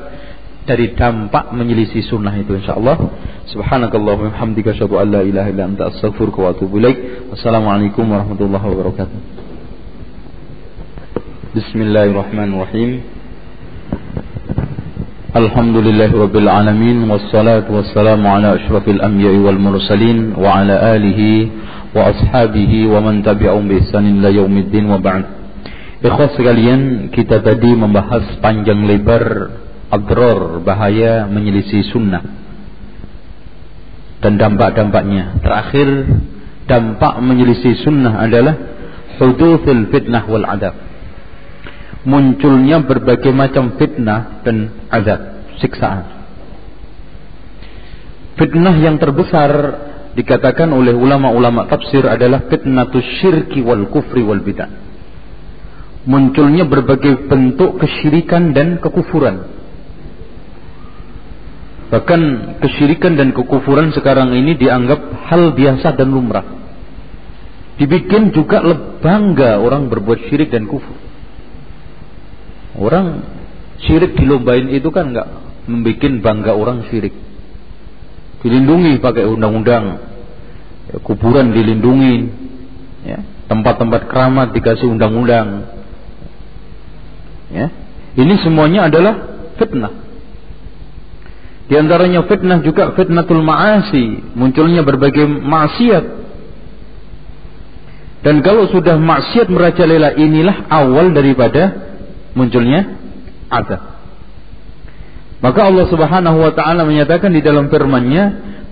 dari 0.63 0.95
dampak 0.95 1.51
menyelisih 1.51 2.07
sunnah 2.07 2.33
itu 2.39 2.55
insyaallah. 2.55 2.97
Subhanakallah 3.51 4.15
wa 4.15 4.31
bihamdika 4.31 4.73
asyhadu 4.73 4.95
an 5.03 5.11
la 5.11 5.21
ilaha 5.27 5.51
illa 5.51 5.65
anta 5.67 5.91
astaghfiruka 5.91 6.39
wa 6.39 6.49
atubu 6.55 6.79
ilaik. 6.79 7.29
Wassalamualaikum 7.35 8.07
warahmatullahi 8.07 8.67
wabarakatuh. 8.71 9.19
Bismillahirrahmanirrahim 11.53 13.05
الحمد 15.36 15.78
لله 15.78 16.12
رب 16.24 16.36
العالمين 16.36 16.98
والصلاة 17.12 17.68
والسلام 17.70 18.22
على 18.28 18.48
أشرف 18.58 18.86
الأنبياء 18.96 19.36
والمرسلين 19.46 20.18
وعلى 20.34 20.76
آله 20.96 21.22
وأصحابه 21.96 22.72
ومن 22.94 23.16
تبعهم 23.24 23.64
بإحسان 23.70 24.06
إلى 24.18 24.30
يوم 24.40 24.56
الدين 24.58 24.86
وبعد 24.90 25.24
Ikhwas 25.98 26.38
sekalian, 26.38 27.10
kita 27.10 27.42
tadi 27.42 27.74
membahas 27.74 28.38
panjang 28.38 28.86
lebar 28.86 29.50
adror 29.90 30.62
bahaya 30.62 31.26
menyelisih 31.26 31.90
sunnah 31.90 32.22
dan 34.22 34.38
dampak-dampaknya. 34.38 35.42
Terakhir, 35.42 35.90
dampak 36.70 37.18
menyelisih 37.18 37.82
sunnah 37.82 38.14
adalah 38.14 38.56
hudufil 39.18 39.90
fitnah 39.90 40.30
wal 40.30 40.46
adab 40.46 40.78
munculnya 42.03 42.83
berbagai 42.83 43.31
macam 43.31 43.79
fitnah 43.79 44.43
dan 44.43 44.87
azab, 44.91 45.21
siksaan. 45.63 46.05
Fitnah 48.35 48.75
yang 48.81 48.99
terbesar 48.99 49.51
dikatakan 50.19 50.69
oleh 50.75 50.93
ulama-ulama 50.93 51.69
tafsir 51.71 52.05
adalah 52.05 52.49
fitnatus 52.51 53.05
syirki 53.23 53.63
wal 53.63 53.87
kufri 53.89 54.25
wal 54.25 54.43
bidah. 54.43 54.69
Munculnya 56.03 56.67
berbagai 56.67 57.31
bentuk 57.31 57.79
kesyirikan 57.79 58.51
dan 58.51 58.83
kekufuran. 58.83 59.47
Bahkan 61.95 62.21
kesyirikan 62.59 63.15
dan 63.15 63.31
kekufuran 63.37 63.95
sekarang 63.95 64.35
ini 64.35 64.59
dianggap 64.59 64.99
hal 65.29 65.55
biasa 65.55 65.95
dan 65.95 66.09
lumrah. 66.11 66.47
Dibikin 67.79 68.35
juga 68.35 68.65
bangga 68.99 69.61
orang 69.63 69.87
berbuat 69.93 70.27
syirik 70.27 70.51
dan 70.51 70.67
kufur. 70.67 71.02
Orang 72.77 73.25
syirik 73.85 74.17
dilombain 74.17 74.73
itu 74.73 74.89
kan 74.89 75.13
nggak 75.13 75.29
membuat 75.69 76.13
bangga 76.25 76.53
orang 76.57 76.89
syirik. 76.89 77.13
Dilindungi 78.43 78.99
pakai 78.99 79.23
undang-undang, 79.29 80.03
ya, 80.91 80.97
kuburan 81.07 81.55
dilindungi, 81.55 82.17
ya, 83.07 83.23
tempat-tempat 83.47 84.11
keramat 84.11 84.49
dikasih 84.51 84.91
undang-undang. 84.91 85.71
Ya, 87.53 87.71
ini 88.19 88.35
semuanya 88.43 88.91
adalah 88.91 89.15
fitnah. 89.61 89.95
Di 91.71 91.79
antaranya 91.79 92.27
fitnah 92.27 92.59
juga 92.67 92.97
fitnatul 92.99 93.45
ma'asi, 93.47 94.35
munculnya 94.35 94.83
berbagai 94.83 95.29
maksiat. 95.29 96.05
Dan 98.27 98.43
kalau 98.43 98.67
sudah 98.71 98.99
maksiat 98.99 99.47
merajalela 99.51 100.19
inilah 100.19 100.67
awal 100.67 101.15
daripada 101.15 101.92
munculnya 102.33 102.99
azab. 103.53 103.93
Maka 105.43 105.61
Allah 105.67 105.87
Subhanahu 105.91 106.39
wa 106.39 106.53
taala 106.55 106.87
menyatakan 106.87 107.35
di 107.35 107.43
dalam 107.43 107.67
firman-Nya, 107.67 108.25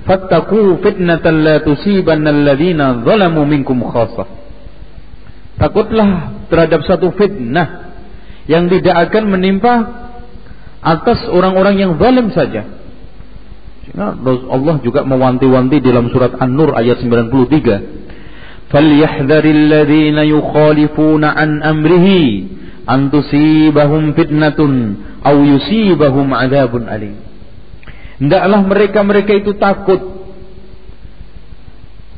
"Fattaqu 0.07 0.79
fitnatan 0.81 1.43
la 1.43 1.57
tusibanna 1.67 2.31
alladziina 2.31 3.03
zalamu 3.03 3.43
minkum 3.43 3.83
khassah." 3.83 4.31
Takutlah 5.59 6.41
terhadap 6.49 6.87
satu 6.87 7.11
fitnah 7.19 7.91
yang 8.47 8.71
tidak 8.71 9.11
akan 9.11 9.35
menimpa 9.35 9.75
atas 10.81 11.29
orang-orang 11.29 11.77
yang 11.77 11.93
zalim 12.01 12.33
saja. 12.33 12.65
Allah 13.91 14.77
juga 14.87 15.03
mewanti-wanti 15.03 15.83
dalam 15.83 16.09
surat 16.15 16.39
An-Nur 16.39 16.73
ayat 16.79 17.03
93. 17.03 17.83
"Falyahdharil 18.71 19.63
ladzina 19.67 20.23
yukhalifuna 20.23 21.35
an 21.35 21.67
amrihi 21.67 22.47
an 22.87 23.13
tusibahum 23.13 24.17
fitnatun 24.17 24.73
aw 25.25 25.37
yusibahum 25.37 26.33
adzabun 26.33 26.87
alim." 26.89 27.17
Hendaklah 28.21 28.61
mereka-mereka 28.69 29.33
itu 29.41 29.57
takut 29.57 30.01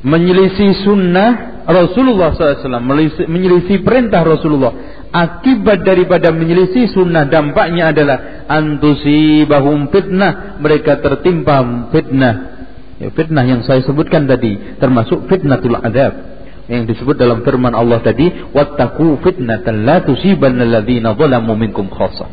menyelisih 0.02 0.82
sunnah 0.82 1.62
Rasulullah 1.62 2.34
SAW, 2.34 2.82
menyelisih 3.30 3.86
perintah 3.86 4.26
Rasulullah 4.26 4.74
Akibat 5.12 5.84
daripada 5.84 6.32
menyelisih 6.32 6.88
sunnah 6.88 7.28
dampaknya 7.28 7.92
adalah 7.92 8.48
bahum 9.44 9.92
fitnah. 9.92 10.56
Mereka 10.56 11.04
tertimpa 11.04 11.60
fitnah. 11.92 12.34
Ya, 12.96 13.12
fitnah 13.12 13.44
yang 13.44 13.60
saya 13.60 13.84
sebutkan 13.84 14.24
tadi 14.24 14.56
termasuk 14.80 15.28
fitnatul 15.28 15.76
adab 15.76 16.31
yang 16.72 16.88
disebut 16.88 17.20
dalam 17.20 17.44
firman 17.44 17.76
Allah 17.76 18.00
tadi 18.00 18.32
wattaqu 18.56 19.20
fitnatan 19.20 19.84
la 19.84 20.00
tusibanna 20.00 20.64
alladziina 20.64 21.12
zalamu 21.12 21.52
minkum 21.52 21.92
khassah. 21.92 22.32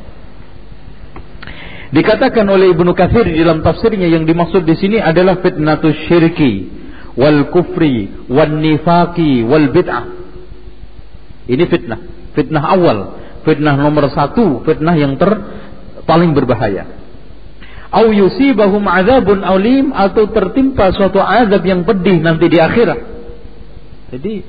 Dikatakan 1.90 2.46
oleh 2.46 2.72
Ibnu 2.72 2.94
Katsir 2.94 3.26
di 3.26 3.42
dalam 3.42 3.66
tafsirnya 3.66 4.08
yang 4.08 4.24
dimaksud 4.24 4.64
di 4.64 4.78
sini 4.78 4.98
adalah 5.02 5.42
fitnatus 5.42 6.08
syirki 6.08 6.70
wal 7.18 7.50
kufri 7.52 8.30
wan 8.30 8.62
nifaqi 8.62 9.44
wal 9.44 9.68
bid'ah. 9.74 10.06
Ini 11.50 11.66
fitnah 11.66 12.00
Fitnah 12.38 12.62
awal, 12.62 12.98
fitnah 13.44 13.76
nomor 13.76 14.08
satu, 14.14 14.62
fitnah 14.64 14.96
yang 14.96 15.18
ter 15.18 15.34
paling 16.06 16.32
berbahaya. 16.32 16.88
Au 17.90 18.14
yusibahum 18.14 18.86
azabun 18.86 19.42
alim 19.42 19.90
atau 19.90 20.30
tertimpa 20.30 20.94
suatu 20.94 21.18
azab 21.18 21.66
yang 21.66 21.82
pedih 21.84 22.22
nanti 22.22 22.46
di 22.48 22.62
akhirat. 22.62 23.19
Jadi 24.10 24.42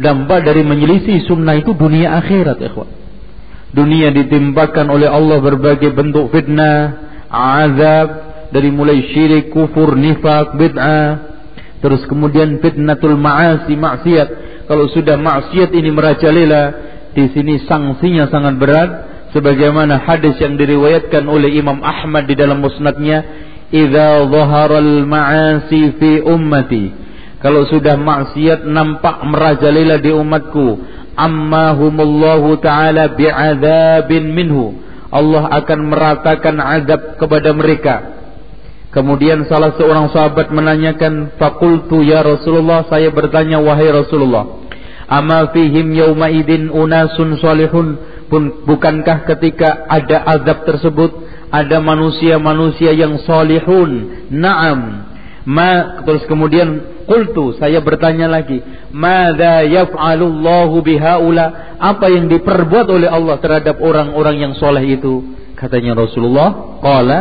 dampak 0.00 0.44
dari 0.44 0.62
menyelisih 0.64 1.24
sunnah 1.24 1.56
itu 1.56 1.72
dunia 1.72 2.20
akhirat, 2.20 2.60
ikhwan. 2.60 2.88
Dunia 3.72 4.08
ditimpakan 4.12 4.88
oleh 4.88 5.08
Allah 5.08 5.38
berbagai 5.40 5.92
bentuk 5.92 6.32
fitnah, 6.32 6.96
azab 7.28 8.08
dari 8.54 8.72
mulai 8.72 9.04
syirik, 9.12 9.52
kufur, 9.52 9.98
nifak, 9.98 10.56
bid'ah, 10.56 11.08
terus 11.84 12.04
kemudian 12.08 12.56
fitnatul 12.64 13.20
ma'asi, 13.20 13.76
maksiat. 13.76 14.28
Kalau 14.66 14.88
sudah 14.90 15.20
maksiat 15.20 15.76
ini 15.76 15.90
merajalela, 15.92 16.62
di 17.12 17.32
sini 17.32 17.60
sanksinya 17.64 18.28
sangat 18.28 18.54
berat 18.60 18.90
sebagaimana 19.32 20.04
hadis 20.04 20.36
yang 20.40 20.56
diriwayatkan 20.60 21.24
oleh 21.24 21.52
Imam 21.52 21.80
Ahmad 21.80 22.28
di 22.28 22.36
dalam 22.36 22.60
musnadnya 22.60 23.24
idza 23.72 24.24
dhaharal 24.28 25.04
ma'asi 25.08 25.96
fi 25.96 26.10
ummati 26.24 27.05
kalau 27.40 27.68
sudah 27.68 28.00
maksiat 28.00 28.64
nampak 28.64 29.20
merajalela 29.28 30.00
di 30.00 30.12
umatku. 30.12 30.80
Ammahumullahu 31.16 32.60
taala 32.60 33.12
bi'adzabin 33.12 34.32
minhu. 34.32 34.76
Allah 35.12 35.48
akan 35.62 35.80
meratakan 35.92 36.56
azab 36.60 37.16
kepada 37.20 37.52
mereka. 37.52 37.94
Kemudian 38.92 39.44
salah 39.44 39.76
seorang 39.76 40.08
sahabat 40.08 40.48
menanyakan, 40.48 41.36
"Fakultu 41.36 42.00
ya 42.00 42.24
Rasulullah, 42.24 42.88
saya 42.88 43.12
bertanya 43.12 43.60
wahai 43.60 43.92
Rasulullah, 43.92 44.66
Ama 45.06 45.54
fihim 45.54 45.94
yawma 45.94 46.34
idin 46.34 46.66
unasun 46.66 47.38
salihun? 47.38 47.94
Pun 48.26 48.66
bukankah 48.66 49.22
ketika 49.22 49.86
ada 49.86 50.18
azab 50.26 50.66
tersebut 50.66 51.14
ada 51.54 51.78
manusia-manusia 51.78 52.90
yang 52.90 53.22
salihun? 53.22 54.26
Na'am. 54.34 55.06
Ma 55.46 56.02
terus 56.02 56.26
kemudian 56.26 56.95
qultu 57.06 57.56
saya 57.56 57.80
bertanya 57.80 58.26
lagi 58.26 58.60
madza 58.92 59.64
yaf'alullahu 59.64 60.82
bihaula 60.82 61.78
apa 61.78 62.06
yang 62.10 62.26
diperbuat 62.26 62.86
oleh 62.90 63.08
Allah 63.08 63.38
terhadap 63.40 63.78
orang-orang 63.80 64.42
yang 64.42 64.52
soleh 64.58 64.82
itu 64.84 65.22
katanya 65.56 65.96
Rasulullah 65.96 66.78
qala 66.82 67.18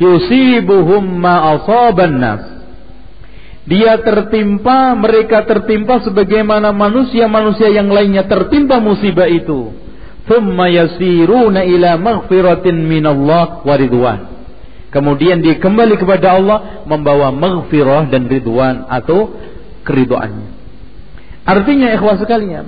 yusibuhum 0.00 1.02
ma 1.18 1.58
asaban 1.58 2.16
nas 2.18 2.54
dia 3.64 3.96
tertimpa, 4.04 4.92
mereka 4.92 5.48
tertimpa 5.48 6.04
sebagaimana 6.04 6.68
manusia-manusia 6.76 7.72
yang 7.72 7.88
lainnya 7.88 8.28
tertimpa 8.28 8.76
musibah 8.76 9.24
itu. 9.24 9.72
Thumma 10.28 10.68
yasiruna 10.68 11.64
ila 11.64 11.96
maghfiratin 11.96 12.76
minallah 12.84 13.64
wa 13.64 13.74
ridwan. 13.76 14.33
Kemudian 14.94 15.42
dia 15.42 15.58
kembali 15.58 15.98
kepada 15.98 16.38
Allah 16.38 16.86
membawa 16.86 17.34
maghfirah 17.34 18.06
dan 18.14 18.30
ridwan 18.30 18.86
atau 18.86 19.34
keridoannya. 19.82 20.54
Artinya 21.42 21.90
ikhwah 21.98 22.14
sekalian, 22.16 22.64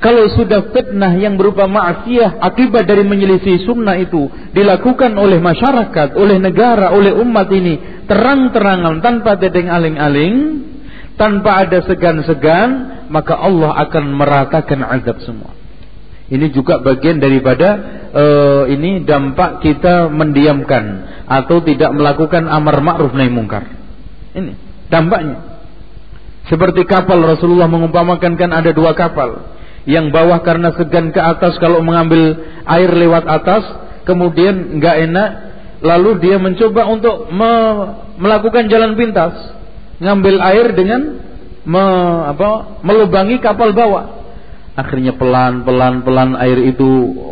kalau 0.00 0.32
sudah 0.32 0.72
fitnah 0.72 1.12
yang 1.20 1.36
berupa 1.36 1.68
maksiat 1.68 2.40
akibat 2.40 2.88
dari 2.88 3.04
menyelisih 3.04 3.68
sunnah 3.68 4.00
itu 4.00 4.32
dilakukan 4.56 5.12
oleh 5.18 5.36
masyarakat, 5.36 6.16
oleh 6.16 6.40
negara, 6.40 6.94
oleh 6.96 7.12
umat 7.20 7.52
ini 7.52 8.06
terang-terangan 8.08 9.04
tanpa 9.04 9.36
dedeng 9.36 9.68
aling-aling, 9.68 10.34
tanpa 11.20 11.68
ada 11.68 11.84
segan-segan, 11.84 13.04
maka 13.12 13.36
Allah 13.36 13.76
akan 13.90 14.04
meratakan 14.16 14.80
azab 14.88 15.20
semua. 15.20 15.59
Ini 16.30 16.46
juga 16.54 16.78
bagian 16.78 17.18
daripada 17.18 17.68
uh, 18.14 18.64
ini 18.70 19.02
dampak 19.02 19.66
kita 19.66 20.06
mendiamkan 20.14 21.10
atau 21.26 21.58
tidak 21.66 21.90
melakukan 21.90 22.46
amar 22.46 22.78
ma'ruf 22.78 23.10
nahi 23.18 23.26
mungkar. 23.26 23.66
Ini 24.38 24.54
dampaknya. 24.86 25.50
Seperti 26.46 26.86
kapal 26.86 27.18
Rasulullah 27.22 27.66
mengumpamakan 27.66 28.38
kan 28.38 28.50
ada 28.54 28.70
dua 28.70 28.94
kapal 28.94 29.58
yang 29.90 30.14
bawah 30.14 30.38
karena 30.46 30.70
segan 30.78 31.10
ke 31.10 31.18
atas 31.18 31.58
kalau 31.58 31.82
mengambil 31.82 32.38
air 32.62 32.90
lewat 32.94 33.26
atas 33.26 33.64
kemudian 34.06 34.78
nggak 34.78 34.96
enak 35.10 35.30
lalu 35.80 36.20
dia 36.20 36.36
mencoba 36.36 36.84
untuk 36.84 37.32
me 37.32 37.52
melakukan 38.20 38.68
jalan 38.68 38.92
pintas 39.00 39.32
ngambil 39.96 40.36
air 40.44 40.76
dengan 40.76 41.00
me 41.64 41.84
apa 42.28 42.82
melubangi 42.84 43.40
kapal 43.40 43.72
bawah 43.72 44.19
akhirnya 44.78 45.18
pelan 45.18 45.66
pelan 45.66 46.06
pelan 46.06 46.38
air 46.38 46.58
itu 46.62 46.86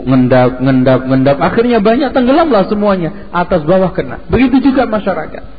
ngendap 0.06 0.58
ngendap 0.58 1.00
ngendap. 1.06 1.36
Akhirnya 1.38 1.78
banyak 1.78 2.10
tenggelamlah 2.10 2.66
semuanya. 2.66 3.30
Atas 3.30 3.62
bawah 3.62 3.94
kena. 3.94 4.26
Begitu 4.30 4.72
juga 4.72 4.88
masyarakat. 4.88 5.58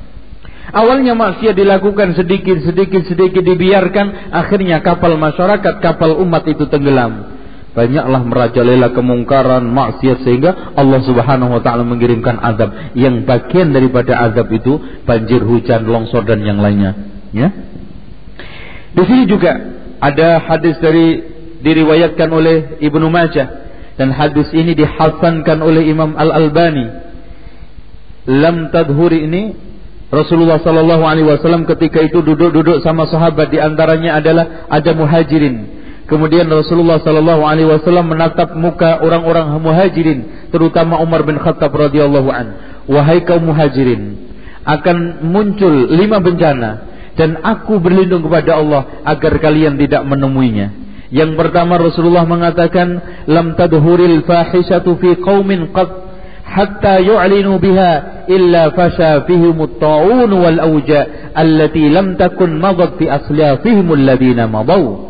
Awalnya 0.69 1.17
maksiat 1.17 1.57
dilakukan 1.57 2.13
sedikit 2.13 2.61
sedikit 2.61 3.01
sedikit 3.09 3.41
dibiarkan, 3.41 4.29
akhirnya 4.29 4.85
kapal 4.85 5.17
masyarakat, 5.17 5.81
kapal 5.81 6.21
umat 6.21 6.45
itu 6.45 6.69
tenggelam. 6.69 7.41
Banyaklah 7.73 8.21
merajalela 8.25 8.93
kemungkaran, 8.93 9.65
maksiat 9.65 10.25
sehingga 10.25 10.73
Allah 10.77 11.01
Subhanahu 11.05 11.57
wa 11.57 11.61
taala 11.65 11.81
mengirimkan 11.85 12.37
azab. 12.37 12.93
Yang 12.93 13.25
bagian 13.25 13.73
daripada 13.73 14.29
azab 14.29 14.49
itu 14.53 14.77
banjir 15.09 15.41
hujan, 15.41 15.89
longsor 15.89 16.25
dan 16.25 16.45
yang 16.45 16.61
lainnya, 16.61 16.93
ya. 17.33 17.49
Di 18.93 19.03
sini 19.05 19.25
juga 19.25 19.53
ada 20.01 20.41
hadis 20.49 20.77
dari 20.81 21.28
diriwayatkan 21.59 22.29
oleh 22.31 22.79
Ibnu 22.79 23.07
Majah 23.11 23.47
dan 23.99 24.15
hadis 24.15 24.47
ini 24.55 24.75
dihasankan 24.79 25.59
oleh 25.59 25.83
Imam 25.91 26.15
Al 26.15 26.31
Albani. 26.31 26.87
Lam 28.29 28.71
tadhuri 28.71 29.27
ini 29.27 29.43
Rasulullah 30.09 30.57
Sallallahu 30.57 31.03
Alaihi 31.05 31.27
Wasallam 31.29 31.69
ketika 31.69 32.01
itu 32.01 32.25
duduk-duduk 32.25 32.81
sama 32.81 33.05
sahabat 33.05 33.53
di 33.53 33.61
antaranya 33.61 34.17
adalah 34.17 34.65
ada 34.71 34.91
muhajirin. 34.97 35.77
Kemudian 36.09 36.49
Rasulullah 36.49 36.97
Sallallahu 37.05 37.45
Alaihi 37.45 37.69
Wasallam 37.69 38.09
menatap 38.09 38.57
muka 38.57 39.05
orang-orang 39.05 39.53
muhajirin, 39.61 40.49
terutama 40.49 40.97
Umar 40.97 41.21
bin 41.21 41.37
Khattab 41.37 41.69
radhiyallahu 41.69 42.29
an. 42.33 42.47
Wahai 42.89 43.21
kaum 43.21 43.45
muhajirin, 43.45 44.17
akan 44.65 45.29
muncul 45.29 45.93
lima 45.93 46.17
bencana 46.17 46.89
dan 47.13 47.37
aku 47.45 47.77
berlindung 47.77 48.25
kepada 48.25 48.57
Allah 48.57 49.05
agar 49.05 49.37
kalian 49.37 49.77
tidak 49.77 50.01
menemuinya. 50.09 50.88
Yang 51.09 51.41
pertama 51.41 51.81
Rasulullah 51.81 52.25
mengatakan, 52.25 53.01
lam 53.25 53.57
tadhuril 53.57 54.21
fahishatu 54.29 54.93
fi 55.01 55.17
qaumin 55.17 55.73
qad 55.73 55.89
hatta 56.45 57.01
yu'linu 57.01 57.57
biha 57.57 58.25
illa 58.29 58.69
fasha 58.77 59.25
fihim 59.25 59.57
at-ta'un 59.57 60.29
wal 60.29 60.59
awja 60.61 61.33
allati 61.33 61.89
lam 61.89 62.13
takun 62.13 62.61
madat 62.61 63.01
fi 63.01 63.09
aslafihim 63.09 63.89
alladhina 63.89 64.45
madaw. 64.45 65.09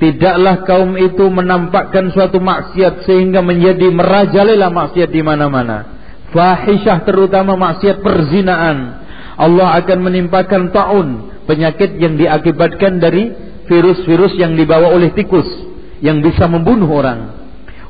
Tidaklah 0.00 0.64
kaum 0.64 0.96
itu 0.96 1.28
menampakkan 1.28 2.08
suatu 2.12 2.40
maksiat 2.40 3.04
sehingga 3.04 3.44
menjadi 3.44 3.92
merajalela 3.92 4.72
maksiat 4.72 5.12
di 5.12 5.20
mana-mana. 5.20 6.00
Fahisyah 6.32 7.04
terutama 7.04 7.56
maksiat 7.56 8.00
perzinaan. 8.00 9.04
Allah 9.40 9.76
akan 9.80 9.98
menimpakan 10.04 10.72
taun 10.72 11.08
penyakit 11.44 11.96
yang 12.00 12.16
diakibatkan 12.16 12.96
dari 13.00 13.49
virus-virus 13.70 14.34
yang 14.34 14.58
dibawa 14.58 14.90
oleh 14.90 15.14
tikus 15.14 15.46
yang 16.02 16.18
bisa 16.18 16.50
membunuh 16.50 16.90
orang. 16.90 17.38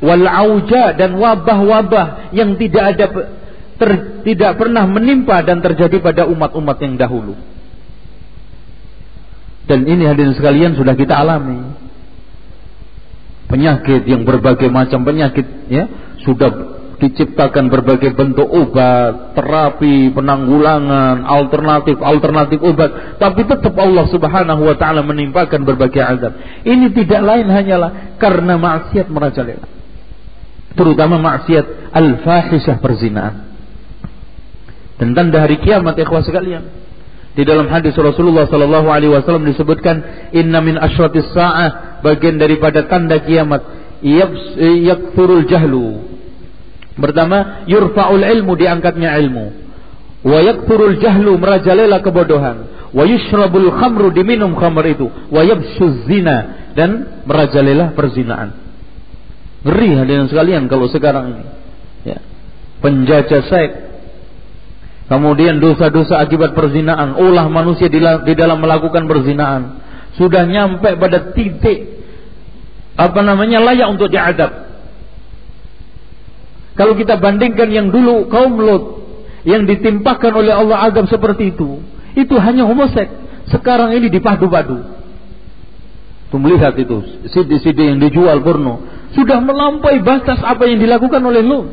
Wal 0.04 0.24
auja 0.28 0.92
dan 0.92 1.16
wabah-wabah 1.16 2.32
yang 2.36 2.56
tidak 2.60 2.84
ada 2.96 3.06
ter, 3.80 3.90
tidak 4.28 4.60
pernah 4.60 4.84
menimpa 4.84 5.40
dan 5.40 5.64
terjadi 5.64 6.00
pada 6.04 6.22
umat-umat 6.28 6.76
yang 6.84 7.00
dahulu. 7.00 7.36
Dan 9.64 9.88
ini 9.88 10.04
hadirin 10.04 10.36
sekalian 10.36 10.76
sudah 10.76 10.92
kita 10.98 11.16
alami. 11.16 11.72
Penyakit 13.48 14.06
yang 14.06 14.22
berbagai 14.22 14.70
macam 14.70 15.02
penyakit 15.02 15.46
ya 15.66 15.84
sudah 16.22 16.79
diciptakan 17.00 17.72
berbagai 17.72 18.12
bentuk 18.12 18.44
obat, 18.44 19.32
terapi, 19.32 20.12
penanggulangan, 20.12 21.24
alternatif, 21.24 21.96
alternatif 21.96 22.60
obat, 22.60 23.16
tapi 23.16 23.48
tetap 23.48 23.72
Allah 23.80 24.04
Subhanahu 24.12 24.68
wa 24.68 24.76
taala 24.76 25.00
menimpakan 25.00 25.64
berbagai 25.64 26.04
azab. 26.04 26.36
Ini 26.62 26.92
tidak 26.92 27.20
lain 27.24 27.48
hanyalah 27.48 28.20
karena 28.20 28.60
maksiat 28.60 29.08
merajalela. 29.08 29.66
Terutama 30.76 31.16
maksiat 31.18 31.96
al-fahisyah 31.96 32.76
perzinaan. 32.78 33.34
Dan 35.00 35.16
tanda 35.16 35.48
hari 35.48 35.56
kiamat 35.64 35.96
ikhwah 35.96 36.20
sekalian. 36.20 36.68
Di 37.32 37.48
dalam 37.48 37.72
hadis 37.72 37.96
Rasulullah 37.96 38.44
sallallahu 38.44 38.92
alaihi 38.92 39.16
wasallam 39.16 39.48
disebutkan 39.48 40.28
inna 40.36 40.60
min 40.60 40.76
asyratis 40.76 41.32
saah 41.32 42.02
bagian 42.04 42.36
daripada 42.36 42.84
tanda 42.84 43.22
kiamat 43.22 43.64
yakfurul 44.02 45.48
jahlu 45.48 46.09
Pertama, 47.00 47.64
yurfa'ul 47.64 48.22
ilmu 48.22 48.52
diangkatnya 48.54 49.16
ilmu. 49.24 49.46
Wa 50.20 50.38
yakfurul 50.44 51.00
jahlu 51.00 51.40
merajalela 51.40 52.04
kebodohan. 52.04 52.68
Wa 52.92 53.04
yushrabul 53.08 53.72
khamru 53.72 54.12
diminum 54.12 54.52
khamr 54.54 54.84
itu. 54.92 55.08
Wa 55.32 55.40
yabshuz 55.40 56.04
zina 56.04 56.70
dan 56.76 57.24
merajalela 57.24 57.96
perzinaan. 57.96 58.52
Ngeri 59.64 59.88
hadirin 59.96 60.28
sekalian 60.28 60.68
kalau 60.68 60.86
sekarang 60.92 61.36
ini. 61.36 61.44
Ya. 62.04 62.18
Penjajah 62.84 63.42
seks. 63.48 63.76
Kemudian 65.10 65.58
dosa-dosa 65.58 66.22
akibat 66.22 66.54
perzinaan, 66.54 67.18
ulah 67.18 67.50
manusia 67.50 67.90
di 67.90 68.32
dalam 68.38 68.62
melakukan 68.62 69.10
perzinaan 69.10 69.82
sudah 70.14 70.46
nyampe 70.46 70.86
pada 70.98 71.34
titik 71.34 71.98
apa 72.94 73.20
namanya 73.22 73.58
layak 73.58 73.90
untuk 73.90 74.06
diadab. 74.06 74.69
Kalau 76.80 76.96
kita 76.96 77.20
bandingkan 77.20 77.68
yang 77.68 77.92
dulu 77.92 78.32
kaum 78.32 78.56
Lot 78.56 78.84
yang 79.44 79.68
ditimpakan 79.68 80.32
oleh 80.32 80.48
Allah 80.48 80.88
azab 80.88 81.12
seperti 81.12 81.52
itu, 81.52 81.84
itu 82.16 82.34
hanya 82.40 82.64
homoseks. 82.64 83.52
Sekarang 83.52 83.92
ini 83.92 84.08
dipadu-padu. 84.08 84.80
Tuh 86.32 86.40
melihat 86.40 86.72
itu 86.80 87.28
CD-CD 87.28 87.92
yang 87.92 88.00
dijual 88.00 88.40
porno 88.40 88.80
sudah 89.12 89.42
melampaui 89.42 90.00
batas 90.00 90.40
apa 90.40 90.64
yang 90.64 90.80
dilakukan 90.80 91.20
oleh 91.20 91.44
Lot. 91.44 91.68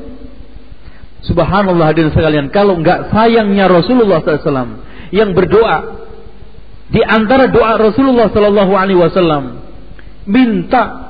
Subhanallah 1.23 1.95
hadirin 1.95 2.11
sekalian, 2.11 2.51
kalau 2.51 2.75
enggak 2.75 3.07
sayangnya 3.15 3.71
Rasulullah 3.71 4.19
SAW 4.19 4.83
yang 5.15 5.31
berdoa 5.31 6.03
di 6.91 6.99
antara 7.03 7.47
doa 7.47 7.79
Rasulullah 7.79 8.27
Wasallam 8.31 9.43
minta 10.27 11.06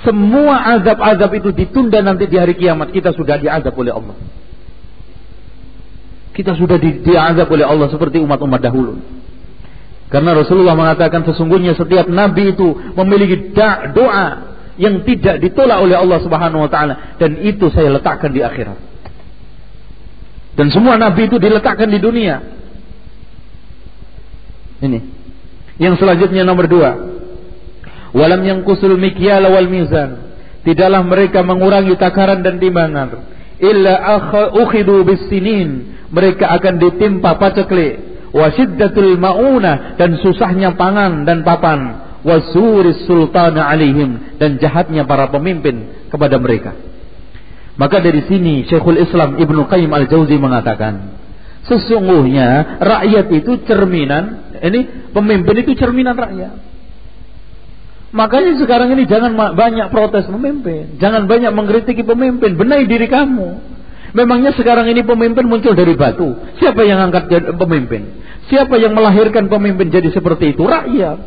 semua 0.00 0.80
azab-azab 0.80 1.30
itu 1.36 1.50
ditunda 1.52 2.00
nanti 2.00 2.24
di 2.24 2.36
hari 2.40 2.56
kiamat. 2.56 2.88
Kita 2.88 3.12
sudah 3.12 3.36
diazab 3.36 3.76
oleh 3.76 3.92
Allah. 3.92 4.16
Kita 6.32 6.56
sudah 6.56 6.80
di, 6.80 7.04
diazab 7.04 7.50
oleh 7.52 7.68
Allah 7.68 7.92
seperti 7.92 8.16
umat-umat 8.16 8.60
dahulu. 8.64 8.96
Karena 10.08 10.34
Rasulullah 10.34 10.74
mengatakan 10.74 11.22
sesungguhnya 11.22 11.76
setiap 11.76 12.08
nabi 12.08 12.56
itu 12.56 12.74
memiliki 12.96 13.52
doa 13.94 14.56
yang 14.80 15.04
tidak 15.04 15.38
ditolak 15.44 15.78
oleh 15.84 15.94
Allah 15.94 16.18
Subhanahu 16.24 16.64
wa 16.64 16.70
taala. 16.72 17.20
Dan 17.20 17.44
itu 17.44 17.68
saya 17.68 17.92
letakkan 17.92 18.32
di 18.32 18.40
akhirat. 18.40 18.78
Dan 20.56 20.72
semua 20.72 20.96
nabi 20.96 21.28
itu 21.28 21.36
diletakkan 21.36 21.92
di 21.92 22.00
dunia. 22.00 22.40
Ini. 24.80 24.98
Yang 25.76 26.00
selanjutnya 26.00 26.48
nomor 26.48 26.64
dua 26.64 27.19
walam 28.14 28.42
yang 28.42 28.60
kusul 28.62 28.94
mikyal 28.96 29.44
wal 29.50 29.68
mizan. 29.68 30.30
Tidaklah 30.60 31.02
mereka 31.06 31.40
mengurangi 31.40 31.96
takaran 31.96 32.44
dan 32.44 32.60
timbangan. 32.60 33.24
Illa 33.60 33.94
ukhidu 34.60 35.04
bisinin. 35.08 35.98
Mereka 36.12 36.44
akan 36.44 36.74
ditimpa 36.76 37.40
paceklik. 37.40 38.28
Wa 38.30 38.52
syiddatul 38.52 39.16
mauna 39.16 39.96
dan 39.96 40.20
susahnya 40.20 40.76
pangan 40.76 41.24
dan 41.24 41.42
papan. 41.42 42.08
Wasuris 42.20 43.08
sultana 43.08 43.64
alaihim 43.72 44.36
dan 44.36 44.60
jahatnya 44.60 45.08
para 45.08 45.32
pemimpin 45.32 46.04
kepada 46.12 46.36
mereka. 46.36 46.76
Maka 47.80 48.04
dari 48.04 48.20
sini 48.28 48.68
Syekhul 48.68 49.00
Islam 49.00 49.40
Ibnu 49.40 49.64
Qayyim 49.64 49.88
Al-Jauzi 49.88 50.36
mengatakan 50.36 51.16
sesungguhnya 51.64 52.76
rakyat 52.76 53.32
itu 53.32 53.64
cerminan 53.64 54.52
ini 54.60 55.08
pemimpin 55.16 55.64
itu 55.64 55.72
cerminan 55.80 56.12
rakyat 56.12 56.69
Makanya 58.10 58.58
sekarang 58.58 58.90
ini 58.98 59.06
jangan 59.06 59.38
banyak 59.54 59.86
protes 59.94 60.26
pemimpin. 60.26 60.98
Jangan 60.98 61.30
banyak 61.30 61.52
mengkritiki 61.54 62.02
pemimpin. 62.02 62.58
Benahi 62.58 62.90
diri 62.90 63.06
kamu. 63.06 63.48
Memangnya 64.10 64.50
sekarang 64.58 64.90
ini 64.90 65.06
pemimpin 65.06 65.46
muncul 65.46 65.78
dari 65.78 65.94
batu. 65.94 66.34
Siapa 66.58 66.82
yang 66.82 66.98
angkat 66.98 67.30
pemimpin? 67.54 68.18
Siapa 68.50 68.74
yang 68.82 68.98
melahirkan 68.98 69.46
pemimpin 69.46 69.94
jadi 69.94 70.10
seperti 70.10 70.58
itu? 70.58 70.66
Rakyat. 70.66 71.18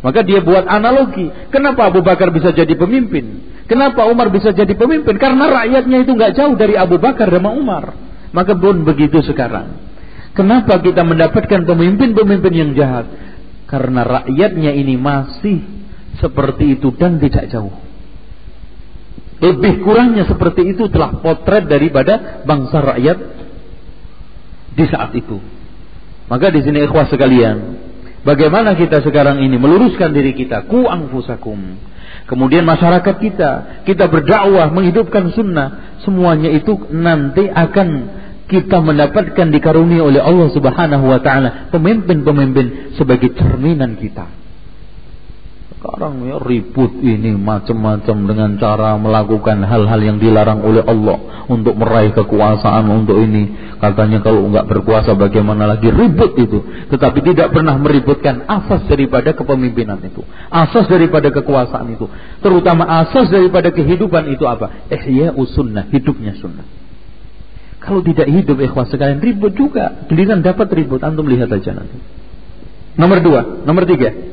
Maka 0.00 0.24
dia 0.24 0.40
buat 0.40 0.64
analogi. 0.64 1.28
Kenapa 1.52 1.92
Abu 1.92 2.00
Bakar 2.00 2.32
bisa 2.32 2.56
jadi 2.56 2.72
pemimpin? 2.72 3.44
Kenapa 3.68 4.08
Umar 4.08 4.32
bisa 4.32 4.56
jadi 4.56 4.72
pemimpin? 4.72 5.20
Karena 5.20 5.44
rakyatnya 5.44 6.08
itu 6.08 6.16
nggak 6.16 6.32
jauh 6.40 6.56
dari 6.56 6.80
Abu 6.80 6.96
Bakar 6.96 7.28
dan 7.28 7.44
Umar. 7.44 7.92
Maka 8.32 8.56
pun 8.56 8.88
begitu 8.88 9.20
sekarang. 9.20 9.76
Kenapa 10.32 10.80
kita 10.80 11.04
mendapatkan 11.04 11.68
pemimpin-pemimpin 11.68 12.52
yang 12.56 12.70
jahat? 12.72 13.12
Karena 13.68 14.00
rakyatnya 14.08 14.72
ini 14.72 14.96
masih 14.96 15.79
seperti 16.20 16.78
itu 16.78 16.92
dan 16.94 17.18
tidak 17.18 17.48
jauh. 17.48 17.72
Lebih 19.40 19.80
kurangnya 19.80 20.28
seperti 20.28 20.76
itu 20.76 20.92
telah 20.92 21.16
potret 21.24 21.64
daripada 21.64 22.44
bangsa 22.44 22.76
rakyat 22.84 23.18
di 24.76 24.84
saat 24.84 25.16
itu. 25.16 25.40
Maka 26.28 26.52
di 26.52 26.60
sini 26.60 26.84
ikhwah 26.84 27.08
sekalian, 27.08 27.56
bagaimana 28.22 28.76
kita 28.76 29.00
sekarang 29.00 29.40
ini 29.40 29.56
meluruskan 29.56 30.12
diri 30.12 30.36
kita, 30.36 30.68
ku 30.68 30.84
angfusakum. 30.86 31.56
Kemudian 32.28 32.62
masyarakat 32.68 33.16
kita, 33.18 33.50
kita 33.88 34.06
berdakwah 34.06 34.70
menghidupkan 34.70 35.34
sunnah, 35.34 35.98
semuanya 36.04 36.52
itu 36.52 36.76
nanti 36.94 37.48
akan 37.48 37.88
kita 38.46 38.78
mendapatkan 38.82 39.46
dikaruniai 39.50 40.02
oleh 40.02 40.20
Allah 40.20 40.50
Subhanahu 40.50 41.06
wa 41.06 41.18
taala 41.22 41.70
pemimpin-pemimpin 41.70 42.94
sebagai 42.98 43.34
cerminan 43.34 43.98
kita. 43.98 44.39
Sekarang 45.80 46.20
ya 46.28 46.36
ribut 46.36 46.92
ini 47.00 47.40
macam-macam 47.40 48.16
dengan 48.28 48.60
cara 48.60 49.00
melakukan 49.00 49.64
hal-hal 49.64 49.96
yang 50.04 50.20
dilarang 50.20 50.60
oleh 50.60 50.84
Allah 50.84 51.48
untuk 51.48 51.72
meraih 51.72 52.12
kekuasaan 52.12 52.84
untuk 52.92 53.16
ini. 53.16 53.72
Katanya 53.80 54.20
kalau 54.20 54.44
enggak 54.44 54.68
berkuasa 54.68 55.16
bagaimana 55.16 55.64
lagi 55.64 55.88
ribut 55.88 56.36
itu. 56.36 56.60
Tetapi 56.92 57.24
tidak 57.32 57.56
pernah 57.56 57.80
meributkan 57.80 58.44
asas 58.44 58.84
daripada 58.92 59.32
kepemimpinan 59.32 60.04
itu. 60.04 60.20
Asas 60.52 60.84
daripada 60.84 61.32
kekuasaan 61.32 61.96
itu. 61.96 62.12
Terutama 62.44 62.84
asas 63.00 63.32
daripada 63.32 63.72
kehidupan 63.72 64.36
itu 64.36 64.44
apa? 64.44 64.84
Ihya 64.92 65.32
sunnah, 65.32 65.88
hidupnya 65.88 66.36
sunnah. 66.36 66.68
Kalau 67.80 68.04
tidak 68.04 68.28
hidup 68.28 68.60
ikhwas 68.60 68.92
sekalian 68.92 69.24
ribut 69.24 69.56
juga. 69.56 70.04
Giliran 70.12 70.44
dapat 70.44 70.68
ribut. 70.76 71.00
Antum 71.00 71.24
lihat 71.24 71.48
aja 71.48 71.72
nanti. 71.72 71.96
Nomor 73.00 73.24
dua, 73.24 73.64
nomor 73.64 73.88
tiga. 73.88 74.29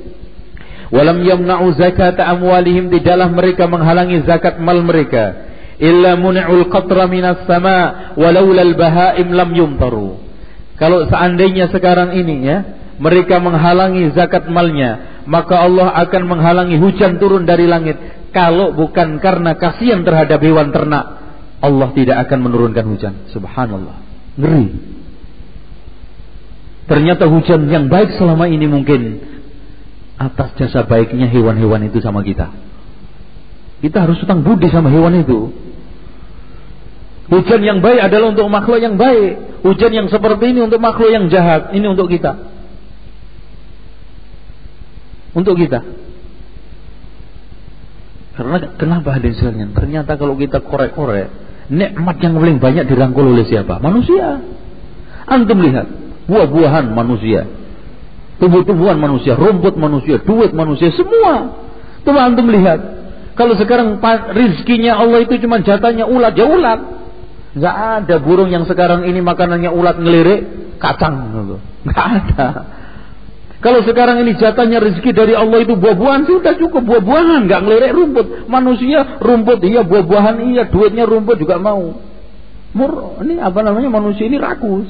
Walam 0.88 1.20
yamna'u 1.20 1.76
zakat 1.76 2.16
amwalihim 2.16 2.88
tidaklah 2.88 3.28
mereka 3.28 3.68
menghalangi 3.68 4.24
zakat 4.24 4.60
mal 4.64 4.80
mereka 4.80 5.48
illa 5.78 6.18
muni'ul 6.18 6.68
qatra 6.74 7.06
minas 7.06 7.46
sama 7.46 8.14
walaula 8.18 8.66
al-bahaim 8.66 9.30
lam 9.34 9.50
yumtaru. 9.54 10.18
Kalau 10.78 11.10
seandainya 11.10 11.70
sekarang 11.74 12.14
ini 12.14 12.36
ya 12.46 12.58
mereka 12.98 13.38
menghalangi 13.38 14.14
zakat 14.14 14.50
malnya, 14.50 15.22
maka 15.30 15.62
Allah 15.62 15.94
akan 16.08 16.24
menghalangi 16.26 16.82
hujan 16.82 17.22
turun 17.22 17.46
dari 17.46 17.70
langit. 17.70 17.98
Kalau 18.34 18.74
bukan 18.74 19.22
karena 19.22 19.58
kasihan 19.58 20.02
terhadap 20.06 20.42
hewan 20.42 20.70
ternak, 20.74 21.06
Allah 21.62 21.90
tidak 21.94 22.26
akan 22.26 22.40
menurunkan 22.50 22.86
hujan. 22.86 23.14
Subhanallah. 23.34 23.98
Ngeri. 24.38 24.68
Ternyata 26.88 27.28
hujan 27.28 27.68
yang 27.68 27.92
baik 27.92 28.16
selama 28.16 28.48
ini 28.48 28.66
mungkin 28.70 29.02
atas 30.18 30.58
jasa 30.58 30.84
baiknya 30.90 31.30
hewan-hewan 31.30 31.86
itu 31.86 32.02
sama 32.02 32.26
kita. 32.26 32.50
Kita 33.78 34.10
harus 34.10 34.18
utang 34.26 34.42
budi 34.42 34.68
sama 34.74 34.90
hewan 34.90 35.22
itu. 35.22 35.54
Hujan 37.28 37.62
yang 37.62 37.80
baik 37.84 38.02
adalah 38.02 38.34
untuk 38.34 38.50
makhluk 38.50 38.82
yang 38.82 38.98
baik. 38.98 39.62
Hujan 39.62 39.92
yang 39.94 40.08
seperti 40.10 40.56
ini 40.56 40.66
untuk 40.66 40.82
makhluk 40.82 41.14
yang 41.14 41.30
jahat. 41.30 41.76
Ini 41.76 41.86
untuk 41.86 42.10
kita. 42.10 42.34
Untuk 45.38 45.54
kita. 45.60 45.86
Karena 48.38 48.58
kenapa 48.78 49.18
hadirin 49.18 49.38
sekalian? 49.38 49.70
Ternyata 49.74 50.18
kalau 50.18 50.38
kita 50.38 50.62
korek-korek, 50.62 51.30
nikmat 51.74 52.18
yang 52.22 52.38
paling 52.38 52.58
banyak 52.58 52.86
dirangkul 52.86 53.26
oleh 53.34 53.46
siapa? 53.46 53.78
Manusia. 53.82 54.42
Antum 55.28 55.60
lihat, 55.60 55.90
buah-buahan 56.32 56.94
manusia, 56.94 57.50
tumbuh-tumbuhan 58.38 58.98
manusia, 58.98 59.34
rumput 59.34 59.76
manusia, 59.78 60.22
duit 60.22 60.54
manusia, 60.54 60.94
semua. 60.94 61.58
Coba 62.06 62.30
antum 62.30 62.48
lihat. 62.50 62.80
Kalau 63.38 63.54
sekarang 63.54 64.02
rizkinya 64.34 64.98
Allah 64.98 65.22
itu 65.22 65.38
cuma 65.42 65.62
jatahnya 65.62 66.10
ulat, 66.10 66.34
ya 66.34 66.46
ulat. 66.50 66.80
Gak 67.58 67.78
ada 68.02 68.16
burung 68.22 68.54
yang 68.54 68.66
sekarang 68.70 69.06
ini 69.06 69.22
makanannya 69.22 69.70
ulat 69.74 69.98
ngelirik 69.98 70.42
kacang 70.78 71.34
gitu. 71.34 71.58
Gak 71.90 72.08
ada. 72.22 72.48
Kalau 73.58 73.82
sekarang 73.82 74.22
ini 74.22 74.38
jatahnya 74.38 74.78
rezeki 74.78 75.18
dari 75.18 75.34
Allah 75.34 75.66
itu 75.66 75.74
buah-buahan 75.74 76.30
sudah 76.30 76.54
cukup 76.62 76.86
buah-buahan, 76.86 77.50
nggak 77.50 77.62
ngelirik 77.66 77.92
rumput. 77.98 78.26
Manusia 78.46 79.18
rumput 79.18 79.66
iya, 79.66 79.82
buah-buahan 79.82 80.38
iya, 80.54 80.70
duitnya 80.70 81.10
rumput 81.10 81.42
juga 81.42 81.58
mau. 81.58 81.98
Mur, 82.78 83.18
ini 83.26 83.42
apa 83.42 83.66
namanya 83.66 83.90
manusia 83.90 84.30
ini 84.30 84.38
rakus. 84.38 84.86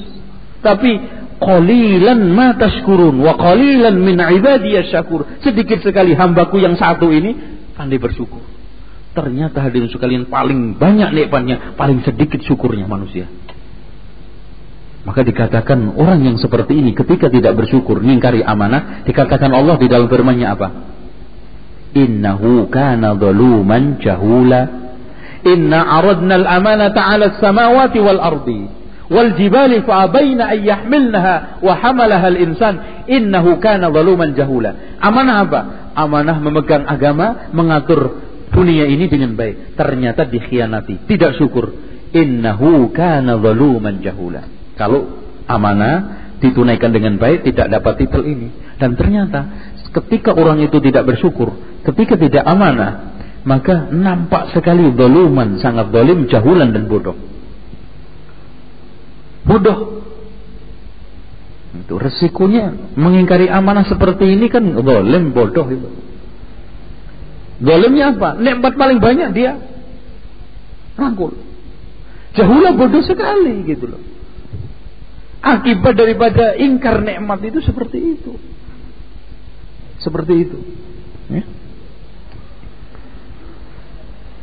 Tapi 0.60 1.00
qalilan 1.38 2.20
ma 2.34 2.54
tashkurun 2.58 3.18
wa 3.22 3.34
qalilan 3.38 3.94
min 3.94 4.18
ibadiyas 4.18 4.90
syakur. 4.90 5.24
Sedikit 5.40 5.80
sekali 5.80 6.12
hambaku 6.12 6.58
yang 6.60 6.74
satu 6.74 7.08
ini 7.14 7.34
pandai 7.78 7.98
bersyukur. 7.98 8.42
Ternyata 9.14 9.64
hadirin 9.64 9.90
sekalian 9.90 10.30
paling 10.30 10.78
banyak 10.78 11.10
nikmatnya, 11.14 11.74
paling 11.74 12.04
sedikit 12.06 12.38
syukurnya 12.44 12.86
manusia. 12.86 13.26
Maka 15.06 15.24
dikatakan 15.24 15.96
orang 15.96 16.20
yang 16.26 16.36
seperti 16.36 16.76
ini 16.76 16.92
ketika 16.92 17.32
tidak 17.32 17.56
bersyukur, 17.56 18.02
mengingkari 18.02 18.44
amanah, 18.44 19.02
dikatakan 19.08 19.48
Allah 19.56 19.80
di 19.80 19.88
dalam 19.88 20.06
firman-Nya 20.06 20.48
apa? 20.52 20.68
Innahu 21.96 22.68
kana 22.68 23.16
zaluman 23.16 23.96
jahula. 24.04 24.68
Inna 25.48 25.80
aradna 26.02 26.34
al-amanata 26.44 27.00
'ala 27.00 27.24
as-samawati 27.32 27.98
wal 28.02 28.20
ardi 28.20 28.77
an 29.08 30.58
yahmilnaha 30.60 31.64
wa 31.64 31.74
hamalaha 31.80 32.26
al-insan 32.28 32.74
innahu 33.08 33.56
kana 33.60 33.88
zaluman 33.88 34.36
jahula. 34.36 35.00
Amanah 35.00 35.36
apa? 35.48 35.60
Amanah 35.96 36.36
memegang 36.38 36.84
agama, 36.84 37.48
mengatur 37.56 38.20
dunia 38.52 38.84
ini 38.84 39.08
dengan 39.08 39.32
baik. 39.34 39.74
Ternyata 39.74 40.28
dikhianati, 40.28 41.08
tidak 41.08 41.40
syukur. 41.40 41.72
Innahu 42.12 42.92
kana 42.92 43.40
zaluman 43.40 44.00
jahula. 44.04 44.44
Kalau 44.76 45.08
amanah 45.48 46.28
ditunaikan 46.38 46.94
dengan 46.94 47.18
baik 47.18 47.48
tidak 47.48 47.66
dapat 47.72 48.04
titel 48.04 48.22
ini. 48.24 48.48
Dan 48.78 48.94
ternyata 48.94 49.72
ketika 49.90 50.36
orang 50.36 50.62
itu 50.62 50.78
tidak 50.78 51.08
bersyukur, 51.08 51.80
ketika 51.82 52.14
tidak 52.14 52.44
amanah, 52.46 53.18
maka 53.42 53.90
nampak 53.90 54.54
sekali 54.54 54.92
doluman, 54.94 55.58
sangat 55.58 55.90
dolim, 55.90 56.28
jahulan 56.30 56.70
dan 56.70 56.86
bodoh. 56.86 57.27
Bodoh. 59.48 60.04
Itu 61.72 61.94
resikonya 61.96 62.96
mengingkari 62.96 63.48
amanah 63.48 63.88
seperti 63.88 64.28
ini 64.28 64.52
kan 64.52 64.64
dolim, 64.64 65.32
bodoh 65.32 65.64
itu. 65.72 65.88
Dolimnya 67.58 68.14
apa? 68.14 68.38
Nikmat 68.38 68.72
paling 68.76 69.00
banyak 69.00 69.32
dia 69.32 69.56
rangkul. 70.94 71.34
Jahulah 72.36 72.76
bodoh 72.76 73.02
sekali 73.02 73.64
gitu 73.66 73.88
loh. 73.88 74.02
Akibat 75.38 75.94
daripada 75.94 76.58
ingkar 76.58 77.00
nikmat 77.00 77.40
itu 77.46 77.62
seperti 77.62 78.18
itu. 78.18 78.36
Seperti 80.02 80.34
itu. 80.44 80.58
Ya. 81.32 81.44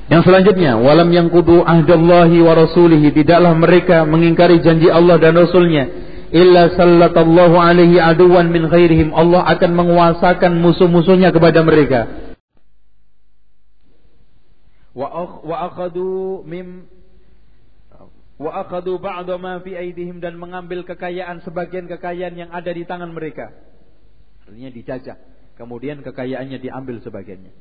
Yang 0.06 0.22
selanjutnya, 0.30 0.78
walam 0.78 1.10
yang 1.10 1.34
kudu 1.34 1.66
ahdallahi 1.66 2.38
wa 2.46 2.54
rasulihi 2.54 3.10
tidaklah 3.10 3.58
mereka 3.58 4.06
mengingkari 4.06 4.62
janji 4.62 4.86
Allah 4.86 5.18
dan 5.18 5.34
Rasulnya 5.34 5.90
illa 6.30 6.74
sallatallahu 6.78 7.58
alaihi 7.58 7.98
aduwan 7.98 8.54
min 8.54 8.70
khairihim 8.70 9.16
Allah 9.18 9.46
akan 9.50 9.72
menguasakan 9.72 10.62
musuh-musuhnya 10.62 11.32
kepada 11.32 11.64
mereka 11.66 12.26
wa 14.96 15.58
akhadu 15.70 16.42
mim 16.48 16.88
wa 18.36 18.52
akhadhu 18.64 19.00
ba'da 19.00 19.36
ma 19.40 19.60
fi 19.60 19.76
aidihim 19.76 20.24
dan 20.24 20.40
mengambil 20.40 20.84
kekayaan 20.88 21.44
sebagian 21.44 21.88
kekayaan 21.88 22.36
yang 22.36 22.52
ada 22.52 22.68
di 22.72 22.84
tangan 22.84 23.12
mereka. 23.12 23.52
Artinya 24.44 24.72
dijajah. 24.72 25.18
Kemudian 25.56 26.04
kekayaannya 26.04 26.60
diambil 26.60 27.00
sebagiannya. 27.00 27.52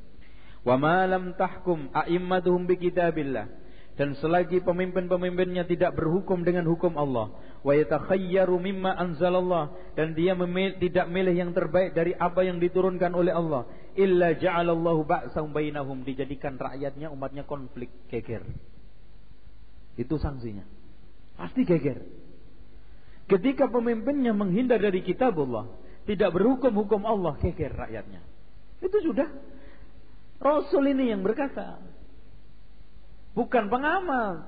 Wa 0.64 0.80
ma 0.80 1.04
lam 1.04 1.36
tahkum 1.36 1.92
a'immatuhum 1.92 2.64
bi 2.64 2.80
kitabillah 2.80 3.46
dan 3.94 4.18
selagi 4.18 4.58
pemimpin-pemimpinnya 4.64 5.68
tidak 5.70 5.94
berhukum 5.94 6.42
dengan 6.42 6.66
hukum 6.66 6.98
Allah 6.98 7.30
wa 7.62 7.72
yatakhayyaru 7.76 8.58
mimma 8.58 8.90
anzalallah 8.90 9.70
dan 9.94 10.18
dia 10.18 10.34
memilih, 10.34 10.82
tidak 10.82 11.06
milih 11.06 11.30
yang 11.30 11.54
terbaik 11.54 11.94
dari 11.94 12.10
apa 12.10 12.42
yang 12.42 12.58
diturunkan 12.58 13.14
oleh 13.14 13.30
Allah 13.30 13.70
illa 13.94 14.34
ja'alallahu 14.34 15.06
ba'sam 15.06 15.54
bainahum 15.54 16.02
dijadikan 16.02 16.58
rakyatnya 16.58 17.06
umatnya 17.12 17.46
konflik 17.46 17.92
geger 18.10 18.42
itu 19.94 20.14
sanksinya. 20.18 20.66
Pasti 21.38 21.62
geger. 21.62 22.02
Ketika 23.30 23.70
pemimpinnya 23.70 24.36
menghindar 24.36 24.82
dari 24.82 25.00
kitabullah, 25.00 25.70
tidak 26.04 26.34
berhukum 26.34 26.74
hukum 26.84 27.02
Allah, 27.08 27.38
geger 27.40 27.72
rakyatnya. 27.72 28.20
Itu 28.84 29.00
sudah 29.00 29.26
Rasul 30.44 30.92
ini 30.92 31.08
yang 31.08 31.24
berkata. 31.24 31.80
Bukan 33.32 33.72
pengamal. 33.72 34.44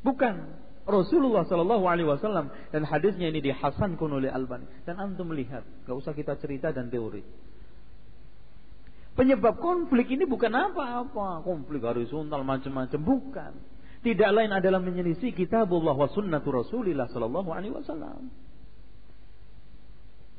Bukan 0.00 0.56
Rasulullah 0.88 1.44
Shallallahu 1.44 1.84
Alaihi 1.84 2.08
Wasallam 2.08 2.50
dan 2.72 2.82
hadisnya 2.88 3.28
ini 3.28 3.44
dihasankan 3.44 4.10
oleh 4.10 4.32
Albani 4.32 4.64
dan 4.88 4.96
antum 4.96 5.28
melihat, 5.28 5.62
gak 5.84 5.94
usah 5.94 6.16
kita 6.16 6.40
cerita 6.40 6.72
dan 6.72 6.88
teori. 6.88 7.20
Penyebab 9.14 9.60
konflik 9.60 10.08
ini 10.08 10.24
bukan 10.24 10.50
apa-apa, 10.50 11.44
konflik 11.44 11.84
horizontal 11.84 12.40
macam-macam, 12.42 13.00
bukan 13.04 13.52
tidak 14.00 14.30
lain 14.32 14.48
adalah 14.48 14.80
menyelisih 14.80 15.36
kitabullah 15.36 15.92
wa 15.92 16.08
sunnatu 16.08 16.48
Rasulillah 16.48 17.12
sallallahu 17.12 17.52
alaihi 17.52 17.76
wasallam. 17.76 18.32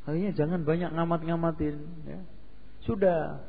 Akhirnya 0.02 0.34
jangan 0.34 0.66
banyak 0.66 0.90
ngamat-ngamatin 0.98 1.76
ya. 2.10 2.20
Sudah 2.90 3.46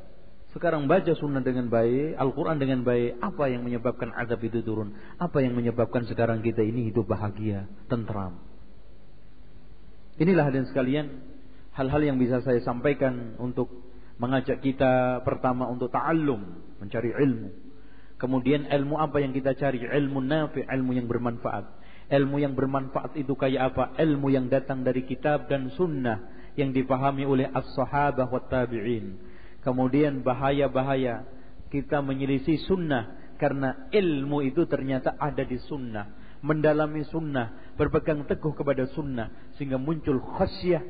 sekarang 0.52 0.84
baca 0.84 1.12
sunnah 1.16 1.40
dengan 1.40 1.72
baik, 1.72 2.20
Al-Quran 2.20 2.60
dengan 2.60 2.84
baik. 2.84 3.24
Apa 3.24 3.48
yang 3.48 3.64
menyebabkan 3.64 4.12
azab 4.12 4.44
itu 4.44 4.60
turun? 4.60 4.92
Apa 5.16 5.40
yang 5.40 5.56
menyebabkan 5.56 6.04
sekarang 6.04 6.44
kita 6.44 6.60
ini 6.60 6.92
hidup 6.92 7.08
bahagia, 7.08 7.64
tentram? 7.88 8.36
Inilah 10.20 10.52
hadirin 10.52 10.68
sekalian, 10.68 11.06
hal-hal 11.72 12.04
yang 12.04 12.20
bisa 12.20 12.44
saya 12.44 12.60
sampaikan 12.60 13.40
untuk 13.40 13.72
mengajak 14.20 14.60
kita 14.60 15.24
pertama 15.24 15.72
untuk 15.72 15.88
ta'allum, 15.88 16.44
mencari 16.84 17.16
ilmu. 17.16 17.48
Kemudian 18.20 18.68
ilmu 18.68 19.00
apa 19.00 19.24
yang 19.24 19.32
kita 19.32 19.56
cari? 19.56 19.80
Ilmu 19.80 20.20
nafi, 20.20 20.68
ilmu 20.68 20.92
yang 20.92 21.08
bermanfaat. 21.08 21.80
Ilmu 22.12 22.36
yang 22.44 22.52
bermanfaat 22.52 23.16
itu 23.16 23.32
kayak 23.34 23.72
apa? 23.72 23.96
Ilmu 23.96 24.28
yang 24.28 24.52
datang 24.52 24.84
dari 24.84 25.08
kitab 25.08 25.48
dan 25.48 25.72
sunnah 25.72 26.22
yang 26.60 26.76
dipahami 26.76 27.24
oleh 27.24 27.48
as-sahabah 27.48 28.28
wa 28.28 28.42
tabi'in. 28.52 29.31
Kemudian 29.62 30.26
bahaya-bahaya 30.26 31.22
kita 31.70 32.02
menyelisih 32.02 32.58
sunnah 32.66 33.34
karena 33.38 33.88
ilmu 33.90 34.42
itu 34.42 34.66
ternyata 34.66 35.14
ada 35.18 35.42
di 35.42 35.58
sunnah. 35.66 36.20
Mendalami 36.42 37.06
sunnah, 37.06 37.74
berpegang 37.78 38.26
teguh 38.26 38.50
kepada 38.58 38.90
sunnah 38.90 39.30
sehingga 39.54 39.78
muncul 39.78 40.18
khasyah 40.18 40.82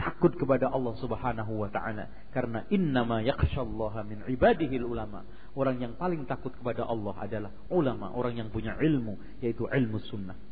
takut 0.00 0.32
kepada 0.34 0.72
Allah 0.72 0.96
Subhanahu 0.98 1.52
wa 1.62 1.68
taala 1.68 2.08
karena 2.32 2.64
innama 2.72 3.20
yakhsyallaha 3.20 4.02
min 4.08 4.24
ibadihi 4.26 4.80
ulama. 4.80 5.22
Orang 5.52 5.84
yang 5.84 5.94
paling 6.00 6.24
takut 6.24 6.50
kepada 6.56 6.88
Allah 6.88 7.12
adalah 7.20 7.50
ulama, 7.68 8.10
orang 8.16 8.40
yang 8.40 8.48
punya 8.48 8.72
ilmu 8.80 9.20
yaitu 9.44 9.68
ilmu 9.68 10.00
sunnah. 10.08 10.51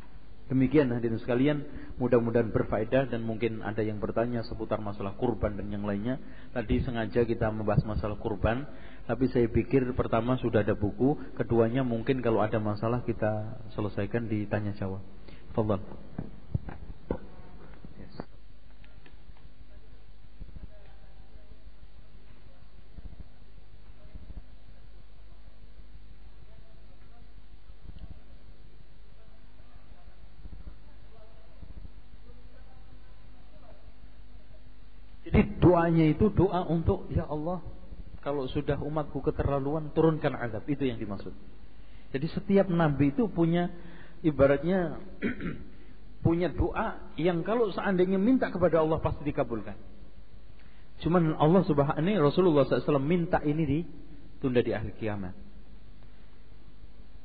Demikian 0.51 0.91
hadirin 0.91 1.15
sekalian, 1.15 1.63
mudah-mudahan 1.95 2.51
berfaedah 2.51 3.07
dan 3.07 3.23
mungkin 3.23 3.63
ada 3.63 3.79
yang 3.79 4.03
bertanya 4.03 4.43
seputar 4.43 4.83
masalah 4.83 5.15
kurban 5.15 5.55
dan 5.55 5.71
yang 5.71 5.87
lainnya. 5.87 6.19
Tadi 6.51 6.83
sengaja 6.83 7.23
kita 7.23 7.47
membahas 7.55 7.87
masalah 7.87 8.19
kurban, 8.19 8.67
tapi 9.07 9.31
saya 9.31 9.47
pikir 9.47 9.95
pertama 9.95 10.35
sudah 10.43 10.59
ada 10.59 10.75
buku, 10.75 11.15
keduanya 11.39 11.87
mungkin 11.87 12.19
kalau 12.19 12.43
ada 12.43 12.59
masalah 12.59 12.99
kita 13.07 13.63
selesaikan 13.79 14.27
di 14.27 14.43
tanya 14.43 14.75
jawab. 14.75 14.99
Fadhal. 15.55 15.79
Jadi 35.31 35.47
doanya 35.71 36.03
itu 36.11 36.27
doa 36.35 36.67
untuk 36.67 37.07
ya 37.15 37.23
Allah 37.31 37.63
kalau 38.19 38.43
sudah 38.51 38.75
umatku 38.83 39.23
keterlaluan 39.23 39.95
turunkan 39.95 40.35
azab 40.35 40.67
itu 40.67 40.83
yang 40.83 40.99
dimaksud. 40.99 41.31
Jadi 42.11 42.27
setiap 42.35 42.67
nabi 42.67 43.15
itu 43.15 43.31
punya 43.31 43.71
ibaratnya 44.19 44.99
punya 46.27 46.51
doa 46.51 47.15
yang 47.15 47.39
kalau 47.47 47.71
seandainya 47.71 48.19
minta 48.19 48.51
kepada 48.51 48.83
Allah 48.83 48.99
pasti 48.99 49.23
dikabulkan. 49.23 49.79
Cuman 51.01 51.39
Allah 51.39 51.63
Subhanahu 51.63 52.03
ini 52.03 52.19
Rasulullah 52.19 52.67
SAW 52.67 52.99
minta 52.99 53.39
ini 53.41 53.63
ditunda 53.63 54.59
di 54.59 54.75
akhir 54.75 54.99
kiamat. 54.99 55.33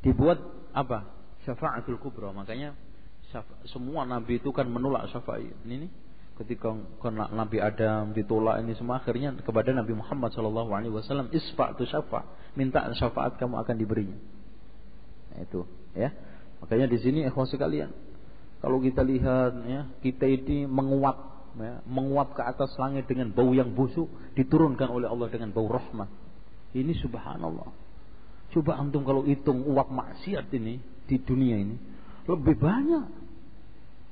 Dibuat 0.06 0.38
apa? 0.70 1.12
Syafaatul 1.44 1.98
kubra. 1.98 2.30
Makanya 2.30 2.78
semua 3.68 4.06
nabi 4.06 4.38
itu 4.38 4.54
kan 4.54 4.70
menolak 4.70 5.10
syafaat 5.10 5.50
ini 5.66 5.90
ketika 6.36 6.76
kena 7.00 7.32
Nabi 7.32 7.64
Adam 7.64 8.12
ditolak 8.12 8.60
ini 8.60 8.76
semua 8.76 9.00
akhirnya 9.00 9.32
kepada 9.40 9.72
Nabi 9.72 9.96
Muhammad 9.96 10.36
Shallallahu 10.36 10.70
Alaihi 10.76 10.92
Wasallam 10.92 11.32
isfa 11.32 11.72
syafa 11.88 12.28
minta 12.52 12.84
syafaat 12.92 13.40
kamu 13.40 13.56
akan 13.64 13.74
diberinya. 13.80 14.18
Nah, 15.32 15.40
itu 15.40 15.64
ya. 15.96 16.12
Makanya 16.60 16.92
di 16.92 16.98
sini 17.00 17.24
ikhwan 17.24 17.48
sekalian 17.48 17.88
kalau 18.60 18.80
kita 18.84 19.00
lihat 19.00 19.52
ya 19.64 19.88
kita 20.04 20.28
ini 20.28 20.68
menguap 20.68 21.16
ya, 21.56 21.80
menguap 21.88 22.36
ke 22.36 22.42
atas 22.44 22.72
langit 22.76 23.08
dengan 23.08 23.32
bau 23.32 23.56
yang 23.56 23.72
busuk 23.72 24.08
diturunkan 24.36 24.92
oleh 24.92 25.08
Allah 25.08 25.32
dengan 25.32 25.56
bau 25.56 25.72
rahmat. 25.72 26.08
Ini 26.76 26.92
subhanallah. 27.00 27.72
Coba 28.52 28.76
antum 28.76 29.08
kalau 29.08 29.24
hitung 29.24 29.64
uap 29.64 29.88
maksiat 29.88 30.52
ini 30.52 30.80
di 31.08 31.16
dunia 31.16 31.56
ini 31.56 31.76
lebih 32.28 32.60
banyak 32.60 33.04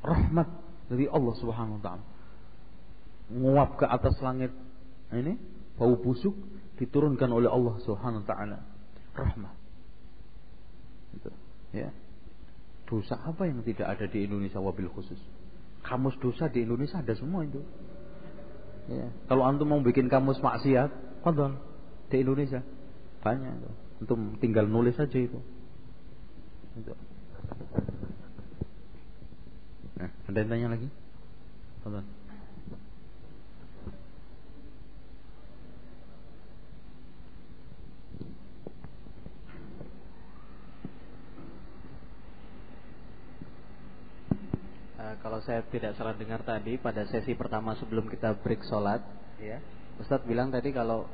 rahmat 0.01 0.49
dari 0.89 1.09
Allah 1.09 1.35
Subhanahu 1.41 1.81
wa 1.81 1.83
taala 1.83 2.14
nguap 3.31 3.81
ke 3.81 3.87
atas 3.89 4.17
langit. 4.21 4.53
Ini 5.15 5.39
bau 5.79 5.95
busuk 5.95 6.35
diturunkan 6.81 7.31
oleh 7.31 7.47
Allah 7.47 7.79
Subhanahu 7.83 8.25
wa 8.25 8.29
taala. 8.29 8.59
Rahmat 9.15 9.55
itu 11.15 11.31
ya. 11.71 11.91
Dosa 12.85 13.17
apa 13.17 13.49
yang 13.49 13.65
tidak 13.65 13.87
ada 13.97 14.05
di 14.11 14.27
Indonesia? 14.27 14.61
Wabil 14.61 14.91
khusus. 14.93 15.17
Kamus 15.87 16.19
dosa 16.21 16.51
di 16.51 16.67
Indonesia 16.67 17.01
ada 17.01 17.15
semua 17.17 17.47
itu. 17.47 17.63
Ya. 18.91 19.09
Kalau 19.31 19.49
antum 19.49 19.73
mau 19.73 19.81
bikin 19.81 20.13
kamus 20.13 20.37
maksiat 20.43 21.23
konton 21.25 21.57
di 22.13 22.21
Indonesia. 22.21 22.61
Banyak 23.25 23.53
itu. 23.57 23.71
Antum 24.05 24.37
tinggal 24.43 24.69
nulis 24.69 24.99
saja 24.99 25.17
itu. 25.17 25.41
Itu 26.77 26.93
nah, 29.95 30.11
ada 30.29 30.39
yang 30.41 30.51
tanya 30.51 30.69
lagi 30.75 30.89
konton 45.05 45.21
kalau 45.21 45.39
saya 45.45 45.61
tidak 45.69 45.93
salah 46.01 46.17
dengar 46.17 46.41
tadi 46.45 46.81
pada 46.81 47.05
sesi 47.05 47.37
pertama 47.37 47.77
sebelum 47.77 48.09
kita 48.09 48.41
break 48.41 48.65
sholat, 48.65 49.05
ya. 49.37 49.61
Ustadz 50.01 50.27
bilang 50.27 50.49
tadi 50.51 50.73
kalau 50.73 51.07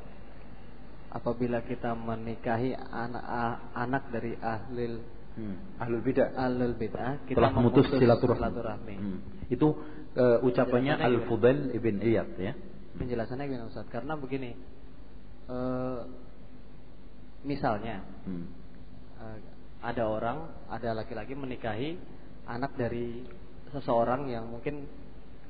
apabila 1.11 1.61
kita 1.67 1.91
menikahi 1.93 2.71
anak 2.73 3.23
anak 3.75 4.03
dari 4.09 4.33
ahlil 4.39 5.03
hmm. 5.35 5.55
ahlul 5.83 6.03
bidah, 6.03 6.27
ahlul 6.39 6.75
bidah, 6.79 7.27
kita 7.27 7.37
telah 7.37 7.51
memutus 7.51 7.85
silaturahmi. 7.91 8.39
silaturahmi. 8.39 8.95
Hmm. 8.95 9.19
Itu 9.51 9.75
uh, 10.15 10.39
ucapannya 10.47 10.95
Al 10.97 11.27
Fudail 11.27 11.75
ibn 11.75 11.99
Iyad 11.99 12.31
ya. 12.39 12.53
Penjelasannya 12.95 13.45
gimana 13.47 13.67
Ustaz? 13.67 13.87
Karena 13.91 14.15
begini, 14.15 14.55
uh, 15.51 16.07
misalnya 17.43 18.01
hmm. 18.25 18.45
uh, 19.19 19.37
ada 19.83 20.03
orang, 20.07 20.37
ada 20.71 20.95
laki-laki 20.95 21.35
menikahi 21.35 21.99
anak 22.49 22.73
dari 22.79 23.23
seseorang 23.71 24.27
yang 24.31 24.47
mungkin 24.47 24.87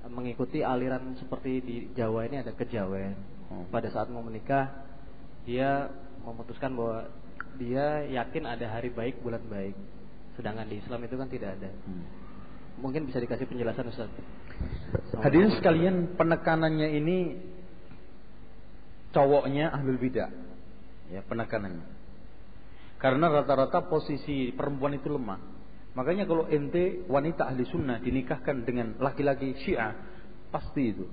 mengikuti 0.09 0.65
aliran 0.65 1.13
seperti 1.21 1.61
di 1.61 1.75
Jawa 1.93 2.25
ini 2.25 2.41
ada 2.41 2.53
kejawen. 2.53 3.13
Hmm. 3.51 3.65
Pada 3.69 3.91
saat 3.93 4.09
mau 4.09 4.25
menikah, 4.25 4.71
dia 5.45 5.91
memutuskan 6.25 6.73
bahwa 6.73 7.09
dia 7.61 8.07
yakin 8.09 8.47
ada 8.47 8.65
hari 8.71 8.89
baik, 8.89 9.21
bulan 9.21 9.43
baik. 9.45 9.75
Sedangkan 10.39 10.65
di 10.65 10.81
Islam 10.81 11.05
itu 11.05 11.15
kan 11.19 11.29
tidak 11.29 11.59
ada. 11.59 11.69
Hmm. 11.85 12.05
Mungkin 12.81 13.05
bisa 13.05 13.21
dikasih 13.21 13.45
penjelasan 13.45 13.91
Ustaz. 13.91 14.09
Hadirin 15.21 15.53
sekalian, 15.53 16.17
penekanannya 16.17 16.97
ini 16.97 17.17
cowoknya 19.13 19.69
ahlul 19.75 19.99
bidah. 20.01 20.31
Ya, 21.11 21.21
penekanannya. 21.27 21.85
Karena 22.97 23.27
rata-rata 23.33 23.85
posisi 23.89 24.53
perempuan 24.53 24.95
itu 24.95 25.09
lemah. 25.09 25.60
Makanya 25.91 26.23
kalau 26.23 26.47
ente 26.47 27.03
wanita 27.11 27.51
ahli 27.51 27.67
sunnah 27.67 27.99
dinikahkan 27.99 28.63
dengan 28.63 28.95
laki-laki 29.03 29.59
syiah, 29.59 29.91
pasti 30.47 30.95
itu. 30.95 31.03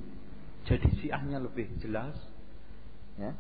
Jadi 0.71 0.89
syiahnya 1.03 1.43
lebih 1.43 1.67
jelas, 1.83 2.15
ya, 3.19 3.35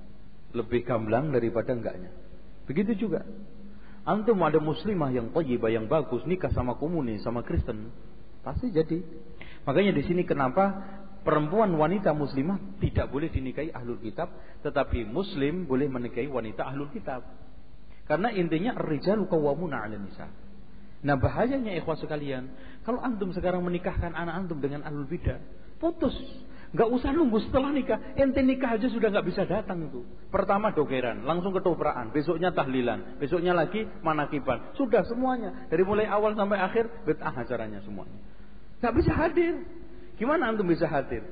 lebih 0.51 0.83
gamblang 0.83 1.31
daripada 1.31 1.71
enggaknya. 1.71 2.11
Begitu 2.67 3.07
juga. 3.07 3.23
Antum 4.03 4.41
ada 4.43 4.59
muslimah 4.59 5.13
yang 5.13 5.31
thayyibah 5.31 5.71
yang 5.71 5.87
bagus 5.87 6.25
nikah 6.25 6.51
sama 6.51 6.75
komunis 6.81 7.23
sama 7.23 7.45
Kristen, 7.45 7.93
pasti 8.41 8.73
jadi. 8.73 9.05
Makanya 9.69 9.93
di 9.95 10.03
sini 10.09 10.25
kenapa 10.25 10.81
perempuan 11.23 11.71
wanita 11.77 12.17
muslimah 12.17 12.81
tidak 12.81 13.13
boleh 13.13 13.29
dinikahi 13.29 13.69
ahlul 13.71 14.01
kitab, 14.01 14.33
tetapi 14.65 15.05
muslim 15.07 15.69
boleh 15.69 15.87
menikahi 15.87 16.27
wanita 16.27 16.67
ahlul 16.67 16.89
kitab. 16.89 17.21
Karena 18.09 18.33
intinya 18.33 18.73
rijalu 18.81 19.29
qawwamuna 19.29 19.85
'ala 19.85 20.01
nisa. 20.01 20.48
Nah 20.99 21.15
bahayanya 21.15 21.79
ikhwah 21.79 21.95
sekalian, 21.95 22.51
kalau 22.83 22.99
antum 22.99 23.31
sekarang 23.31 23.63
menikahkan 23.63 24.11
anak 24.11 24.35
antum 24.35 24.59
dengan 24.59 24.83
ahlul 24.83 25.07
bidah, 25.07 25.39
putus. 25.79 26.15
Gak 26.69 26.85
usah 26.85 27.17
nunggu 27.17 27.41
setelah 27.49 27.73
nikah, 27.73 27.97
ente 28.13 28.45
nikah 28.45 28.77
aja 28.77 28.93
sudah 28.93 29.09
gak 29.09 29.25
bisa 29.25 29.49
datang 29.49 29.89
itu. 29.89 30.05
Pertama 30.29 30.69
dogeran, 30.77 31.25
langsung 31.25 31.57
ketopraan, 31.57 32.13
besoknya 32.13 32.53
tahlilan, 32.53 33.17
besoknya 33.17 33.57
lagi 33.57 33.89
manakiban. 34.05 34.77
Sudah 34.77 35.01
semuanya, 35.09 35.65
dari 35.73 35.81
mulai 35.81 36.05
awal 36.05 36.37
sampai 36.37 36.61
akhir, 36.61 37.09
betah 37.09 37.33
acaranya 37.33 37.81
semuanya. 37.89 38.21
Gak 38.85 38.93
bisa 39.01 39.17
hadir. 39.17 39.65
Gimana 40.21 40.53
antum 40.53 40.69
bisa 40.69 40.85
hadir? 40.85 41.25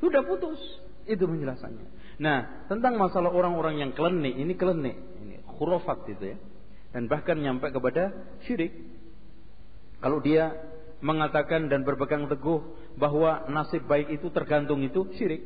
Sudah 0.00 0.24
putus. 0.24 0.56
Itu 1.04 1.28
penjelasannya. 1.28 2.16
Nah, 2.16 2.64
tentang 2.64 2.96
masalah 2.96 3.28
orang-orang 3.28 3.76
yang 3.76 3.92
klenik, 3.92 4.40
ini 4.40 4.56
klenik, 4.56 4.96
ini 5.20 5.36
khurafat 5.44 6.08
itu 6.16 6.32
ya 6.32 6.36
dan 6.90 7.06
bahkan 7.06 7.38
nyampe 7.38 7.70
kepada 7.70 8.14
syirik. 8.46 8.74
Kalau 10.00 10.18
dia 10.24 10.56
mengatakan 11.00 11.68
dan 11.72 11.84
berpegang 11.84 12.28
teguh 12.28 12.60
bahwa 12.96 13.48
nasib 13.48 13.84
baik 13.88 14.12
itu 14.12 14.28
tergantung 14.32 14.84
itu 14.84 15.08
syirik. 15.16 15.42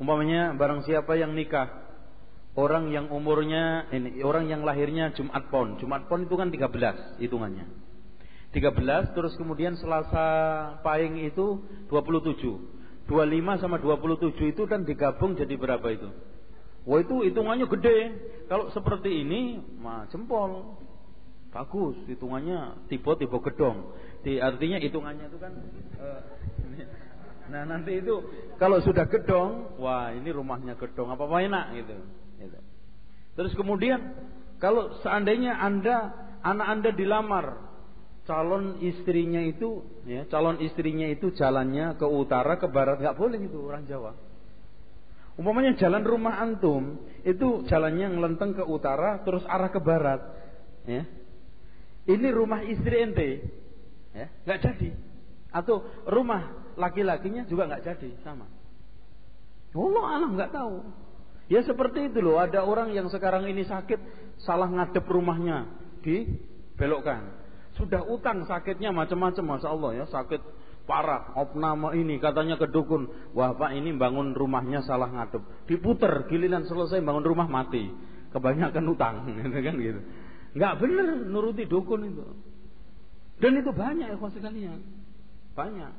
Umpamanya 0.00 0.56
barang 0.56 0.88
siapa 0.88 1.12
yang 1.18 1.36
nikah 1.36 1.68
orang 2.56 2.90
yang 2.90 3.12
umurnya 3.12 3.86
ini 3.92 4.24
orang 4.24 4.48
yang 4.48 4.64
lahirnya 4.64 5.12
Jumat 5.12 5.52
Pon. 5.52 5.76
Jumat 5.76 6.08
Pon 6.08 6.24
itu 6.24 6.34
kan 6.34 6.48
13 6.48 7.20
hitungannya. 7.20 7.66
13 8.50 9.14
terus 9.14 9.36
kemudian 9.38 9.78
Selasa 9.78 10.26
Pahing 10.82 11.22
itu 11.22 11.62
27. 11.86 13.06
25 13.06 13.62
sama 13.62 13.76
27 13.78 14.54
itu 14.54 14.62
kan 14.66 14.82
digabung 14.86 15.38
jadi 15.38 15.54
berapa 15.54 15.86
itu? 15.90 16.10
Wah 16.88 16.98
itu 17.00 17.26
hitungannya 17.28 17.66
gede. 17.68 17.98
Kalau 18.48 18.72
seperti 18.72 19.22
ini, 19.24 19.60
mah 19.78 20.08
jempol. 20.08 20.80
Bagus, 21.50 21.98
hitungannya 22.06 22.86
tipe-tipe 22.86 23.38
gedong. 23.50 23.90
Di 24.22 24.38
artinya 24.38 24.78
hitungannya 24.78 25.26
itu 25.26 25.38
kan 25.42 25.52
uh, 25.98 26.22
Nah, 27.50 27.66
nanti 27.66 27.98
itu 27.98 28.22
kalau 28.62 28.78
sudah 28.78 29.10
gedong, 29.10 29.74
wah 29.82 30.14
ini 30.14 30.30
rumahnya 30.30 30.78
gedong 30.78 31.10
apa 31.10 31.26
apa 31.26 31.36
enak 31.42 31.66
gitu. 31.82 31.96
gitu. 32.38 32.58
Terus 33.34 33.52
kemudian 33.58 33.98
kalau 34.62 34.94
seandainya 35.02 35.58
Anda 35.58 36.14
anak 36.46 36.66
Anda 36.70 36.90
dilamar 36.94 37.46
calon 38.22 38.78
istrinya 38.78 39.42
itu 39.42 39.82
ya, 40.06 40.30
calon 40.30 40.62
istrinya 40.62 41.10
itu 41.10 41.34
jalannya 41.34 41.98
ke 41.98 42.06
utara 42.06 42.54
ke 42.62 42.70
barat 42.70 43.02
nggak 43.02 43.18
boleh 43.18 43.42
itu 43.42 43.58
orang 43.58 43.82
Jawa. 43.90 44.14
Umpamanya 45.38 45.78
jalan 45.78 46.02
rumah 46.02 46.42
antum 46.42 47.00
itu 47.22 47.64
jalannya 47.70 48.16
ngelenteng 48.16 48.56
ke 48.56 48.64
utara 48.66 49.22
terus 49.22 49.46
arah 49.46 49.70
ke 49.70 49.80
barat, 49.80 50.20
ya. 50.88 51.06
Ini 52.10 52.28
rumah 52.34 52.64
istri 52.66 52.96
ente, 53.04 53.30
ya, 54.16 54.26
nggak 54.46 54.60
jadi. 54.60 54.90
Atau 55.50 55.86
rumah 56.06 56.74
laki-lakinya 56.74 57.46
juga 57.46 57.70
nggak 57.70 57.84
jadi 57.86 58.10
sama. 58.22 58.46
Allah 59.70 60.04
alam 60.18 60.30
nggak 60.34 60.52
tahu. 60.52 60.76
Ya 61.50 61.66
seperti 61.66 62.10
itu 62.10 62.22
loh. 62.22 62.38
Ada 62.38 62.62
orang 62.62 62.94
yang 62.94 63.10
sekarang 63.10 63.46
ini 63.50 63.66
sakit 63.66 63.98
salah 64.42 64.70
ngadep 64.70 65.02
rumahnya 65.06 65.66
dibelokkan. 66.02 67.38
Sudah 67.78 68.02
utang 68.06 68.46
sakitnya 68.46 68.90
macam-macam, 68.90 69.56
masya 69.56 69.68
Allah 69.70 69.90
ya 70.02 70.04
sakit 70.10 70.42
parah 70.90 71.30
opname 71.38 71.94
ini 71.94 72.18
katanya 72.18 72.58
ke 72.58 72.66
dukun 72.66 73.06
wah 73.30 73.54
pak 73.54 73.70
ini 73.78 73.94
bangun 73.94 74.34
rumahnya 74.34 74.82
salah 74.82 75.06
ngadep. 75.06 75.46
Diputer 75.70 76.26
giliran 76.26 76.66
selesai 76.66 76.98
bangun 76.98 77.22
rumah 77.22 77.46
mati. 77.46 77.86
Kebanyakan 78.34 78.84
utang 78.90 79.14
gitu 79.38 79.58
kan 79.62 79.74
gitu. 79.78 80.00
Nggak 80.58 80.74
bener 80.82 81.06
nuruti 81.30 81.62
dukun 81.70 82.10
itu. 82.10 82.26
Dan 83.38 83.62
itu 83.62 83.70
banyak 83.70 84.10
ya 84.10 84.18
sekalian. 84.18 84.82
Banyak. 85.54 85.92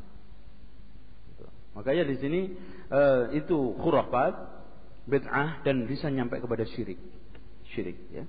Gitu. 1.32 1.46
makanya 1.72 2.04
di 2.12 2.16
sini 2.20 2.40
uh, 2.92 3.32
itu 3.32 3.80
khurafat 3.80 4.36
bid'ah 5.08 5.64
dan 5.64 5.88
bisa 5.88 6.12
nyampe 6.12 6.36
kepada 6.44 6.68
syirik. 6.68 7.00
Syirik 7.72 7.96
ya. 8.12 8.28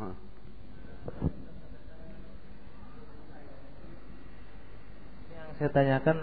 Ah. 0.00 0.16
Saya 5.56 5.72
tanyakan 5.72 6.16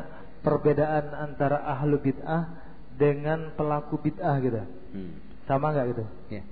perbedaan 0.45 1.13
antara 1.15 1.63
ahlu 1.63 1.97
bid'ah 1.97 2.53
dengan 2.99 3.55
pelaku 3.57 3.97
bid'ah 3.97 4.35
gitu. 4.43 4.61
Hmm. 4.93 5.13
Sama 5.49 5.73
nggak 5.73 5.85
gitu? 5.95 6.05
Ya. 6.29 6.43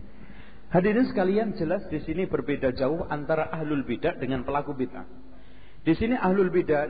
Hadirin 0.72 1.04
sekalian 1.12 1.60
jelas 1.60 1.84
di 1.92 2.00
sini 2.08 2.24
berbeda 2.32 2.72
jauh 2.72 3.04
antara 3.12 3.52
ahlul 3.52 3.84
bid'ah 3.84 4.16
dengan 4.16 4.48
pelaku 4.48 4.72
bid'ah. 4.72 5.04
Di 5.84 5.94
sini 6.00 6.16
ahlul 6.16 6.48
bid'ah 6.48 6.88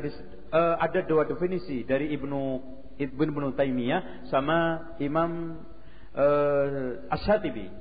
uh, 0.53 0.75
ada 0.77 1.01
dua 1.09 1.25
definisi 1.25 1.81
dari 1.81 2.13
Ibnu 2.13 2.41
Ibnu 3.01 3.49
Taimiyah 3.57 4.29
sama 4.29 4.93
Imam 5.01 5.57
uh, 6.13 7.09
Asyatibi. 7.09 7.73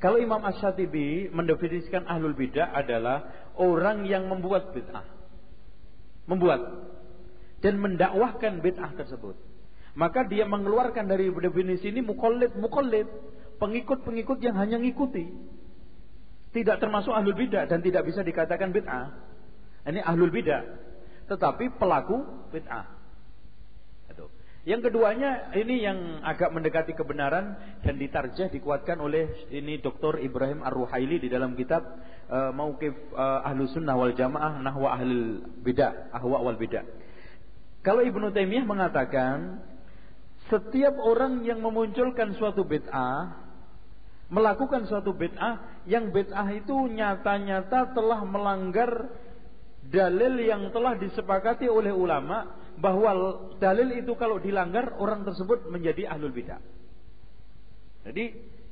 Kalau 0.00 0.16
Imam 0.16 0.40
Asyatibi 0.40 1.28
mendefinisikan 1.28 2.08
ahlul 2.08 2.32
bid'ah 2.32 2.72
adalah 2.72 3.28
orang 3.60 4.08
yang 4.08 4.32
membuat 4.32 4.72
bid'ah. 4.72 5.04
Membuat 6.24 6.64
dan 7.62 7.78
mendakwahkan 7.78 8.58
bid'ah 8.60 8.92
tersebut. 8.98 9.38
Maka 9.94 10.26
dia 10.26 10.44
mengeluarkan 10.44 11.06
dari 11.06 11.30
definisi 11.30 11.88
ini 11.88 12.02
mukallid 12.02 12.52
mukallid, 12.58 13.06
pengikut-pengikut 13.62 14.42
yang 14.42 14.58
hanya 14.58 14.82
ngikuti. 14.82 15.30
Tidak 16.52 16.76
termasuk 16.82 17.14
ahlul 17.14 17.38
bid'ah 17.38 17.64
dan 17.70 17.80
tidak 17.80 18.04
bisa 18.04 18.20
dikatakan 18.20 18.74
bid'ah. 18.74 19.08
Ini 19.88 20.02
ahlul 20.04 20.34
bid'ah, 20.34 20.62
tetapi 21.30 21.78
pelaku 21.78 22.50
bid'ah. 22.52 23.02
Yang 24.62 24.94
keduanya 24.94 25.50
ini 25.58 25.82
yang 25.82 26.22
agak 26.22 26.54
mendekati 26.54 26.94
kebenaran 26.94 27.58
dan 27.82 27.98
ditarjah 27.98 28.46
dikuatkan 28.46 28.94
oleh 29.02 29.50
ini 29.50 29.82
Dr. 29.82 30.22
Ibrahim 30.22 30.62
Ar-Ruhaili 30.62 31.18
di 31.18 31.26
dalam 31.26 31.58
kitab 31.58 31.82
uh, 32.30 32.54
Mauqif 32.54 32.94
uh, 33.10 33.42
Ahlu 33.42 33.66
Sunnah 33.74 33.98
wal 33.98 34.14
Jamaah 34.14 34.62
Nahwa 34.62 34.94
Ahlul 34.94 35.42
Bidah, 35.66 36.14
Ahwa 36.14 36.46
wal 36.46 36.54
Bidah. 36.54 36.86
Kalau 37.82 38.02
Ibnu 38.06 38.30
Taimiyah 38.30 38.62
mengatakan 38.62 39.58
setiap 40.46 40.94
orang 41.02 41.42
yang 41.42 41.58
memunculkan 41.58 42.34
suatu 42.38 42.62
bid'ah 42.62 43.42
melakukan 44.32 44.88
suatu 44.88 45.12
bid'ah 45.12 45.84
yang 45.90 46.14
bid'ah 46.14 46.46
itu 46.56 46.72
nyata-nyata 46.72 47.92
telah 47.92 48.22
melanggar 48.24 49.12
dalil 49.82 50.38
yang 50.40 50.70
telah 50.70 50.94
disepakati 50.94 51.66
oleh 51.66 51.90
ulama 51.90 52.54
bahwa 52.78 53.12
dalil 53.58 53.92
itu 53.98 54.14
kalau 54.14 54.38
dilanggar 54.38 54.94
orang 54.96 55.26
tersebut 55.26 55.66
menjadi 55.68 56.08
ahlul 56.08 56.32
bid'ah. 56.32 56.62
Jadi 58.06 58.24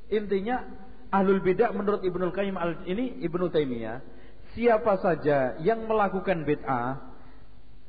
intinya 0.07 0.63
ahlul 1.11 1.43
bid'ah 1.43 1.75
menurut 1.75 2.01
Ibnu 2.01 2.31
Qayyim 2.31 2.55
ini 2.87 3.19
Ibnu 3.27 3.51
Taimiyah 3.51 3.99
siapa 4.55 5.03
saja 5.03 5.59
yang 5.59 5.83
melakukan 5.83 6.47
bid'ah 6.47 7.10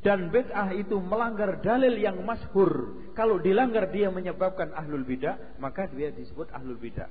dan 0.02 0.34
bid'ah 0.34 0.74
itu 0.74 0.98
melanggar 0.98 1.62
dalil 1.62 1.94
yang 1.94 2.18
masyhur. 2.26 2.98
Kalau 3.14 3.38
dilanggar 3.38 3.86
dia 3.94 4.10
menyebabkan 4.10 4.74
ahlul 4.74 5.06
bidah, 5.06 5.38
maka 5.62 5.86
dia 5.94 6.10
disebut 6.10 6.50
ahlul 6.50 6.74
bidah. 6.74 7.06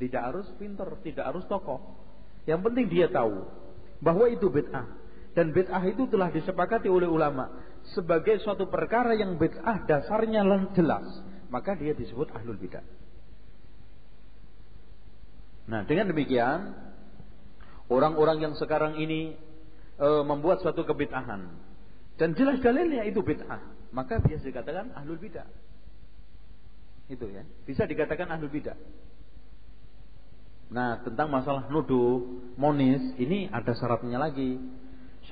Tidak 0.00 0.22
harus 0.24 0.48
pintar, 0.56 0.88
tidak 1.04 1.28
harus 1.28 1.44
tokoh. 1.44 2.00
Yang 2.48 2.60
penting 2.64 2.86
dia 2.88 3.12
tahu 3.12 3.44
bahwa 4.00 4.24
itu 4.32 4.48
bid'ah. 4.48 4.88
Dan 5.36 5.52
bid'ah 5.52 5.84
itu 5.84 6.08
telah 6.08 6.32
disepakati 6.32 6.88
oleh 6.88 7.06
ulama 7.06 7.52
sebagai 7.92 8.40
suatu 8.40 8.72
perkara 8.72 9.12
yang 9.12 9.36
bid'ah 9.36 9.84
dasarnya 9.84 10.40
jelas, 10.72 11.06
maka 11.52 11.76
dia 11.76 11.92
disebut 11.92 12.32
ahlul 12.32 12.56
bidah. 12.56 12.82
Nah, 15.68 15.84
dengan 15.84 16.10
demikian 16.10 16.72
orang-orang 17.92 18.48
yang 18.48 18.54
sekarang 18.56 18.98
ini 18.98 19.38
e, 20.00 20.08
membuat 20.26 20.64
suatu 20.66 20.82
kebid'ahan 20.82 21.69
dan 22.20 22.36
jelas 22.36 22.60
dalilnya 22.60 23.08
itu 23.08 23.24
bid'ah, 23.24 23.64
maka 23.96 24.20
biasa 24.20 24.44
dikatakan 24.44 24.92
ahlul 24.92 25.16
bid'ah. 25.16 25.48
Itu 27.08 27.24
ya, 27.32 27.48
bisa 27.64 27.88
dikatakan 27.88 28.28
ahlul 28.28 28.52
bid'ah. 28.52 28.76
Nah, 30.68 31.00
tentang 31.00 31.32
masalah 31.32 31.72
nuduh, 31.72 32.20
monis, 32.60 33.00
ini 33.16 33.48
ada 33.48 33.72
syaratnya 33.72 34.20
lagi. 34.20 34.60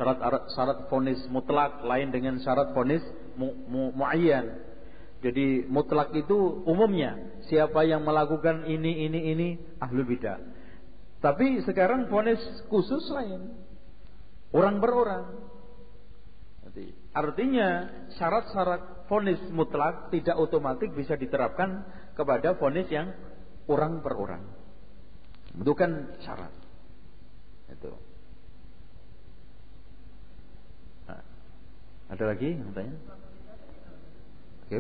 Syarat 0.01 0.19
syarat 0.56 0.78
fonis 0.89 1.20
mutlak 1.28 1.85
lain 1.85 2.09
dengan 2.09 2.40
syarat 2.40 2.73
fonis 2.73 3.05
mu, 3.36 3.52
mu, 3.69 3.82
muayyan. 3.93 4.65
Jadi 5.20 5.69
mutlak 5.69 6.15
itu 6.16 6.65
umumnya 6.65 7.19
siapa 7.52 7.85
yang 7.85 8.06
melakukan 8.06 8.65
ini 8.65 9.05
ini 9.05 9.20
ini 9.36 9.48
ahlul 9.77 10.09
bidah. 10.09 10.40
Tapi 11.20 11.62
sekarang 11.69 12.09
fonis 12.09 12.40
khusus 12.73 13.05
lain. 13.12 13.52
Orang 14.55 14.81
berorang. 14.81 15.48
Jadi, 16.79 16.95
artinya 17.11 17.91
syarat-syarat 18.15 19.11
fonis 19.11 19.43
mutlak 19.51 20.15
tidak 20.15 20.39
otomatis 20.39 20.87
bisa 20.95 21.19
diterapkan 21.19 21.83
kepada 22.15 22.55
fonis 22.55 22.87
yang 22.87 23.19
orang 23.67 23.99
per 23.99 24.15
orang. 24.15 24.47
Itu 25.59 25.75
kan 25.75 26.15
syarat. 26.23 26.55
Itu. 27.67 27.99
Nah, 31.11 31.23
ada 32.15 32.25
lagi 32.31 32.55
yang 32.55 32.71
tanya? 32.71 32.95
Oke. 34.71 34.79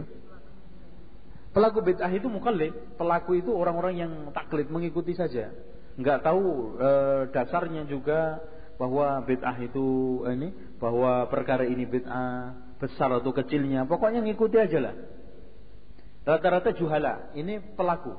Pelaku 1.50 1.78
bid'ah 1.82 2.12
itu 2.14 2.30
mukallid, 2.30 2.94
pelaku 2.94 3.42
itu 3.42 3.50
orang-orang 3.50 3.94
yang 3.98 4.12
taklid 4.30 4.70
mengikuti 4.70 5.18
saja, 5.18 5.50
nggak 5.98 6.22
tahu 6.22 6.78
e, 6.78 6.90
dasarnya 7.34 7.90
juga 7.90 8.38
bahwa 8.78 9.20
bid'ah 9.26 9.58
itu 9.58 9.86
ini 10.30 10.54
bahwa 10.78 11.26
perkara 11.26 11.66
ini 11.66 11.82
bid'ah 11.84 12.54
besar 12.78 13.10
atau 13.10 13.34
kecilnya 13.34 13.84
pokoknya 13.90 14.22
ngikuti 14.22 14.56
aja 14.56 14.78
lah. 14.78 14.94
Rata-rata 16.22 16.70
juhala 16.78 17.34
ini 17.34 17.58
pelaku. 17.74 18.14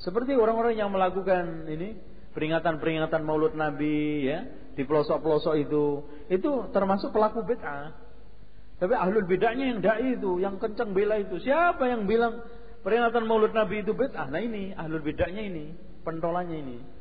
Seperti 0.00 0.36
orang-orang 0.36 0.76
yang 0.76 0.92
melakukan 0.92 1.64
ini 1.72 1.96
peringatan-peringatan 2.36 3.24
Maulud 3.24 3.56
Nabi 3.56 4.28
ya 4.28 4.44
di 4.76 4.84
pelosok-pelosok 4.84 5.54
itu 5.56 5.84
itu 6.28 6.50
termasuk 6.76 7.10
pelaku 7.10 7.40
bid'ah. 7.40 7.96
Tapi 8.76 8.92
ahlul 8.96 9.24
bid'ahnya 9.24 9.76
yang 9.76 9.80
dai 9.80 10.20
itu 10.20 10.40
yang 10.40 10.60
kencang 10.60 10.92
bela 10.92 11.16
itu. 11.16 11.40
Siapa 11.40 11.88
yang 11.88 12.04
bilang 12.04 12.44
peringatan 12.84 13.24
Maulud 13.24 13.56
Nabi 13.56 13.80
itu 13.80 13.96
bid'ah? 13.96 14.28
Nah 14.28 14.40
ini 14.40 14.76
ahlul 14.76 15.00
bid'ahnya 15.00 15.48
ini 15.48 15.72
pentolannya 16.04 16.58
ini 16.60 16.99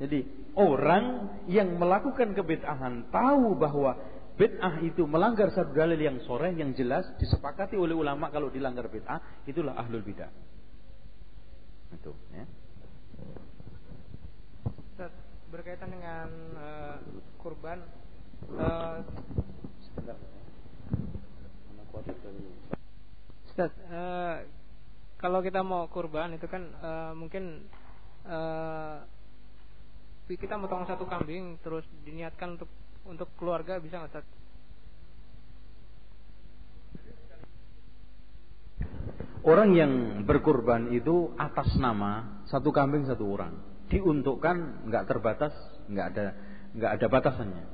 jadi 0.00 0.24
orang 0.56 1.28
yang 1.44 1.76
melakukan 1.76 2.32
kebid'ahan 2.32 3.12
tahu 3.12 3.52
bahwa 3.52 4.00
bid'ah 4.40 4.80
itu 4.80 5.04
melanggar 5.04 5.52
satu 5.52 5.76
dalil 5.76 6.00
yang 6.00 6.24
sore 6.24 6.56
yang 6.56 6.72
jelas 6.72 7.04
disepakati 7.20 7.76
oleh 7.76 7.92
ulama 7.92 8.32
kalau 8.32 8.48
dilanggar 8.48 8.88
bid'ah 8.88 9.44
itulah 9.44 9.76
ahlul 9.76 10.00
bid'ah. 10.00 10.32
Itu 11.92 12.16
ya. 12.32 12.48
Ustaz, 14.96 15.12
berkaitan 15.52 15.92
dengan 15.92 16.28
uh, 16.56 16.96
kurban 17.36 17.84
uh. 18.56 19.04
Ustaz, 23.52 23.68
uh, 23.92 24.48
kalau 25.20 25.44
kita 25.44 25.60
mau 25.60 25.84
kurban 25.92 26.32
itu 26.40 26.48
kan 26.48 26.72
uh, 26.80 27.12
mungkin 27.12 27.68
kita 30.36 30.58
motong 30.58 30.86
satu 30.86 31.06
kambing 31.06 31.58
terus 31.62 31.86
diniatkan 32.04 32.58
untuk 32.58 32.70
untuk 33.08 33.28
keluarga 33.40 33.80
bisa 33.80 34.02
nggak 34.02 34.10
Ustaz? 34.12 34.26
Orang 39.40 39.72
yang 39.72 40.22
berkurban 40.28 40.92
itu 40.92 41.32
atas 41.40 41.72
nama 41.80 42.44
satu 42.52 42.68
kambing 42.76 43.08
satu 43.08 43.24
orang 43.24 43.56
diuntukkan 43.88 44.86
nggak 44.86 45.04
terbatas 45.08 45.56
nggak 45.88 46.06
ada 46.12 46.26
nggak 46.76 46.90
ada 47.00 47.06
batasannya. 47.10 47.64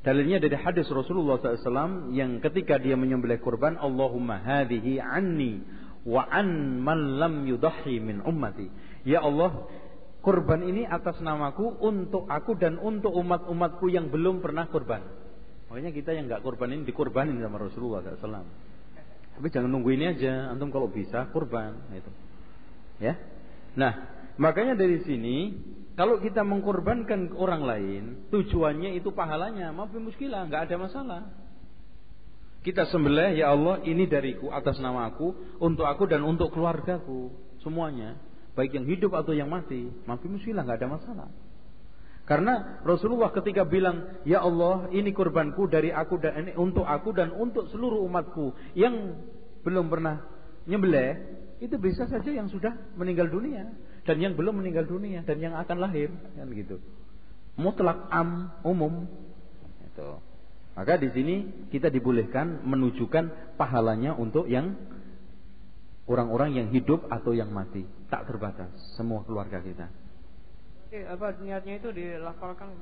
Dalilnya 0.00 0.40
dari 0.40 0.56
hadis 0.56 0.88
Rasulullah 0.88 1.36
SAW 1.36 2.08
yang 2.16 2.40
ketika 2.40 2.80
dia 2.80 2.96
menyembelih 2.96 3.36
kurban 3.44 3.76
Allahumma 3.76 4.40
hadhihi 4.40 4.96
anni 4.96 5.60
wa 6.08 6.24
an 6.24 6.80
man 6.80 7.20
lam 7.20 7.44
yudahi 7.44 8.00
min 8.00 8.24
ummati. 8.24 8.72
Ya 9.04 9.20
Allah, 9.20 9.68
Kurban 10.20 10.60
ini 10.68 10.84
atas 10.84 11.16
namaku 11.24 11.80
untuk 11.80 12.28
aku 12.28 12.52
dan 12.60 12.76
untuk 12.76 13.16
umat-umatku 13.16 13.88
yang 13.88 14.12
belum 14.12 14.44
pernah 14.44 14.68
kurban. 14.68 15.00
Makanya 15.72 15.96
kita 15.96 16.12
yang 16.12 16.28
nggak 16.28 16.44
kurbanin 16.44 16.84
dikurbanin 16.84 17.40
sama 17.40 17.56
Rasulullah 17.56 18.04
SAW. 18.04 18.44
Tapi 19.40 19.46
jangan 19.48 19.72
nunggu 19.72 19.96
ini 19.96 20.12
aja. 20.12 20.52
Antum 20.52 20.68
kalau 20.68 20.92
bisa 20.92 21.24
kurban 21.32 21.88
itu. 21.96 22.12
Ya. 23.00 23.16
Nah, 23.80 23.96
makanya 24.36 24.76
dari 24.76 25.00
sini 25.08 25.56
kalau 25.96 26.16
kita 26.16 26.44
mengkorbankan 26.44 27.36
orang 27.36 27.62
lain, 27.64 28.02
tujuannya 28.32 28.96
itu 28.96 29.12
pahalanya, 29.12 29.68
maaf 29.68 29.92
muskilah, 29.92 30.48
nggak 30.48 30.68
ada 30.68 30.76
masalah. 30.80 31.22
Kita 32.60 32.88
sembelih, 32.88 33.40
ya 33.40 33.56
Allah, 33.56 33.80
ini 33.88 34.04
dariku 34.04 34.52
atas 34.52 34.76
nama 34.84 35.08
aku, 35.08 35.56
untuk 35.64 35.88
aku 35.88 36.04
dan 36.04 36.24
untuk 36.24 36.52
keluargaku, 36.52 37.32
semuanya, 37.64 38.20
baik 38.54 38.74
yang 38.74 38.86
hidup 38.86 39.14
atau 39.14 39.32
yang 39.32 39.48
mati, 39.48 39.88
maaf 40.04 40.22
muskilah, 40.24 40.66
nggak 40.66 40.78
ada 40.82 40.88
masalah. 40.90 41.28
Karena 42.28 42.78
Rasulullah 42.86 43.34
ketika 43.34 43.66
bilang, 43.66 44.22
"Ya 44.22 44.38
Allah, 44.38 44.86
ini 44.94 45.10
kurbanku 45.10 45.66
dari 45.66 45.90
aku 45.90 46.22
dan 46.22 46.46
ini 46.46 46.52
untuk 46.54 46.86
aku 46.86 47.10
dan 47.10 47.34
untuk 47.34 47.66
seluruh 47.74 48.06
umatku 48.06 48.54
yang 48.78 49.18
belum 49.66 49.90
pernah 49.90 50.22
nyembelih, 50.70 51.18
itu 51.58 51.74
bisa 51.76 52.06
saja 52.06 52.30
yang 52.30 52.46
sudah 52.46 52.72
meninggal 52.94 53.28
dunia 53.28 53.68
dan 54.06 54.16
yang 54.22 54.32
belum 54.38 54.62
meninggal 54.62 54.88
dunia 54.88 55.26
dan 55.26 55.42
yang 55.42 55.58
akan 55.58 55.76
lahir 55.82 56.08
kan 56.38 56.48
gitu. 56.54 56.80
Mutlak 57.60 58.08
am 58.08 58.54
umum 58.64 59.10
itu. 59.84 60.08
Maka 60.72 60.96
di 60.96 61.12
sini 61.12 61.36
kita 61.68 61.92
dibolehkan 61.92 62.64
menunjukkan 62.64 63.58
pahalanya 63.60 64.16
untuk 64.16 64.48
yang 64.48 64.78
orang-orang 66.10 66.58
yang 66.58 66.68
hidup 66.74 67.06
atau 67.06 67.30
yang 67.30 67.54
mati, 67.54 67.86
tak 68.10 68.26
terbatas 68.26 68.74
semua 68.98 69.22
keluarga 69.22 69.62
kita. 69.62 69.86
Oke, 70.90 71.06
apa 71.06 71.38
niatnya 71.38 71.78
itu 71.78 71.94
dilafalkan? 71.94 72.74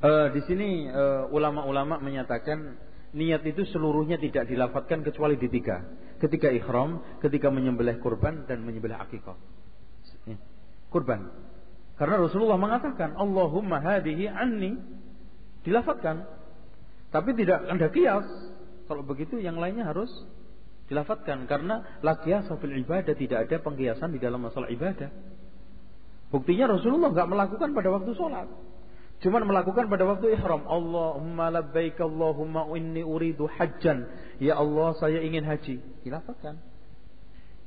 Uh, 0.00 0.32
di 0.32 0.40
sini 0.48 0.88
uh, 0.88 1.28
ulama-ulama 1.28 2.00
menyatakan 2.00 2.80
niat 3.12 3.44
itu 3.44 3.68
seluruhnya 3.68 4.16
tidak 4.16 4.48
dilafatkan 4.48 5.04
kecuali 5.04 5.36
di 5.36 5.52
tiga. 5.52 5.84
Ketika 6.16 6.48
ikhram, 6.48 7.20
ketika 7.20 7.52
menyembelih 7.52 8.00
kurban 8.00 8.48
dan 8.48 8.64
menyembelih 8.64 8.96
akikah. 8.96 9.36
Ya, 10.24 10.40
kurban. 10.88 11.28
Karena 12.00 12.16
Rasulullah 12.18 12.56
mengatakan, 12.56 13.14
Allahumma 13.14 13.78
hadihi 13.78 14.26
anni. 14.26 14.80
Dilafatkan. 15.62 16.24
Tapi 17.12 17.30
tidak 17.36 17.68
ada 17.68 17.86
kias. 17.92 18.26
Kalau 18.88 19.04
begitu 19.04 19.38
yang 19.38 19.60
lainnya 19.60 19.86
harus 19.86 20.10
dilafatkan. 20.92 21.48
Karena 21.48 21.98
la 22.04 22.20
kiasa 22.20 22.60
ibadah. 22.60 23.16
Tidak 23.16 23.38
ada 23.48 23.56
pengkiasan 23.64 24.12
di 24.12 24.20
dalam 24.20 24.44
masalah 24.44 24.68
ibadah. 24.68 25.08
Buktinya 26.28 26.76
Rasulullah 26.76 27.12
nggak 27.12 27.28
melakukan 27.28 27.68
pada 27.72 27.88
waktu 27.88 28.12
sholat. 28.12 28.48
Cuman 29.22 29.46
melakukan 29.46 29.86
pada 29.88 30.04
waktu 30.04 30.36
ihram. 30.36 30.68
Allahumma 30.68 31.48
labbaik 31.48 31.96
Allahumma 31.96 32.68
inni 32.76 33.00
uridu 33.00 33.48
hajjan. 33.48 34.04
Ya 34.42 34.60
Allah 34.60 34.92
saya 35.00 35.24
ingin 35.24 35.48
haji. 35.48 35.80
Dilafatkan. 36.04 36.60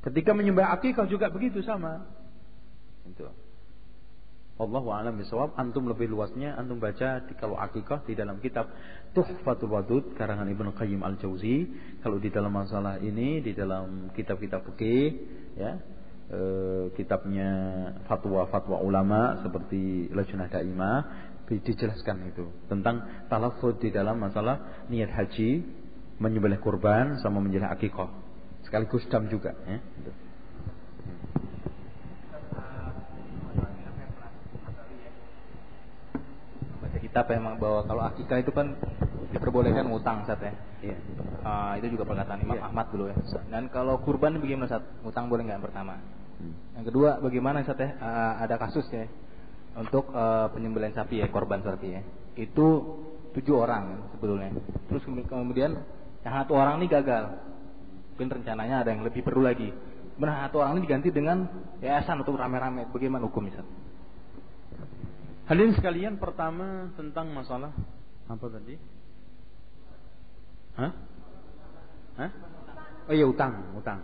Ketika 0.06 0.38
menyembah 0.38 0.69
akikah 0.77 1.10
juga 1.10 1.34
begitu 1.34 1.65
sama. 1.65 2.06
Itu. 3.10 3.44
Allahu 4.56 4.88
a'lam 4.88 5.19
bishawab. 5.19 5.60
Antum 5.60 5.91
lebih 5.91 6.07
luasnya 6.07 6.56
antum 6.56 6.80
baca 6.80 7.19
di, 7.27 7.36
kalau 7.36 7.60
akikah 7.60 8.07
di 8.07 8.15
dalam 8.15 8.40
kitab 8.40 8.72
Tuhfatul 9.11 9.68
Wadud 9.68 10.15
karangan 10.15 10.48
Ibnu 10.48 10.72
Qayyim 10.72 11.03
Al-Jauzi. 11.03 11.68
Kalau 11.99 12.23
di 12.23 12.32
dalam 12.32 12.56
masalah 12.56 13.03
ini 13.03 13.44
di 13.44 13.52
dalam 13.52 14.15
kitab-kitab 14.15 14.64
fikih 14.72 15.07
ya, 15.60 15.76
e, 16.32 16.40
kitabnya 16.95 17.52
fatwa-fatwa 18.07 18.80
ulama 18.80 19.44
seperti 19.44 20.07
Lajnah 20.15 20.48
Daimah 20.48 20.98
dijelaskan 21.45 22.32
itu 22.32 22.48
tentang 22.72 23.27
talafud 23.30 23.77
di 23.77 23.91
dalam 23.91 24.18
masalah 24.18 24.88
niat 24.88 25.11
haji, 25.11 25.68
menyembelih 26.18 26.64
kurban 26.64 27.19
sama 27.19 27.44
menyembelih 27.44 27.76
akikah. 27.76 28.07
Sekaligus 28.64 29.03
dam 29.11 29.27
juga 29.27 29.52
ya. 29.68 29.84
Kitab 37.16 37.32
memang 37.32 37.56
bahwa 37.56 37.80
kalau 37.88 38.04
akikah 38.12 38.44
itu 38.44 38.52
kan 38.52 38.76
diperbolehkan 39.32 39.88
ngutang 39.88 40.28
saat 40.28 40.36
ya. 40.36 40.52
Iya. 40.84 40.98
Uh, 41.48 41.80
itu 41.80 41.96
juga 41.96 42.12
perkataan 42.12 42.44
Imam 42.44 42.60
iya. 42.60 42.68
Ahmad 42.68 42.92
dulu 42.92 43.08
ya. 43.08 43.16
Dan 43.48 43.72
kalau 43.72 44.04
kurban 44.04 44.36
bagaimana 44.36 44.68
saat 44.68 44.84
ngutang 45.00 45.32
boleh 45.32 45.48
nggak 45.48 45.56
yang 45.56 45.64
pertama? 45.64 45.96
Hmm. 45.96 46.52
Yang 46.76 46.86
kedua 46.92 47.24
bagaimana 47.24 47.64
saat 47.64 47.80
ya? 47.80 47.96
Uh, 48.04 48.44
ada 48.44 48.60
kasusnya 48.60 49.08
untuk 49.80 50.12
uh, 50.12 50.52
penyembelihan 50.52 50.92
sapi 50.92 51.24
ya, 51.24 51.32
korban 51.32 51.64
sapi 51.64 51.88
ya. 51.88 52.04
Itu 52.36 53.00
tujuh 53.32 53.64
orang 53.64 54.12
sebetulnya. 54.20 54.52
Terus 54.92 55.08
kemudian 55.08 55.72
yang 56.20 56.34
satu 56.36 56.52
orang 56.60 56.84
ini 56.84 56.92
gagal. 56.92 57.32
Mungkin 58.20 58.44
rencananya 58.44 58.84
ada 58.84 58.92
yang 58.92 59.08
lebih 59.08 59.24
perlu 59.24 59.40
lagi. 59.40 59.72
Benar 60.20 60.52
satu 60.52 60.60
orang 60.60 60.76
ini 60.76 60.84
diganti 60.84 61.16
dengan 61.16 61.48
yayasan 61.80 62.28
untuk 62.28 62.36
rame-rame. 62.36 62.92
Bagaimana 62.92 63.24
hukum 63.24 63.48
misal? 63.48 63.64
Hadirin 65.45 65.77
sekalian 65.77 66.17
pertama 66.17 66.89
tentang 66.97 67.30
masalah 67.30 67.69
apa 68.26 68.45
tadi? 68.49 68.76
Hah? 70.73 70.91
Hah? 72.17 72.31
Oh 73.05 73.13
iya 73.13 73.30
utang, 73.30 73.77
utang. 73.77 74.01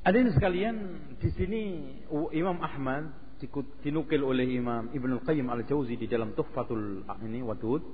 Hadirin 0.00 0.32
sekalian 0.32 0.76
di 1.20 1.28
sini 1.36 1.62
Imam 2.32 2.56
Ahmad 2.64 3.12
dinukil 3.84 4.24
oleh 4.24 4.48
Imam 4.48 4.88
Ibn 4.88 5.20
Al-Qayyim 5.20 5.52
Al-Jauzi 5.52 6.00
di 6.00 6.08
dalam 6.08 6.32
Tuhfatul 6.32 7.04
ini 7.20 7.44
Wadud 7.44 7.84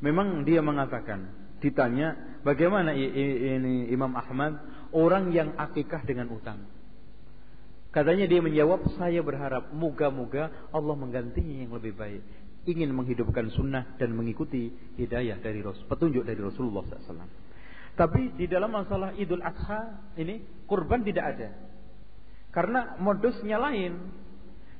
memang 0.00 0.48
dia 0.48 0.64
mengatakan 0.64 1.52
ditanya 1.60 2.40
bagaimana 2.40 2.96
ini 2.96 3.92
Imam 3.92 4.16
Ahmad 4.16 4.56
orang 4.96 5.28
yang 5.36 5.52
akikah 5.60 6.00
dengan 6.08 6.32
utang 6.32 6.64
katanya 7.96 8.28
dia 8.28 8.44
menjawab 8.44 8.84
saya 9.00 9.24
berharap 9.24 9.72
moga-moga 9.72 10.68
Allah 10.68 10.92
menggantinya 10.92 11.64
yang 11.64 11.72
lebih 11.72 11.96
baik 11.96 12.20
ingin 12.68 12.92
menghidupkan 12.92 13.48
sunnah 13.56 13.96
dan 13.96 14.12
mengikuti 14.12 14.68
hidayah 15.00 15.40
dari 15.40 15.64
Rasul 15.64 15.88
petunjuk 15.88 16.28
dari 16.28 16.44
Rasulullah 16.44 16.84
SAW 16.84 17.24
tapi 17.96 18.36
di 18.36 18.44
dalam 18.44 18.76
masalah 18.76 19.16
Idul 19.16 19.40
Adha 19.40 20.12
ini 20.20 20.44
kurban 20.68 21.00
tidak 21.00 21.24
ada 21.24 21.48
karena 22.52 23.00
modusnya 23.00 23.56
lain 23.56 24.12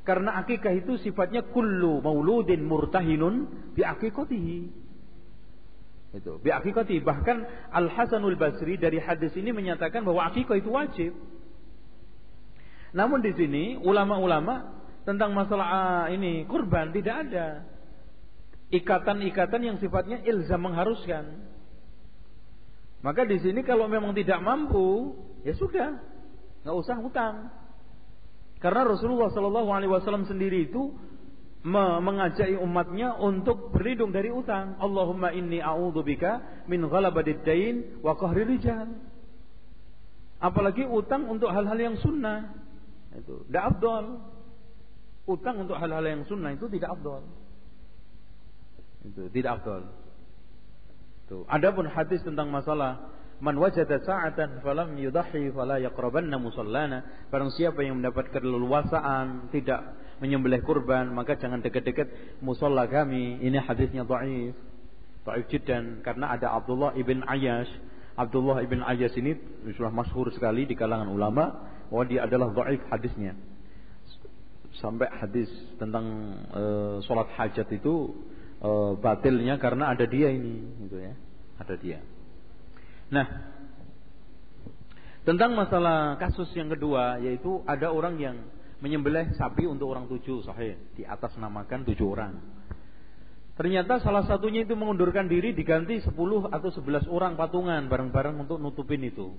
karena 0.07 0.39
akikah 0.39 0.71
itu 0.71 1.03
sifatnya 1.03 1.43
kullu 1.51 1.99
mauludin 1.99 2.63
murtahinun 2.63 3.51
bi 3.75 3.83
akikatihi. 3.83 4.59
Itu, 6.15 6.39
bi 6.39 6.55
akikatihi. 6.55 7.03
Bahkan 7.03 7.37
Al 7.75 7.91
Hasanul 7.91 8.39
Basri 8.39 8.79
dari 8.79 9.03
hadis 9.03 9.35
ini 9.35 9.51
menyatakan 9.51 10.07
bahwa 10.07 10.31
akikah 10.31 10.63
itu 10.63 10.71
wajib. 10.71 11.13
Namun 12.97 13.21
di 13.21 13.37
sini 13.37 13.77
ulama-ulama 13.77 14.73
tentang 15.05 15.37
masalah 15.37 15.67
ah, 15.69 16.05
ini 16.09 16.49
kurban 16.49 16.91
tidak 16.97 17.29
ada 17.29 17.77
ikatan-ikatan 18.73 19.61
yang 19.63 19.77
sifatnya 19.79 20.25
ilzam 20.27 20.65
mengharuskan. 20.65 21.25
Maka 23.05 23.23
di 23.23 23.39
sini 23.39 23.63
kalau 23.63 23.87
memang 23.87 24.17
tidak 24.17 24.43
mampu, 24.43 25.15
ya 25.47 25.55
sudah, 25.55 26.01
nggak 26.67 26.77
usah 26.77 26.97
hutang. 26.99 27.37
Karena 28.59 28.83
Rasulullah 28.83 29.31
Shallallahu 29.31 29.71
Alaihi 29.71 29.93
Wasallam 29.93 30.27
sendiri 30.27 30.67
itu 30.67 30.97
mengajak 31.67 32.57
umatnya 32.63 33.15
untuk 33.15 33.71
berlindung 33.71 34.11
dari 34.11 34.33
utang. 34.33 34.81
Allahumma 34.81 35.31
inni 35.35 35.63
a'udzubika 35.63 36.65
min 36.71 36.83
ghalabadid 36.87 37.47
dain 37.47 38.01
wa 38.03 38.19
qahri 38.19 38.47
rijal. 38.49 38.91
Apalagi 40.43 40.87
utang 40.89 41.27
untuk 41.31 41.51
hal-hal 41.53 41.79
yang 41.79 41.97
sunnah. 42.01 42.66
Itu 43.17 43.45
tidak 43.49 43.77
abdol. 43.77 44.05
Utang 45.27 45.57
untuk 45.67 45.75
hal-hal 45.81 46.05
yang 46.07 46.23
sunnah 46.31 46.55
itu 46.55 46.71
tidak 46.71 46.95
abdol. 46.95 47.23
Itu 49.03 49.27
tidak 49.33 49.63
abdol. 49.63 49.83
Tuh. 51.27 51.43
Adapun 51.51 51.91
hadis 51.91 52.23
tentang 52.23 52.55
masalah 52.55 53.17
Man 53.37 53.61
wajada 53.61 54.01
sa'atan 54.01 54.65
falam 54.65 54.97
yudahi 54.97 55.53
fala 55.53 55.77
yaqrabanna 55.77 56.41
musallana. 56.41 57.29
Barang 57.29 57.53
siapa 57.53 57.85
yang 57.85 58.01
mendapat 58.01 58.33
keleluasaan 58.33 59.53
tidak 59.53 59.93
menyembelih 60.25 60.65
kurban, 60.65 61.13
maka 61.13 61.37
jangan 61.37 61.61
dekat-dekat 61.61 62.41
musalla 62.41 62.89
kami. 62.89 63.45
Ini 63.45 63.61
hadisnya 63.61 64.09
dhaif. 64.09 64.57
Dhaif 65.29 65.45
jiddan 65.53 66.01
karena 66.01 66.33
ada 66.33 66.57
Abdullah 66.57 66.97
ibn 66.97 67.29
Ayyash. 67.29 67.69
Abdullah 68.17 68.65
ibn 68.65 68.81
Ayyash 68.81 69.13
ini 69.21 69.37
sudah 69.77 69.93
masyhur 69.93 70.33
sekali 70.33 70.65
di 70.65 70.73
kalangan 70.73 71.13
ulama 71.13 71.76
bahwa 71.89 72.05
dia 72.07 72.25
adalah 72.25 72.53
dhaif 72.53 72.83
hadisnya. 72.91 73.35
Sampai 74.77 75.09
hadis 75.09 75.49
tentang 75.81 76.05
e, 76.53 76.63
salat 77.09 77.33
hajat 77.33 77.69
itu 77.73 78.13
e, 78.61 78.71
batilnya 79.01 79.57
karena 79.57 79.93
ada 79.97 80.05
dia 80.05 80.29
ini 80.29 80.63
gitu 80.85 81.01
ya. 81.01 81.15
Ada 81.57 81.75
dia. 81.81 81.99
Nah, 83.09 83.27
tentang 85.25 85.57
masalah 85.57 86.21
kasus 86.21 86.53
yang 86.53 86.69
kedua 86.69 87.23
yaitu 87.25 87.65
ada 87.65 87.89
orang 87.89 88.21
yang 88.21 88.37
menyembelih 88.85 89.33
sapi 89.41 89.65
untuk 89.65 89.89
orang 89.89 90.05
tujuh 90.07 90.45
sahih 90.45 90.77
di 90.93 91.03
atas 91.09 91.33
namakan 91.41 91.89
tujuh 91.89 92.07
orang. 92.13 92.37
Ternyata 93.57 94.05
salah 94.05 94.29
satunya 94.29 94.69
itu 94.69 94.77
mengundurkan 94.77 95.33
diri 95.33 95.57
diganti 95.57 95.97
10 96.05 96.13
atau 96.53 96.69
11 96.69 97.09
orang 97.09 97.41
patungan 97.41 97.89
bareng-bareng 97.89 98.45
untuk 98.45 98.61
nutupin 98.61 99.01
itu. 99.01 99.33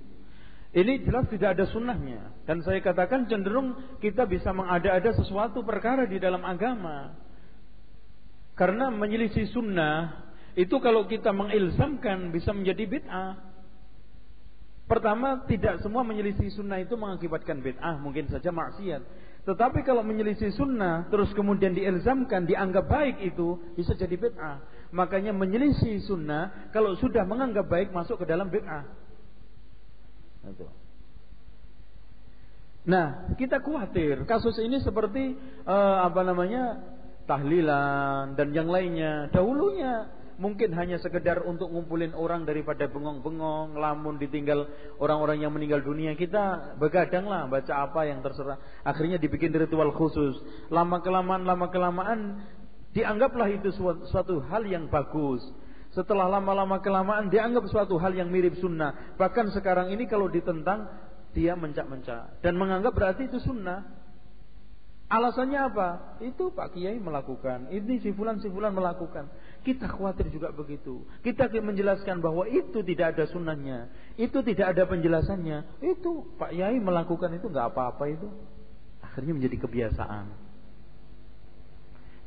Ini 0.78 1.10
jelas 1.10 1.26
tidak 1.34 1.58
ada 1.58 1.66
sunnahnya. 1.74 2.38
Dan 2.46 2.62
saya 2.62 2.78
katakan 2.86 3.26
cenderung 3.26 3.98
kita 3.98 4.30
bisa 4.30 4.54
mengada-ada 4.54 5.10
sesuatu 5.18 5.66
perkara 5.66 6.06
di 6.06 6.22
dalam 6.22 6.46
agama. 6.46 7.18
Karena 8.54 8.94
menyelisih 8.94 9.50
sunnah 9.50 10.30
itu 10.54 10.78
kalau 10.78 11.10
kita 11.10 11.34
mengilzamkan 11.34 12.30
bisa 12.30 12.54
menjadi 12.54 12.86
bid'ah. 12.86 13.34
Pertama, 14.86 15.50
tidak 15.50 15.82
semua 15.82 16.06
menyelisih 16.06 16.54
sunnah 16.54 16.78
itu 16.78 16.94
mengakibatkan 16.94 17.58
bid'ah, 17.60 17.98
mungkin 17.98 18.30
saja 18.30 18.54
maksiat. 18.54 19.02
Tetapi 19.50 19.82
kalau 19.82 20.06
menyelisih 20.06 20.54
sunnah, 20.54 21.10
terus 21.10 21.34
kemudian 21.34 21.74
diilzamkan, 21.74 22.46
dianggap 22.46 22.86
baik 22.86 23.18
itu, 23.26 23.58
bisa 23.74 23.98
jadi 23.98 24.14
bid'ah. 24.14 24.62
Makanya 24.94 25.34
menyelisih 25.34 26.06
sunnah, 26.06 26.70
kalau 26.70 26.94
sudah 27.02 27.26
menganggap 27.26 27.66
baik, 27.66 27.90
masuk 27.90 28.22
ke 28.22 28.26
dalam 28.30 28.48
bid'ah. 28.48 29.07
Nah, 32.88 33.36
kita 33.36 33.60
khawatir 33.60 34.24
kasus 34.24 34.56
ini 34.64 34.80
seperti 34.80 35.36
uh, 35.68 36.08
apa 36.08 36.24
namanya 36.24 36.80
tahlilan 37.28 38.40
dan 38.40 38.56
yang 38.56 38.72
lainnya. 38.72 39.28
Dahulunya 39.36 40.08
mungkin 40.40 40.72
hanya 40.72 40.96
sekedar 41.02 41.44
untuk 41.44 41.68
ngumpulin 41.68 42.16
orang 42.16 42.48
daripada 42.48 42.88
bengong-bengong, 42.88 43.76
lamun 43.76 44.16
ditinggal 44.16 44.70
orang-orang 45.04 45.44
yang 45.44 45.52
meninggal 45.52 45.84
dunia, 45.84 46.16
kita 46.16 46.78
begadang 46.80 47.28
lah 47.28 47.50
baca 47.52 47.74
apa 47.76 48.08
yang 48.08 48.24
terserah. 48.24 48.56
Akhirnya 48.88 49.20
dibikin 49.20 49.52
ritual 49.52 49.92
khusus. 49.92 50.40
Lama 50.72 51.04
kelamaan, 51.04 51.44
lama 51.44 51.68
kelamaan 51.68 52.48
dianggaplah 52.96 53.52
itu 53.52 53.76
suatu, 53.76 54.08
suatu 54.08 54.36
hal 54.48 54.64
yang 54.64 54.88
bagus. 54.88 55.44
Setelah 55.96 56.28
lama-lama 56.28 56.80
kelamaan 56.84 57.32
dianggap 57.32 57.68
suatu 57.72 57.96
hal 58.00 58.16
yang 58.16 58.28
mirip 58.32 58.60
sunnah. 58.60 59.16
Bahkan 59.16 59.52
sekarang 59.56 59.92
ini 59.92 60.08
kalau 60.08 60.28
ditentang 60.28 60.88
dia 61.32 61.54
mencak-mencak 61.54 62.42
dan 62.42 62.54
menganggap 62.58 62.96
berarti 62.98 63.30
itu 63.30 63.38
sunnah. 63.44 63.86
Alasannya 65.08 65.60
apa? 65.72 65.90
Itu 66.20 66.52
Pak 66.52 66.76
Kiai 66.76 67.00
melakukan, 67.00 67.72
ini 67.72 68.04
si 68.04 68.12
fulan 68.12 68.44
si 68.44 68.52
fulan 68.52 68.76
melakukan. 68.76 69.32
Kita 69.64 69.88
khawatir 69.88 70.28
juga 70.28 70.52
begitu. 70.52 71.08
Kita 71.24 71.48
menjelaskan 71.48 72.20
bahwa 72.20 72.44
itu 72.44 72.84
tidak 72.84 73.16
ada 73.16 73.24
sunnahnya, 73.32 73.88
itu 74.20 74.44
tidak 74.44 74.76
ada 74.76 74.84
penjelasannya. 74.84 75.80
Itu 75.80 76.36
Pak 76.36 76.52
Kiai 76.52 76.76
melakukan 76.84 77.40
itu 77.40 77.48
nggak 77.48 77.72
apa-apa 77.72 78.04
itu. 78.12 78.28
Akhirnya 79.00 79.32
menjadi 79.32 79.64
kebiasaan. 79.64 80.47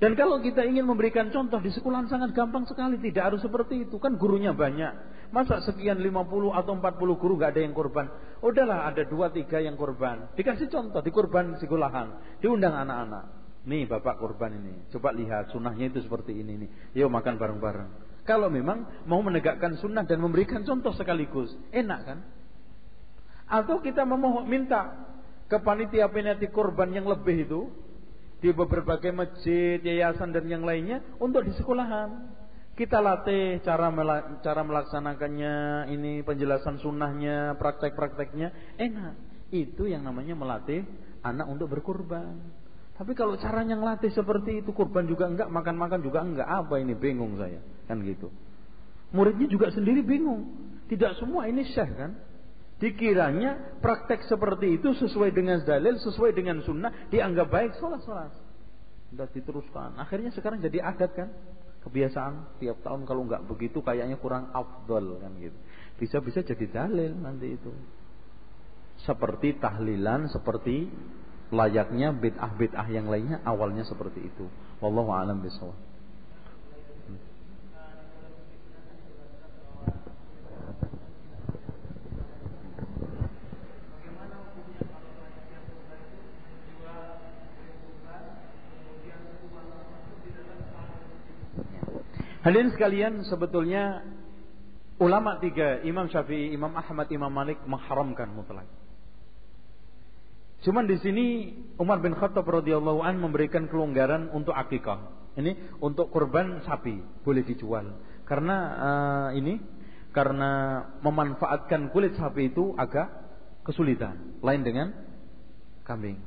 Dan 0.00 0.16
kalau 0.16 0.40
kita 0.40 0.64
ingin 0.64 0.88
memberikan 0.88 1.28
contoh 1.28 1.60
di 1.60 1.68
sekolah 1.68 2.08
sangat 2.08 2.32
gampang 2.32 2.64
sekali, 2.64 2.96
tidak 3.04 3.30
harus 3.30 3.44
seperti 3.44 3.84
itu. 3.84 4.00
Kan 4.00 4.16
gurunya 4.16 4.56
banyak. 4.56 4.96
Masa 5.28 5.60
sekian 5.60 6.00
50 6.00 6.56
atau 6.56 6.72
40 6.72 7.20
guru 7.20 7.36
gak 7.36 7.52
ada 7.52 7.60
yang 7.60 7.76
korban. 7.76 8.08
Udahlah 8.40 8.88
ada 8.88 9.04
2 9.04 9.12
3 9.12 9.60
yang 9.60 9.76
korban. 9.76 10.32
Dikasih 10.40 10.72
contoh 10.72 11.04
di 11.04 11.12
korban 11.12 11.60
sekolahan, 11.60 12.40
diundang 12.40 12.72
anak-anak. 12.80 13.40
Nih 13.68 13.84
bapak 13.84 14.16
korban 14.16 14.56
ini, 14.56 14.88
coba 14.88 15.12
lihat 15.12 15.52
sunnahnya 15.52 15.92
itu 15.92 16.00
seperti 16.00 16.32
ini 16.32 16.64
nih. 16.64 16.70
Yuk 16.96 17.12
makan 17.12 17.36
bareng-bareng. 17.36 17.90
Kalau 18.24 18.48
memang 18.48 19.04
mau 19.04 19.20
menegakkan 19.20 19.76
sunnah 19.76 20.08
dan 20.08 20.24
memberikan 20.24 20.64
contoh 20.64 20.96
sekaligus, 20.96 21.52
enak 21.76 22.00
kan? 22.08 22.18
Atau 23.52 23.84
kita 23.84 24.08
memohon 24.08 24.48
minta 24.48 25.12
ke 25.44 25.60
panitia-panitia 25.60 26.48
korban 26.48 26.88
yang 26.88 27.04
lebih 27.04 27.44
itu 27.44 27.68
di 28.40 28.48
beberapa 28.56 28.96
masjid, 29.12 29.78
yayasan 29.80 30.32
dan 30.32 30.48
yang 30.48 30.64
lainnya 30.64 31.04
untuk 31.20 31.44
di 31.44 31.52
sekolahan. 31.54 32.40
Kita 32.72 32.96
latih 33.04 33.60
cara 33.60 33.92
cara 34.40 34.62
melaksanakannya, 34.64 35.86
ini 35.92 36.24
penjelasan 36.24 36.80
sunnahnya, 36.80 37.60
praktek-prakteknya, 37.60 38.80
enak. 38.80 39.14
Itu 39.52 39.84
yang 39.84 40.08
namanya 40.08 40.32
melatih 40.32 40.88
anak 41.20 41.44
untuk 41.44 41.68
berkorban. 41.68 42.40
Tapi 42.96 43.12
kalau 43.12 43.36
caranya 43.36 43.76
ngelatih 43.76 44.12
seperti 44.12 44.64
itu, 44.64 44.72
kurban 44.72 45.04
juga 45.04 45.28
enggak, 45.28 45.48
makan-makan 45.52 46.00
juga 46.00 46.24
enggak, 46.24 46.48
apa 46.48 46.80
ini 46.80 46.96
bingung 46.96 47.36
saya, 47.36 47.60
kan 47.84 48.00
gitu. 48.00 48.32
Muridnya 49.12 49.48
juga 49.48 49.68
sendiri 49.72 50.00
bingung. 50.00 50.72
Tidak 50.88 51.20
semua 51.20 51.48
ini 51.48 51.64
syekh 51.68 51.92
kan? 51.96 52.16
Dikiranya 52.80 53.76
praktek 53.84 54.24
seperti 54.24 54.80
itu 54.80 54.96
sesuai 54.96 55.36
dengan 55.36 55.60
dalil, 55.60 56.00
sesuai 56.00 56.32
dengan 56.32 56.64
sunnah, 56.64 57.12
dianggap 57.12 57.52
baik, 57.52 57.76
sholat 57.76 58.00
sholat. 58.08 58.32
Sudah 59.12 59.28
diteruskan. 59.28 60.00
Akhirnya 60.00 60.32
sekarang 60.32 60.64
jadi 60.64 60.80
adat 60.80 61.12
kan, 61.12 61.28
kebiasaan 61.84 62.56
tiap 62.56 62.80
tahun 62.80 63.04
kalau 63.04 63.28
nggak 63.28 63.44
begitu 63.52 63.84
kayaknya 63.84 64.16
kurang 64.16 64.48
afdol 64.56 65.20
kan 65.20 65.32
gitu. 65.36 65.58
Bisa-bisa 66.00 66.40
jadi 66.40 66.64
dalil 66.72 67.12
nanti 67.20 67.52
itu. 67.52 67.72
Seperti 69.04 69.60
tahlilan, 69.60 70.32
seperti 70.32 70.88
layaknya 71.52 72.16
bid'ah-bid'ah 72.16 72.88
yang 72.88 73.12
lainnya 73.12 73.44
awalnya 73.44 73.84
seperti 73.84 74.24
itu. 74.24 74.48
Wallahu 74.80 75.12
a'lam 75.12 75.44
bishawab. 75.44 75.89
Hadirin 92.40 92.72
sekalian, 92.72 93.20
sebetulnya 93.28 94.00
ulama 94.96 95.36
tiga, 95.44 95.84
Imam 95.84 96.08
Syafi'i, 96.08 96.56
Imam 96.56 96.72
Ahmad, 96.72 97.08
Imam 97.12 97.28
Malik 97.28 97.60
mengharamkan 97.68 98.32
mutlak. 98.32 98.64
Cuman 100.60 100.84
di 100.84 101.00
sini 101.00 101.26
Umar 101.80 102.04
bin 102.04 102.12
Khattab 102.12 102.44
radhiyallahu 102.44 103.00
an 103.00 103.16
memberikan 103.16 103.64
kelonggaran 103.68 104.28
untuk 104.32 104.52
akikah. 104.52 105.32
Ini 105.40 105.80
untuk 105.80 106.12
kurban 106.12 106.60
sapi 106.68 107.00
boleh 107.24 107.40
dijual. 107.48 107.96
Karena 108.28 108.56
uh, 108.76 109.28
ini 109.32 109.56
karena 110.12 110.84
memanfaatkan 111.00 111.88
kulit 111.94 112.12
sapi 112.20 112.52
itu 112.52 112.76
agak 112.76 113.08
kesulitan, 113.64 114.36
lain 114.44 114.60
dengan 114.60 114.88
kambing. 115.86 116.20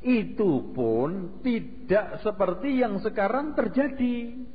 Itu 0.00 0.72
pun 0.72 1.42
tidak 1.44 2.24
seperti 2.24 2.80
yang 2.80 3.02
sekarang 3.04 3.52
terjadi. 3.52 4.46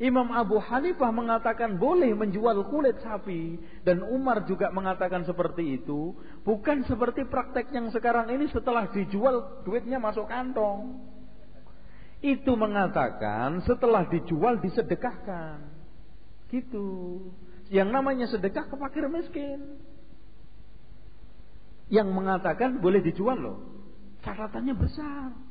Imam 0.00 0.32
Abu 0.32 0.56
Hanifah 0.56 1.12
mengatakan 1.12 1.76
boleh 1.76 2.16
menjual 2.16 2.72
kulit 2.72 2.96
sapi 3.04 3.60
dan 3.84 4.00
Umar 4.00 4.48
juga 4.48 4.72
mengatakan 4.72 5.28
seperti 5.28 5.76
itu, 5.76 6.16
bukan 6.40 6.88
seperti 6.88 7.28
praktek 7.28 7.68
yang 7.68 7.92
sekarang 7.92 8.32
ini 8.32 8.48
setelah 8.48 8.88
dijual 8.88 9.60
duitnya 9.60 10.00
masuk 10.00 10.24
kantong. 10.24 11.04
Itu 12.24 12.56
mengatakan 12.56 13.60
setelah 13.68 14.08
dijual 14.08 14.56
disedekahkan. 14.64 15.68
Gitu. 16.48 16.88
Yang 17.68 17.88
namanya 17.92 18.26
sedekah 18.32 18.72
ke 18.72 18.76
fakir 18.80 19.04
miskin. 19.04 19.84
Yang 21.92 22.08
mengatakan 22.08 22.80
boleh 22.80 23.04
dijual 23.04 23.36
loh. 23.36 23.58
Catatannya 24.24 24.74
besar. 24.80 25.49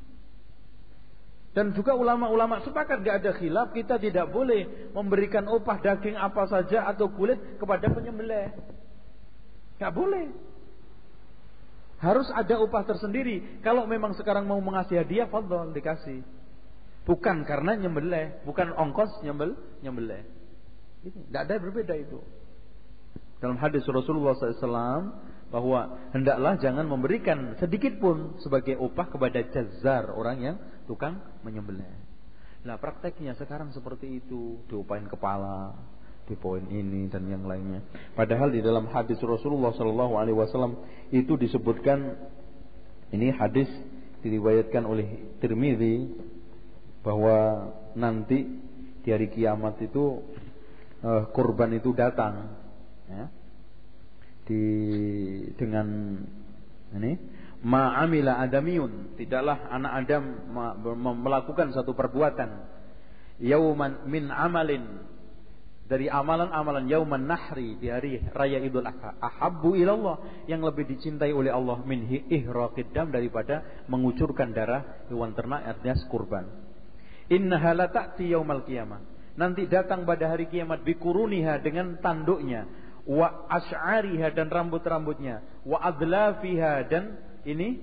Dan 1.49 1.73
juga 1.73 1.97
ulama-ulama 1.97 2.61
sepakat 2.61 3.01
gak 3.01 3.25
ada 3.25 3.31
khilaf 3.33 3.73
kita 3.73 3.97
tidak 3.97 4.29
boleh 4.29 4.93
memberikan 4.93 5.49
upah 5.49 5.81
daging 5.81 6.13
apa 6.13 6.45
saja 6.45 6.85
atau 6.85 7.09
kulit 7.09 7.41
kepada 7.57 7.89
penyembelih. 7.89 8.53
Gak 9.81 9.93
boleh. 9.95 10.29
Harus 11.99 12.29
ada 12.31 12.55
upah 12.61 12.85
tersendiri. 12.85 13.59
Kalau 13.65 13.83
memang 13.89 14.15
sekarang 14.15 14.47
mau 14.47 14.61
mengasih 14.61 15.03
hadiah, 15.03 15.27
fadol 15.27 15.75
dikasih. 15.75 16.23
Bukan 17.03 17.43
karena 17.43 17.75
nyembelih, 17.75 18.45
bukan 18.45 18.71
ongkos 18.77 19.19
nyembel, 19.25 19.57
nyembelih. 19.81 20.23
Tidak 21.01 21.41
ada 21.43 21.55
berbeda 21.57 21.97
itu. 21.97 22.21
Dalam 23.39 23.55
hadis 23.55 23.83
Rasulullah 23.87 24.35
SAW 24.35 25.28
bahwa 25.49 26.09
hendaklah 26.13 26.61
jangan 26.61 26.85
memberikan 26.85 27.57
sedikit 27.57 27.97
pun 27.97 28.37
sebagai 28.41 28.77
upah 28.77 29.09
kepada 29.09 29.41
jazar 29.49 30.13
orang 30.13 30.37
yang 30.39 30.55
tukang 30.85 31.21
menyembelih. 31.41 31.89
Nah 32.65 32.77
prakteknya 32.77 33.33
sekarang 33.33 33.73
seperti 33.73 34.21
itu 34.21 34.61
diupahin 34.69 35.09
kepala, 35.09 35.73
di 36.29 36.37
poin 36.37 36.61
ini 36.69 37.09
dan 37.09 37.25
yang 37.25 37.41
lainnya. 37.49 37.81
Padahal 38.13 38.53
di 38.53 38.61
dalam 38.61 38.85
hadis 38.93 39.17
Rasulullah 39.17 39.73
Shallallahu 39.73 40.13
Alaihi 40.21 40.37
Wasallam 40.37 40.77
itu 41.09 41.33
disebutkan 41.33 42.13
ini 43.09 43.33
hadis 43.33 43.65
diriwayatkan 44.21 44.85
oleh 44.85 45.33
Tirmidzi 45.41 46.05
bahwa 47.01 47.71
nanti 47.97 48.45
di 49.01 49.09
hari 49.09 49.33
kiamat 49.33 49.81
itu 49.81 50.21
uh, 51.01 51.25
kurban 51.33 51.73
itu 51.73 51.89
datang 51.97 52.53
ya, 53.09 53.25
di 54.49 54.65
dengan 55.53 56.17
ini 56.97 57.13
ma'amila 57.61 58.41
adamiun 58.41 59.13
tidaklah 59.13 59.69
anak 59.69 59.91
Adam 60.01 60.23
melakukan 61.21 61.69
satu 61.69 61.93
perbuatan. 61.93 62.49
Yauman 63.39 64.09
min 64.09 64.33
amalin. 64.33 65.05
Dari 65.89 66.05
amalan-amalan 66.05 66.85
yauman 66.85 67.25
nahri 67.25 67.73
di 67.81 67.89
hari 67.89 68.21
raya 68.33 68.61
Idul 68.61 68.85
Adha. 68.85 69.17
Ahabbu 69.17 69.73
ilallah. 69.73 70.45
Yang 70.45 70.61
lebih 70.69 70.85
dicintai 70.85 71.33
oleh 71.33 71.49
Allah 71.49 71.81
min 71.81 72.05
ihraqid 72.09 72.93
dam. 72.93 73.09
Daripada 73.09 73.85
mengucurkan 73.89 74.53
darah 74.53 75.07
hewan 75.09 75.33
ternak 75.33 75.65
artinya 75.65 75.97
kurban 76.05 76.69
innaha 77.29 77.71
la 77.77 77.87
ta'ti 77.87 78.33
yaumal 78.33 78.65
qiyamah. 78.65 78.99
Nanti 79.39 79.71
datang 79.71 80.03
pada 80.03 80.35
hari 80.35 80.51
kiamat 80.51 80.83
bikuruniha 80.83 81.63
dengan 81.63 81.95
tanduknya 82.03 82.67
wa 83.07 83.47
ash'ariha 83.47 84.33
dan 84.35 84.51
rambut-rambutnya 84.51 85.43
wa 85.63 85.79
adlafiha 85.79 86.87
dan 86.87 87.19
ini 87.47 87.79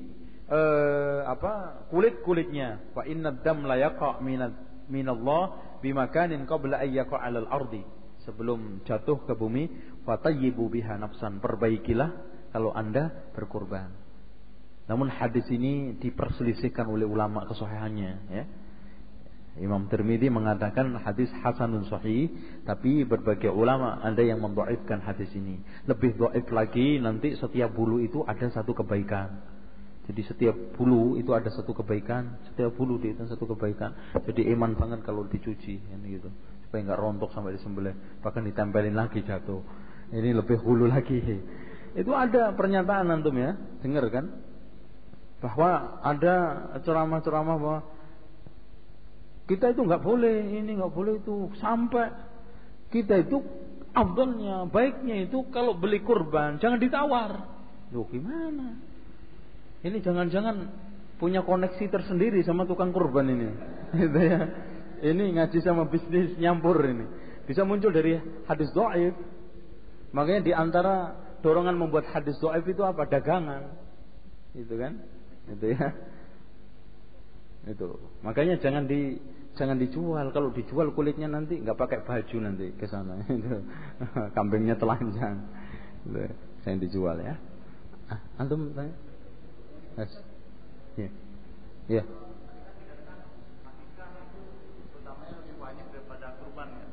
uh, 0.50 1.26
apa 1.26 1.86
kulit-kulitnya 1.92 2.92
wa 2.92 3.02
inna 3.08 3.32
dam 3.32 3.64
la 3.64 3.76
yaqa 3.80 4.20
minad 4.20 4.54
minallah 4.86 5.78
bimakanin 5.82 6.46
qabla 6.46 6.82
ayyaqa 6.82 7.16
'alal 7.18 7.48
ardi 7.50 7.82
sebelum 8.26 8.82
jatuh 8.82 9.22
ke 9.22 9.38
bumi 9.38 9.70
fatayyibu 10.02 10.66
biha 10.66 10.98
nafsan 10.98 11.38
perbaikilah 11.38 12.10
kalau 12.50 12.74
Anda 12.74 13.30
berkorban. 13.36 13.92
Namun 14.86 15.10
hadis 15.10 15.46
ini 15.50 15.98
diperselisihkan 15.98 16.86
oleh 16.86 17.06
ulama 17.06 17.46
kesahihannya 17.46 18.12
ya. 18.30 18.44
Imam 19.56 19.88
Tirmidzi 19.88 20.28
mengatakan 20.28 20.92
hadis 21.00 21.32
hasanun 21.40 21.88
sahih, 21.88 22.28
tapi 22.68 23.08
berbagai 23.08 23.48
ulama 23.48 24.00
ada 24.04 24.20
yang 24.20 24.44
membaikkan 24.44 25.00
hadis 25.00 25.32
ini. 25.32 25.60
Lebih 25.88 26.16
dhaif 26.20 26.46
lagi 26.52 27.00
nanti 27.00 27.32
setiap 27.40 27.72
bulu 27.72 28.04
itu 28.04 28.20
ada 28.28 28.48
satu 28.52 28.76
kebaikan. 28.76 29.56
Jadi 30.06 30.22
setiap 30.22 30.56
bulu 30.76 31.18
itu 31.18 31.34
ada 31.34 31.50
satu 31.50 31.72
kebaikan, 31.72 32.38
setiap 32.52 32.76
bulu 32.76 33.00
itu 33.00 33.18
satu 33.26 33.48
kebaikan. 33.56 33.96
Jadi 34.22 34.52
iman 34.54 34.76
banget 34.76 35.02
kalau 35.02 35.24
dicuci, 35.26 35.80
ini 35.80 36.20
gitu 36.20 36.30
supaya 36.66 36.92
nggak 36.92 37.00
rontok 37.00 37.30
sampai 37.30 37.54
disembelih 37.54 37.94
bahkan 38.20 38.42
ditempelin 38.42 38.98
lagi 38.98 39.22
jatuh 39.22 39.62
ini 40.10 40.34
lebih 40.34 40.58
hulu 40.58 40.90
lagi 40.90 41.22
itu 41.94 42.12
ada 42.12 42.50
pernyataan 42.58 43.06
antum 43.08 43.38
ya 43.38 43.54
dengar 43.80 44.10
kan 44.10 44.34
bahwa 45.38 46.02
ada 46.02 46.34
ceramah-ceramah 46.82 47.56
bahwa 47.56 47.78
kita 49.46 49.72
itu 49.74 49.80
nggak 49.86 50.02
boleh 50.02 50.58
ini 50.58 50.78
nggak 50.78 50.92
boleh 50.92 51.22
itu 51.22 51.50
sampai 51.62 52.10
kita 52.90 53.22
itu 53.22 53.42
abdulnya 53.94 54.66
baiknya 54.68 55.26
itu 55.26 55.46
kalau 55.54 55.74
beli 55.78 56.02
kurban 56.02 56.58
jangan 56.62 56.78
ditawar 56.78 57.54
Loh 57.94 58.06
gimana 58.10 58.74
ini 59.86 60.02
jangan-jangan 60.02 60.70
punya 61.22 61.46
koneksi 61.46 61.86
tersendiri 61.86 62.42
sama 62.42 62.66
tukang 62.66 62.90
kurban 62.90 63.30
ini 63.30 63.48
gitu 64.02 64.18
ya 64.18 64.40
ini 65.04 65.36
ngaji 65.36 65.58
sama 65.60 65.84
bisnis 65.88 66.32
nyampur 66.40 66.80
ini. 66.80 67.04
Bisa 67.44 67.62
muncul 67.68 67.92
dari 67.92 68.16
hadis 68.48 68.72
doaif. 68.72 69.12
Makanya 70.16 70.40
di 70.40 70.52
antara 70.56 71.12
dorongan 71.44 71.76
membuat 71.76 72.08
hadis 72.16 72.40
doaif 72.40 72.64
itu 72.64 72.80
apa? 72.80 73.04
Dagangan. 73.04 73.76
Itu 74.56 74.74
kan? 74.80 74.96
Itu 75.52 75.66
ya. 75.76 75.88
Itu. 77.68 78.00
Makanya 78.24 78.56
jangan 78.56 78.88
di 78.88 79.20
jangan 79.56 79.80
dijual. 79.80 80.28
Kalau 80.30 80.52
dijual 80.52 80.92
kulitnya 80.92 81.26
nanti 81.26 81.58
nggak 81.58 81.74
pakai 81.74 81.98
baju 82.04 82.36
nanti 82.44 82.70
ke 82.76 82.86
sana. 82.86 83.16
Kambingnya 84.36 84.76
telanjang. 84.76 85.40
Jangan 86.62 86.78
dijual 86.78 87.16
ya. 87.18 87.34
Ah, 88.06 88.20
antum 88.38 88.70
tanya? 88.76 88.94
Yes. 89.98 90.12
Ya. 90.94 91.10
Ya. 91.90 92.04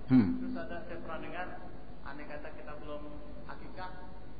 Hmm. 0.03 0.35
Terus 0.35 0.55
ada 0.59 0.77
saya 0.83 0.99
pernah 0.99 1.19
dengar 1.25 1.47
aneh 2.03 2.25
kata 2.27 2.49
kita 2.59 2.75
belum 2.83 3.01
akikah 3.49 3.91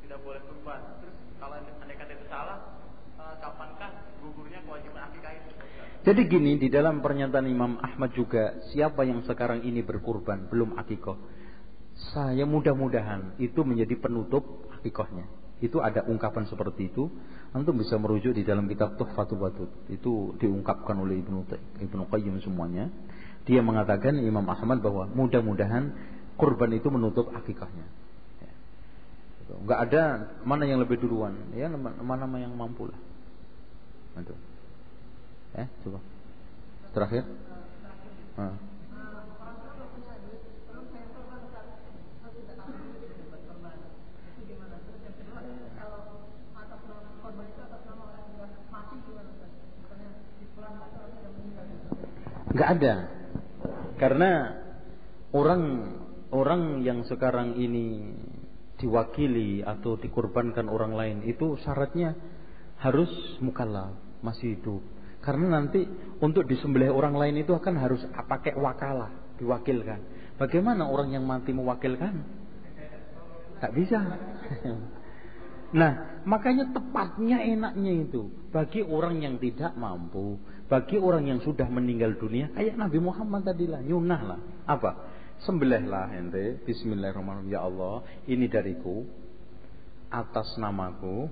tidak 0.03 0.19
boleh 0.21 0.41
kurban. 0.43 0.81
Terus 1.01 1.15
kalau 1.39 1.55
aneh 1.57 1.95
kata 1.95 2.11
itu 2.13 2.25
salah, 2.27 2.59
kapankah 3.17 3.91
gugurnya 4.23 4.59
kewajiban 4.63 5.09
akikah 5.11 5.31
itu? 5.35 5.49
Jadi 6.03 6.21
gini 6.27 6.51
di 6.59 6.67
dalam 6.67 6.99
pernyataan 6.99 7.47
Imam 7.47 7.79
Ahmad 7.79 8.11
juga 8.11 8.59
siapa 8.75 9.07
yang 9.07 9.23
sekarang 9.23 9.63
ini 9.63 9.79
berkurban 9.83 10.51
belum 10.51 10.75
akikoh? 10.75 11.15
Saya 12.11 12.43
mudah-mudahan 12.43 13.39
itu 13.39 13.63
menjadi 13.63 13.95
penutup 13.95 14.67
akikohnya. 14.75 15.23
Itu 15.63 15.79
ada 15.79 16.03
ungkapan 16.03 16.43
seperti 16.51 16.91
itu. 16.91 17.07
Antum 17.55 17.79
bisa 17.79 17.95
merujuk 17.95 18.35
di 18.35 18.43
dalam 18.43 18.67
kitab 18.67 18.99
Tuhfatul 18.99 19.39
Wadud. 19.39 19.71
Itu 19.87 20.35
diungkapkan 20.35 20.99
oleh 20.99 21.23
Ibnu 21.23 21.47
Ibnu 21.79 22.03
Qayyim 22.11 22.43
semuanya. 22.43 22.91
Dia 23.47 23.63
mengatakan 23.63 24.19
Imam 24.19 24.43
Ahmad 24.51 24.83
bahwa 24.83 25.07
mudah-mudahan 25.07 25.95
kurban 26.35 26.75
itu 26.75 26.91
menutup 26.91 27.31
akikahnya. 27.31 28.02
Ya. 29.53 29.61
Enggak 29.61 29.79
ada 29.85 30.03
mana 30.41 30.63
yang 30.65 30.81
lebih 30.81 30.97
duluan, 30.97 31.37
ya 31.53 31.69
mana 31.69 32.25
yang 32.41 32.57
mampu 32.57 32.89
lah. 32.89 32.99
Itu. 34.17 34.33
Ya, 35.53 35.69
coba. 35.85 35.99
Terakhir. 36.93 37.23
Ah. 38.33 38.57
Enggak 52.53 52.69
ada. 52.77 52.93
Karena 53.97 54.31
orang 55.33 55.63
orang 56.29 56.85
yang 56.85 57.01
sekarang 57.01 57.57
ini 57.57 58.13
diwakili 58.83 59.63
atau 59.63 59.95
dikorbankan 59.95 60.67
orang 60.67 60.91
lain 60.91 61.17
itu 61.23 61.55
syaratnya 61.63 62.11
harus 62.83 63.09
mukallaf, 63.39 63.95
masih 64.19 64.59
hidup. 64.59 64.83
Karena 65.23 65.55
nanti 65.55 65.87
untuk 66.19 66.43
disembelih 66.43 66.91
orang 66.91 67.15
lain 67.15 67.47
itu 67.47 67.55
akan 67.55 67.79
harus 67.79 68.03
pakai 68.27 68.59
wakalah, 68.59 69.39
diwakilkan. 69.39 70.03
Bagaimana 70.35 70.91
orang 70.91 71.15
yang 71.15 71.23
mati 71.23 71.55
mewakilkan? 71.55 72.19
Tak 73.63 73.71
bisa. 73.71 73.99
Nah, 75.73 76.21
makanya 76.21 76.69
tepatnya 76.69 77.41
enaknya 77.41 78.05
itu 78.05 78.29
bagi 78.53 78.85
orang 78.85 79.25
yang 79.25 79.41
tidak 79.41 79.73
mampu, 79.73 80.37
bagi 80.69 81.01
orang 81.01 81.25
yang 81.25 81.41
sudah 81.41 81.65
meninggal 81.65 82.13
dunia, 82.13 82.53
kayak 82.53 82.77
Nabi 82.77 83.01
Muhammad 83.01 83.41
tadi 83.41 83.65
lah, 83.65 83.81
nyunah 83.81 84.21
lah. 84.21 84.39
Apa? 84.69 84.91
Sembelihlah 85.43 86.15
ente, 86.15 86.55
Bismillahirrahmanirrahim. 86.63 87.51
Ya 87.51 87.67
Allah, 87.67 88.07
ini 88.31 88.47
dariku 88.47 89.03
atas 90.07 90.55
namaku 90.55 91.27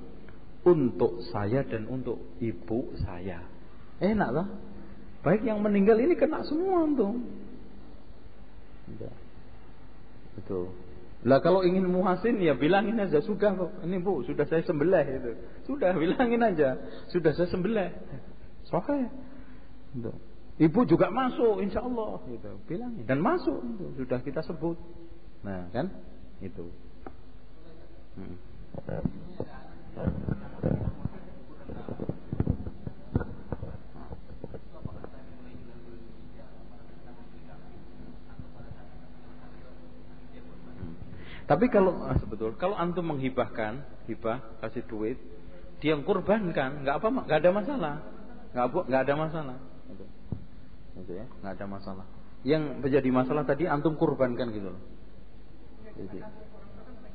untuk 0.68 1.24
saya 1.32 1.64
dan 1.64 1.88
untuk 1.88 2.20
ibu 2.44 2.92
saya. 3.08 3.40
Enak 4.04 4.30
lah. 4.36 4.48
Baik 5.22 5.46
yang 5.48 5.64
meninggal 5.64 5.96
ini 6.02 6.18
kena 6.18 6.44
semua 6.44 6.84
tuh. 6.92 7.24
Betul. 10.36 10.74
Lah 11.22 11.38
kalau 11.38 11.62
ingin 11.62 11.86
muhasin 11.86 12.42
ya 12.42 12.58
bilangin 12.58 12.98
aja 12.98 13.22
sudah 13.22 13.54
kok. 13.54 13.72
Ini 13.86 14.02
Bu, 14.02 14.26
sudah 14.26 14.44
saya 14.50 14.66
sembelih 14.66 15.06
itu. 15.06 15.32
Sudah 15.70 15.94
bilangin 15.94 16.42
aja, 16.42 16.82
sudah 17.14 17.32
saya 17.38 17.48
sembelih. 17.48 17.94
Gitu. 19.94 20.12
Ibu 20.62 20.86
juga 20.86 21.10
masuk 21.10 21.66
insya 21.66 21.82
Allah 21.82 22.22
gitu. 22.30 22.54
Bilangin 22.70 23.02
dan 23.10 23.18
masuk 23.18 23.66
itu 23.66 23.86
sudah 23.98 24.22
kita 24.22 24.46
sebut. 24.46 24.78
Nah, 25.42 25.66
kan? 25.74 25.90
Itu. 26.38 26.70
Hmm. 28.14 28.38
Tapi 41.50 41.68
kalau 41.68 42.06
ah, 42.06 42.16
sebetul, 42.16 42.56
kalau 42.56 42.78
antum 42.80 43.12
menghibahkan, 43.12 43.84
hibah 44.08 44.40
kasih 44.64 44.88
duit, 44.88 45.18
dia 45.84 46.00
kurbankan, 46.00 46.86
nggak 46.86 46.96
apa, 47.02 47.08
nggak 47.28 47.40
ada 47.44 47.52
masalah, 47.52 47.96
nggak 48.56 48.66
nggak 48.88 49.02
ada 49.04 49.16
masalah, 49.20 49.58
itu, 49.92 50.06
itu 51.02 51.18
ya, 51.18 51.26
nggak 51.42 51.54
ada 51.58 51.66
masalah. 51.68 52.06
Yang 52.42 52.82
menjadi 52.82 53.10
masalah 53.10 53.44
tadi 53.46 53.70
antum 53.70 53.98
kurbankan 53.98 54.50
gitu 54.54 54.74
loh. 54.74 54.82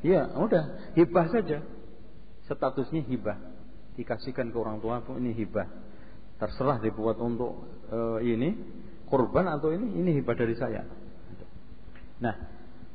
Iya, 0.04 0.30
udah 0.38 0.94
hibah 0.94 1.26
saja. 1.32 1.64
Statusnya 2.46 3.02
hibah, 3.02 3.34
dikasihkan 3.98 4.54
ke 4.54 4.56
orang 4.58 4.78
tua 4.78 5.02
ini 5.18 5.34
hibah. 5.34 5.66
Terserah 6.36 6.78
dibuat 6.78 7.18
untuk 7.18 7.64
uh, 7.90 8.20
ini 8.22 8.54
kurban 9.06 9.50
atau 9.50 9.72
ini 9.72 9.98
ini 9.98 10.10
hibah 10.20 10.36
dari 10.36 10.54
saya. 10.54 10.86
Nah, 12.20 12.34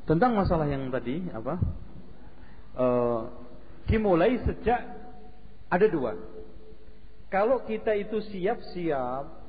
tentang 0.06 0.34
masalah 0.34 0.68
yang 0.68 0.90
tadi 0.90 1.24
apa? 1.32 1.56
E, 2.74 2.88
dimulai 3.88 4.42
sejak 4.44 4.82
ada 5.72 5.88
dua. 5.88 6.18
Kalau 7.32 7.64
kita 7.64 7.96
itu 7.96 8.20
siap-siap 8.28 9.41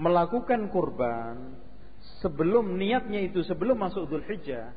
melakukan 0.00 0.72
kurban 0.72 1.60
sebelum 2.24 2.80
niatnya 2.80 3.28
itu 3.28 3.44
sebelum 3.44 3.76
masuk 3.76 4.08
Dhul 4.08 4.24
Hijjah, 4.24 4.72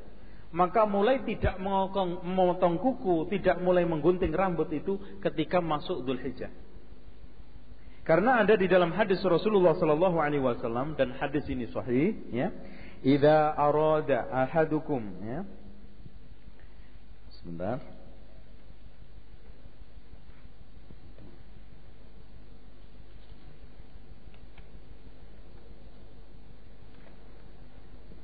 maka 0.52 0.84
mulai 0.84 1.24
tidak 1.24 1.56
memotong 1.64 2.76
kuku, 2.84 3.32
tidak 3.32 3.64
mulai 3.64 3.88
menggunting 3.88 4.36
rambut 4.36 4.68
itu 4.76 5.00
ketika 5.24 5.64
masuk 5.64 6.04
Dhul 6.04 6.20
Hijjah. 6.20 6.52
Karena 8.04 8.44
ada 8.44 8.60
di 8.60 8.68
dalam 8.68 8.92
hadis 8.92 9.24
Rasulullah 9.24 9.80
sallallahu 9.80 10.20
alaihi 10.20 10.44
wasallam 10.44 11.00
dan 11.00 11.16
hadis 11.16 11.48
ini 11.48 11.72
sahih 11.72 12.12
ya. 12.36 12.52
Idza 13.00 13.56
arada 13.56 14.28
ahadukum 14.28 15.24
ya. 15.24 15.48
Sebentar. 17.40 17.80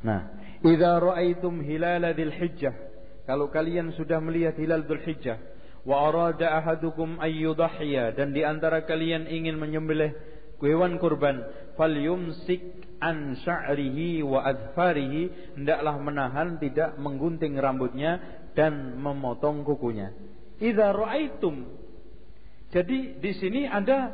Nah, 0.03 0.31
idza 0.63 0.99
ra'aitum 0.99 1.63
hilal 1.63 2.03
dzil 2.15 2.33
hijjah. 2.33 2.75
Kalau 3.27 3.51
kalian 3.53 3.93
sudah 3.93 4.17
melihat 4.23 4.57
hilal 4.57 4.87
dzul 4.87 5.03
hijjah, 5.03 5.37
wa 5.87 6.11
arada 6.11 6.59
ahadukum 6.59 7.19
ayyudhhiya 7.19 8.15
dan 8.15 8.35
di 8.35 8.43
antara 8.43 8.83
kalian 8.83 9.29
ingin 9.29 9.55
menyembelih 9.55 10.11
hewan 10.59 10.99
kurban 10.99 11.39
falyumsik 11.79 12.83
an 12.99 13.39
sya'rihi 13.39 14.19
wa 14.27 14.43
adfarihi 14.43 15.55
hendaklah 15.55 15.95
menahan 16.03 16.59
tidak 16.59 16.99
menggunting 16.99 17.55
rambutnya 17.55 18.19
dan 18.59 18.99
memotong 18.99 19.63
kukunya 19.63 20.11
idza 20.59 20.91
ra'aitum 20.91 21.63
jadi 22.75 22.97
di 23.23 23.31
sini 23.39 23.63
ada 23.63 24.11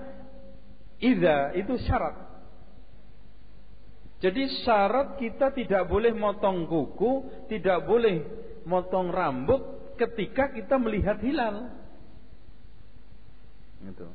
idza 1.01 1.57
itu 1.57 1.81
syarat 1.81 2.34
jadi 4.23 4.47
syarat 4.63 5.19
kita 5.19 5.51
tidak 5.51 5.91
boleh 5.91 6.15
motong 6.15 6.63
kuku, 6.71 7.45
tidak 7.51 7.83
boleh 7.83 8.23
motong 8.63 9.11
rambut 9.11 9.93
ketika 9.99 10.55
kita 10.55 10.79
melihat 10.79 11.19
hilal. 11.19 11.71
Gitu. 13.83 14.07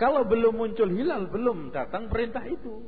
Kalau 0.00 0.24
belum 0.24 0.56
muncul 0.56 0.88
hilal, 0.88 1.28
belum 1.28 1.70
datang 1.70 2.08
perintah 2.08 2.42
itu. 2.48 2.80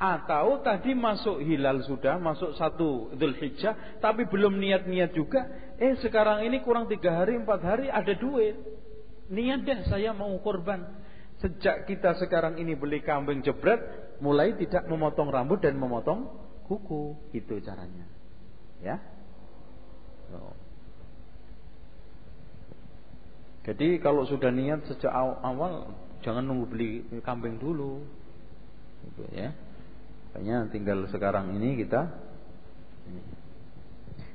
Atau 0.00 0.64
tadi 0.64 0.96
masuk 0.96 1.44
hilal 1.44 1.84
sudah, 1.84 2.16
masuk 2.16 2.56
satu 2.56 3.12
Dhul 3.16 3.36
Hijjah, 3.36 4.00
tapi 4.00 4.24
belum 4.28 4.56
niat-niat 4.56 5.12
juga. 5.12 5.44
Eh 5.76 5.96
sekarang 6.00 6.44
ini 6.44 6.60
kurang 6.64 6.88
tiga 6.88 7.20
hari, 7.24 7.36
empat 7.36 7.60
hari 7.60 7.86
ada 7.92 8.12
duit. 8.16 8.56
Niat 9.32 9.64
deh 9.64 9.80
saya 9.88 10.12
mau 10.12 10.32
korban. 10.40 10.84
Sejak 11.40 11.88
kita 11.88 12.16
sekarang 12.20 12.60
ini 12.60 12.76
beli 12.76 13.00
kambing 13.00 13.40
jebret, 13.44 13.80
mulai 14.20 14.54
tidak 14.56 14.86
memotong 14.86 15.32
rambut 15.32 15.60
dan 15.60 15.76
memotong 15.80 16.28
kuku. 16.68 17.16
Itu 17.34 17.58
caranya. 17.64 18.06
Ya. 18.80 18.96
Oh. 20.30 20.54
Jadi 23.66 24.00
kalau 24.00 24.24
sudah 24.24 24.48
niat 24.48 24.88
sejak 24.88 25.12
awal 25.12 25.92
jangan 26.24 26.44
nunggu 26.46 26.66
beli 26.70 26.90
kambing 27.20 27.60
dulu. 27.60 28.04
Gitu 29.04 29.24
ya. 29.36 29.52
Kayaknya 30.30 30.56
tinggal 30.70 30.98
sekarang 31.10 31.58
ini 31.58 31.74
kita 31.80 32.06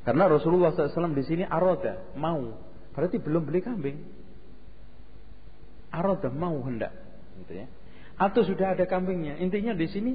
Karena 0.05 0.29
Rasulullah 0.29 0.69
SAW 0.69 1.17
di 1.17 1.25
sini 1.25 1.41
aroda 1.41 2.13
mau, 2.13 2.53
berarti 2.93 3.17
belum 3.17 3.41
beli 3.41 3.65
kambing. 3.65 3.97
Aroda 5.89 6.29
mau 6.29 6.61
hendak, 6.61 6.93
gitu 7.41 7.65
ya. 7.65 7.65
Atau 8.15 8.47
sudah 8.47 8.75
ada 8.75 8.87
kambingnya. 8.87 9.35
Intinya 9.43 9.75
di 9.75 9.87
sini 9.91 10.11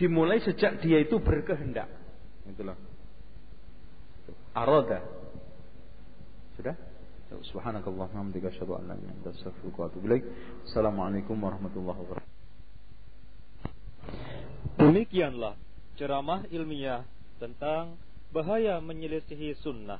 dimulai 0.00 0.40
sejak 0.40 0.80
dia 0.80 1.04
itu 1.04 1.20
berkehendak, 1.20 1.86
loh. 2.64 2.78
Aroda, 4.54 5.02
sudah? 6.56 6.76
Subhanakallah. 7.34 8.14
Assalamualaikum 10.70 11.34
warahmatullahi 11.34 11.98
wabarakatuh. 12.06 12.32
Demikianlah 14.78 15.58
ceramah 15.98 16.46
ilmiah 16.50 17.02
tentang 17.42 17.98
bahaya 18.30 18.78
menyelisihi 18.78 19.58
sunnah. 19.62 19.98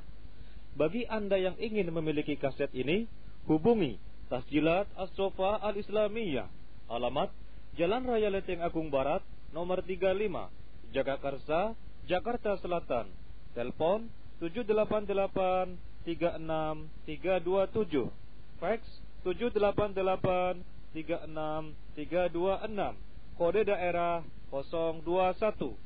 Bagi 0.75 1.07
Anda 1.07 1.39
yang 1.39 1.55
ingin 1.55 1.91
memiliki 1.91 2.35
kaset 2.35 2.71
ini, 2.75 3.07
hubungi 3.47 3.95
Tasjilat 4.27 4.91
As-Sofa 4.99 5.63
Al-Islamiyah. 5.63 6.47
Alamat 6.85 7.33
Jalan 7.75 8.07
Raya 8.07 8.31
Leteng 8.31 8.63
Agung 8.63 8.87
Barat, 8.87 9.19
nomor 9.51 9.83
35, 9.83 10.47
Jagakarsa, 10.95 11.75
Jakarta 12.07 12.55
Selatan. 12.63 13.11
Telepon 13.51 14.07
788 14.39 15.75
36327 16.05 18.09
fax 18.59 18.81
788 19.23 20.59
36326 20.93 22.93
kode 23.39 23.63
daerah 23.67 24.23
021 24.51 25.84